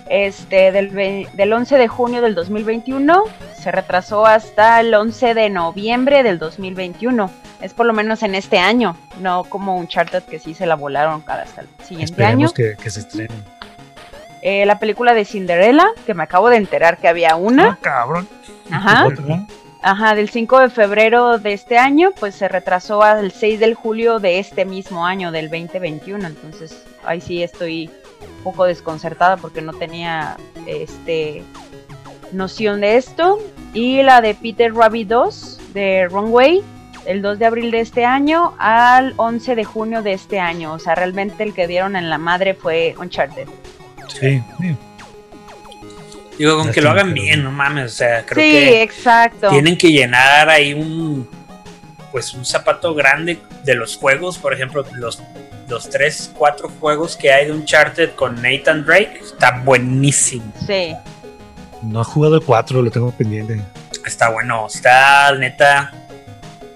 este, 0.09 0.73
del, 0.73 1.27
del 1.35 1.53
11 1.53 1.77
de 1.79 1.89
junio 1.89 2.23
del 2.23 2.35
2021, 2.35 3.25
se 3.59 3.71
retrasó 3.73 4.27
hasta 4.27 4.81
el 4.81 4.93
11 4.95 5.35
de 5.35 5.51
noviembre 5.51 6.23
del 6.23 6.39
2021. 6.39 7.31
Es 7.63 7.73
por 7.73 7.87
lo 7.87 7.95
menos 7.95 8.23
en 8.23 8.35
este 8.35 8.59
año, 8.59 8.97
no 9.21 9.45
como 9.45 9.77
Uncharted 9.79 10.23
que 10.25 10.39
sí 10.39 10.53
se 10.53 10.67
la 10.67 10.75
volaron 10.77 11.23
cada 11.23 11.43
hasta 11.45 11.63
el 11.63 11.69
siguiente 11.87 12.23
año. 12.25 12.47
Esperemos 12.47 12.53
que, 12.53 12.83
que 12.83 12.91
se 12.91 13.01
estrenen. 13.01 13.43
Eh, 14.45 14.67
la 14.67 14.79
película 14.79 15.15
de 15.15 15.25
Cinderella, 15.25 15.87
que 16.05 16.13
me 16.13 16.23
acabo 16.23 16.51
de 16.51 16.59
enterar 16.59 16.99
que 16.99 17.09
había 17.09 17.35
una. 17.35 17.71
Ah, 17.71 17.79
cabrón. 17.81 18.29
Ajá. 18.71 19.09
Ajá, 19.81 20.15
del 20.15 20.29
5 20.29 20.61
de 20.61 20.69
febrero 20.71 21.39
de 21.39 21.55
este 21.55 21.79
año, 21.79 22.11
pues 22.21 22.35
se 22.35 22.47
retrasó 22.49 23.03
al 23.03 23.33
6 23.33 23.59
del 23.59 23.75
julio 23.75 24.19
de 24.19 24.39
este 24.39 24.67
mismo 24.67 25.07
año, 25.07 25.33
del 25.33 25.49
2021. 25.49 26.27
Entonces, 26.27 26.85
ahí 27.05 27.23
sí 27.23 27.43
estoy 27.43 27.91
un 28.39 28.45
poco 28.45 28.67
desconcertada 28.67 29.39
porque 29.39 29.63
no 29.63 29.73
tenía 29.73 30.37
este 30.67 31.43
noción 32.33 32.83
de 32.83 32.97
esto. 32.97 33.39
Y 33.73 34.03
la 34.03 34.21
de 34.21 34.35
Peter 34.35 34.75
Rabbit 34.75 35.09
2 35.09 35.61
de 35.73 36.07
Runway, 36.11 36.63
el 37.07 37.23
2 37.23 37.39
de 37.39 37.47
abril 37.47 37.71
de 37.71 37.81
este 37.81 38.05
año 38.05 38.55
al 38.59 39.15
11 39.17 39.55
de 39.55 39.65
junio 39.65 40.03
de 40.03 40.13
este 40.13 40.39
año. 40.39 40.75
O 40.75 40.79
sea, 40.79 40.95
realmente 40.95 41.43
el 41.45 41.55
que 41.55 41.67
dieron 41.67 41.97
en 41.97 42.11
la 42.11 42.19
madre 42.19 42.53
fue 42.53 42.95
Uncharted. 42.99 43.49
Sí, 44.09 44.43
sí. 44.61 44.77
Digo, 46.39 46.59
con 46.59 46.73
que 46.73 46.81
lo 46.81 46.91
hagan 46.91 47.15
bien, 47.15 47.45
no 47.45 47.53
mames. 47.53 47.93
O 47.93 47.95
sea, 47.95 48.27
creo 48.27 48.45
sí, 48.45 48.51
que 48.51 48.83
exacto. 48.83 49.49
tienen 49.51 49.77
que 49.79 49.91
llenar 49.93 50.49
ahí 50.49 50.75
un 50.75 51.29
pues 52.11 52.33
un 52.35 52.45
zapato 52.45 52.95
grande 52.95 53.41
de 53.65 53.75
los 53.75 53.97
juegos, 53.97 54.39
por 54.39 54.53
ejemplo, 54.55 54.85
los 54.95 55.21
los 55.69 55.89
tres, 55.89 56.31
cuatro 56.37 56.69
juegos 56.81 57.17
que 57.17 57.33
hay 57.33 57.47
de 57.47 57.53
Uncharted 57.53 58.11
con 58.11 58.41
Nathan 58.43 58.85
Drake, 58.85 59.21
está 59.25 59.63
buenísimo, 59.65 60.45
Sí. 60.67 60.95
No 61.83 62.01
ha 62.01 62.05
jugado 62.05 62.37
el 62.37 62.43
4, 62.45 62.83
lo 62.83 62.91
tengo 62.91 63.11
pendiente. 63.13 63.61
está 64.07 64.29
bueno, 64.31 64.67
está 64.67 65.33
neta. 65.37 65.91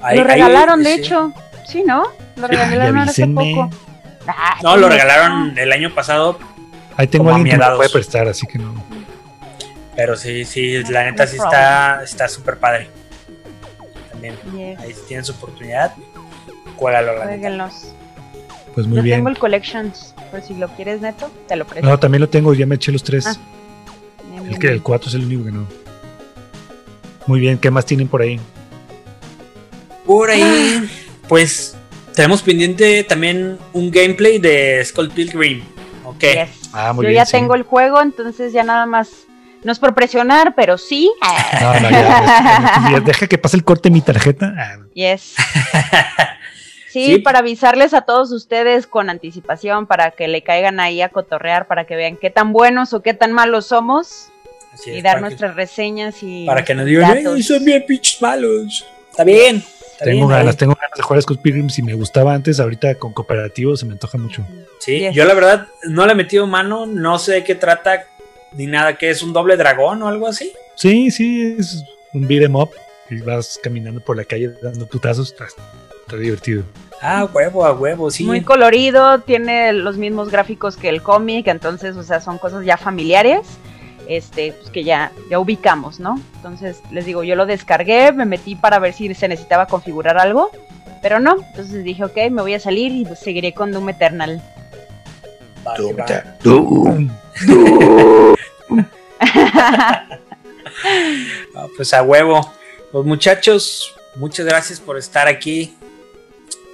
ahí- 0.01 0.17
lo 0.17 0.23
ahí- 0.23 0.29
regalaron, 0.29 0.83
de 0.83 0.95
sí. 0.95 1.01
hecho. 1.01 1.33
Sí, 1.67 1.83
¿no? 1.87 2.05
Lo 2.37 2.47
Ay, 2.47 2.57
regalaron 2.57 2.99
hace 2.99 3.27
poco. 3.27 3.71
Ay, 4.27 4.61
No, 4.63 4.77
lo 4.77 4.83
¿cómo 4.83 4.89
regalaron 4.95 5.59
el 5.59 5.73
año 5.73 5.95
pasado, 5.95 6.39
Ahí 6.99 7.07
tengo 7.07 7.31
a 7.31 7.37
alguien 7.37 7.57
que 7.59 7.65
me 7.65 7.71
lo 7.71 7.77
puede 7.77 7.89
prestar, 7.91 8.29
así 8.29 8.47
que 8.47 8.59
no. 8.59 8.75
pero 9.97 10.17
sí, 10.17 10.45
sí, 10.45 10.83
la 10.91 11.05
neta 11.05 11.25
No 11.25 11.31
sí 11.31 11.37
problem. 11.39 11.61
está 11.61 12.03
está 12.05 12.29
súper 12.29 12.59
padre. 12.59 12.89
También, 14.13 14.35
Yes. 14.55 14.79
ahí 14.81 14.93
si 14.93 15.01
tienen 15.09 15.25
su 15.25 15.33
oportunidad, 15.33 15.95
la 16.81 17.01
neta. 17.03 17.25
Jueguenlos. 17.25 17.73
Pues 18.75 18.87
muy 18.87 18.97
Yo 18.99 19.03
bien. 19.03 19.19
tengo 19.19 19.29
el 19.31 19.39
Collections, 19.39 20.15
por 20.31 20.43
si 20.43 20.55
lo 20.55 20.69
quieres 20.77 21.01
neto, 21.01 21.31
te 21.49 21.57
lo 21.57 21.67
presto. 21.67 21.89
No, 21.89 21.99
también 21.99 22.21
lo 22.21 22.29
tengo, 22.29 22.53
ya 22.55 22.67
me 22.67 22.75
eché 22.77 22.93
los 22.93 23.03
tres. 23.03 23.27
Ah, 23.27 23.37
Bien, 24.29 24.43
el 24.43 24.49
bien, 24.51 24.61
que 24.61 24.67
el 24.69 24.73
bien. 24.75 24.83
4 24.85 25.09
es 25.09 25.15
el 25.15 25.25
único 25.25 25.45
que 25.45 25.53
no. 25.53 25.67
Muy 27.27 27.41
bien, 27.41 27.59
¿qué 27.59 27.71
más 27.71 27.85
tienen 27.87 28.09
por 28.09 28.23
ahí? 28.23 28.39
Por 30.07 30.31
ahí, 30.31 30.89
pues 31.29 31.77
tenemos 32.15 32.43
pendiente 32.43 33.05
también 33.05 33.59
un 33.73 33.91
gameplay 33.91 34.39
de 34.39 34.83
Skull 34.85 35.11
Pilgrim. 35.11 35.63
Ok. 36.05 36.21
Yes. 36.21 36.49
Ah, 36.73 36.93
muy 36.93 37.05
Yo 37.05 37.09
bien, 37.11 37.21
ya 37.23 37.27
sí. 37.27 37.33
tengo 37.33 37.55
el 37.55 37.63
juego, 37.63 38.01
entonces 38.01 38.53
ya 38.53 38.63
nada 38.65 38.87
más. 38.87 39.09
No 39.65 39.73
es 39.73 39.79
por 39.81 39.93
presionar, 39.95 40.55
pero 40.55 40.79
sí. 40.79 41.11
No, 41.61 41.81
no, 41.81 41.91
ya, 41.91 42.01
ya, 42.01 42.91
ya, 42.93 43.01
deja 43.01 43.27
que 43.27 43.39
pase 43.39 43.57
el 43.57 43.65
corte 43.65 43.89
de 43.89 43.93
mi 43.93 44.01
tarjeta. 44.01 44.55
Ah, 44.57 44.77
Yes. 44.95 45.35
Sí, 46.91 47.05
Sí. 47.17 47.19
para 47.19 47.41
avisarles 47.41 47.93
a 47.93 48.01
todos 48.03 48.33
ustedes 48.33 48.87
con 48.87 49.11
anticipación, 49.11 49.87
para 49.87 50.11
que 50.13 50.27
le 50.27 50.43
caigan 50.43 50.81
ahí 50.81 51.03
a 51.03 51.11
cotorrear, 51.11 51.67
para 51.67 51.85
que 51.85 51.97
vean 51.97 52.17
qué 52.17 52.31
tan 52.31 52.53
buenos 52.55 52.95
o 52.95 53.03
qué 53.03 53.13
tan 53.13 53.31
malos 53.33 53.67
somos 53.67 54.31
Así 54.73 54.93
y 54.93 54.97
es, 54.99 55.03
dar 55.03 55.17
que- 55.17 55.21
nuestras 55.21 55.55
reseñas 55.55 56.17
y 56.23 56.47
Para 56.47 56.65
que 56.65 56.75
nos 56.75 56.87
digan, 56.87 57.15
datos. 57.15 57.35
"Ay, 57.37 57.43
son 57.43 57.63
bien 57.65 57.85
pinches 57.87 58.23
malos. 58.23 58.87
Está 59.11 59.23
bien. 59.25 59.63
Está 59.99 60.05
tengo 60.05 60.27
bien, 60.27 60.39
ganas, 60.39 60.55
ahí. 60.55 60.59
tengo 60.59 60.75
ganas 60.81 60.97
de 60.97 61.03
jugar 61.03 61.19
a 61.19 61.23
Skull 61.23 61.39
Pilgrim. 61.41 61.69
Si 61.71 61.83
me 61.83 61.95
gustaba 61.95 62.33
antes, 62.35 62.61
ahorita 62.61 62.95
con 62.97 63.13
cooperativo 63.13 63.77
se 63.77 63.85
me 63.85 63.93
antoja 63.95 64.17
mucho. 64.17 64.47
Sí, 64.79 65.01
Yes. 65.01 65.15
yo 65.15 65.25
la 65.25 65.35
verdad 65.35 65.67
no 65.89 66.07
le 66.07 66.13
he 66.13 66.15
metido 66.15 66.47
mano, 66.47 66.87
no 66.87 67.19
sé 67.19 67.33
de 67.33 67.45
qué 67.45 67.55
trata 67.57 68.05
ni 68.53 68.67
nada, 68.67 68.97
que 68.97 69.11
es 69.11 69.23
un 69.23 69.33
doble 69.33 69.57
dragón 69.57 70.03
o 70.03 70.09
algo 70.09 70.29
así. 70.29 70.53
Sí, 70.77 71.11
sí, 71.11 71.57
es 71.59 71.83
un 72.15 72.27
beat 72.29 72.45
'em 72.45 72.55
up. 72.55 72.71
Y 73.11 73.21
vas 73.23 73.59
caminando 73.63 74.01
por 74.01 74.17
la 74.17 74.25
calle 74.25 74.51
dando 74.63 74.87
putazos. 74.87 75.33
Está, 75.33 75.47
está 75.47 76.17
divertido. 76.17 76.63
Ah, 77.01 77.27
huevo, 77.33 77.65
a 77.65 77.73
huevo, 77.73 78.11
sí. 78.11 78.23
Muy 78.25 78.43
colorido, 78.43 79.21
tiene 79.21 79.73
los 79.73 79.97
mismos 79.97 80.31
gráficos 80.31 80.77
que 80.77 80.89
el 80.91 81.03
cómic, 81.03 81.47
entonces, 81.49 81.97
o 81.97 82.03
sea, 82.03 82.21
son 82.21 82.39
cosas 82.39 82.65
ya 82.65 82.77
familiares, 82.77 83.41
este, 84.09 84.53
pues 84.53 84.71
que 84.71 84.85
ya, 84.85 85.13
ya 85.31 85.39
ubicamos, 85.39 86.01
¿no? 86.01 86.21
Entonces, 86.37 86.81
les 86.91 87.05
digo, 87.05 87.23
yo 87.23 87.37
lo 87.37 87.47
descargué, 87.47 88.11
me 88.13 88.25
metí 88.25 88.57
para 88.57 88.79
ver 88.79 88.95
si 88.95 89.15
se 89.15 89.29
necesitaba 89.29 89.67
configurar 89.67 90.19
algo, 90.19 90.51
pero 91.03 91.21
no, 91.21 91.37
entonces 91.51 91.85
dije, 91.85 92.05
ok, 92.05 92.17
me 92.31 92.43
voy 92.43 92.55
a 92.55 92.61
salir 92.61 92.91
y 92.91 93.05
pues, 93.05 93.21
seguiré 93.21 93.53
con 93.53 93.71
Doom 93.71 93.91
Eternal. 93.91 94.43
Que 95.77 95.93
va. 95.93 96.07
Ah, 101.55 101.67
pues 101.77 101.93
a 101.93 102.03
huevo. 102.03 102.53
Pues 102.91 103.05
muchachos, 103.05 103.95
muchas 104.17 104.47
gracias 104.47 104.81
por 104.81 104.97
estar 104.97 105.29
aquí 105.29 105.77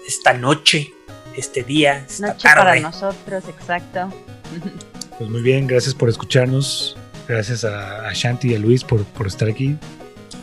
esta 0.06 0.32
noche, 0.32 0.92
este 1.36 1.64
día, 1.64 2.04
esta 2.06 2.28
Noche 2.28 2.48
para 2.48 2.64
tarde. 2.64 2.80
nosotros, 2.80 3.44
exacto. 3.48 4.12
Pues 5.16 5.30
muy 5.30 5.42
bien, 5.42 5.68
gracias 5.68 5.94
por 5.94 6.08
escucharnos. 6.08 6.96
Gracias 7.28 7.64
a, 7.64 8.08
a 8.08 8.12
Shanti 8.12 8.52
y 8.52 8.54
a 8.54 8.58
Luis 8.58 8.84
por, 8.84 9.04
por 9.04 9.26
estar 9.26 9.48
aquí. 9.48 9.76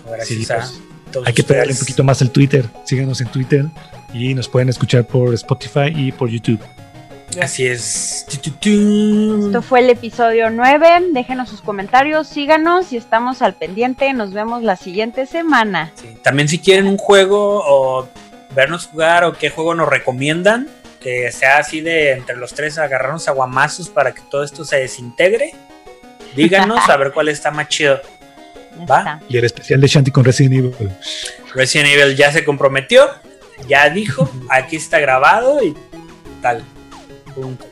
Gracias 0.09 0.27
Sí, 0.47 0.51
a 0.51 0.57
pues, 0.57 0.79
todos 1.11 1.27
Hay 1.27 1.33
que 1.33 1.43
pegarle 1.43 1.67
un 1.69 1.71
ustedes. 1.73 1.79
poquito 1.87 2.03
más 2.03 2.21
al 2.21 2.31
Twitter. 2.31 2.65
Síganos 2.85 3.21
en 3.21 3.27
Twitter 3.27 3.65
y 4.13 4.33
nos 4.33 4.47
pueden 4.49 4.69
escuchar 4.69 5.05
por 5.05 5.33
Spotify 5.33 5.91
y 5.95 6.11
por 6.11 6.29
YouTube. 6.29 6.59
Así 7.41 7.65
es. 7.65 8.25
Esto 8.29 9.61
fue 9.61 9.79
el 9.79 9.89
episodio 9.89 10.49
9, 10.49 11.11
déjenos 11.13 11.47
sus 11.49 11.61
comentarios, 11.61 12.27
síganos 12.27 12.91
y 12.91 12.97
estamos 12.97 13.41
al 13.41 13.53
pendiente, 13.53 14.11
nos 14.11 14.33
vemos 14.33 14.63
la 14.63 14.75
siguiente 14.75 15.25
semana. 15.25 15.93
Sí, 15.95 16.17
También 16.23 16.49
si 16.49 16.59
quieren 16.59 16.87
un 16.87 16.97
juego 16.97 17.63
o 17.65 18.09
vernos 18.53 18.87
jugar 18.87 19.23
o 19.23 19.33
qué 19.37 19.49
juego 19.49 19.73
nos 19.75 19.87
recomiendan, 19.87 20.67
que 20.99 21.31
sea 21.31 21.59
así 21.59 21.79
de 21.79 22.11
entre 22.11 22.35
los 22.35 22.53
tres 22.53 22.77
agarrarnos 22.77 23.29
aguamazos 23.29 23.87
para 23.87 24.13
que 24.13 24.21
todo 24.29 24.43
esto 24.43 24.65
se 24.65 24.77
desintegre, 24.77 25.53
díganos 26.35 26.89
a 26.89 26.97
ver 26.97 27.11
cuál 27.11 27.29
está 27.29 27.51
más 27.51 27.67
chido. 27.67 28.01
Va. 28.89 29.19
Y 29.27 29.37
el 29.37 29.45
especial 29.45 29.81
de 29.81 29.87
Shanti 29.87 30.11
con 30.11 30.23
Resident 30.23 30.53
Evil. 30.55 30.91
Resident 31.53 31.89
Evil 31.89 32.15
ya 32.15 32.31
se 32.31 32.43
comprometió, 32.45 33.09
ya 33.67 33.89
dijo, 33.89 34.29
aquí 34.49 34.77
está 34.77 34.99
grabado 34.99 35.63
y 35.63 35.75
tal. 36.41 36.63
Punto. 37.35 37.65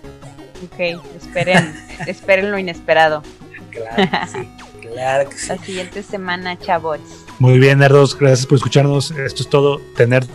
Ok, 0.65 1.01
esperen, 1.15 1.73
esperen 2.05 2.51
lo 2.51 2.59
inesperado. 2.59 3.23
Claro 3.71 3.95
que 4.11 4.27
sí, 4.27 4.49
claro 4.81 5.29
que 5.29 5.37
sí. 5.37 5.47
La 5.47 5.57
siguiente 5.57 6.03
semana, 6.03 6.59
chavos. 6.59 6.99
Muy 7.39 7.59
bien, 7.59 7.79
nerdos. 7.79 8.17
Gracias 8.17 8.45
por 8.45 8.57
escucharnos. 8.57 9.11
Esto 9.11 9.43
es 9.43 9.49
todo. 9.49 9.79
Tener 9.95 10.25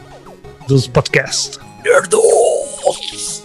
dos 0.67 0.89
podcasts. 0.89 1.61
Nerdos. 1.85 3.45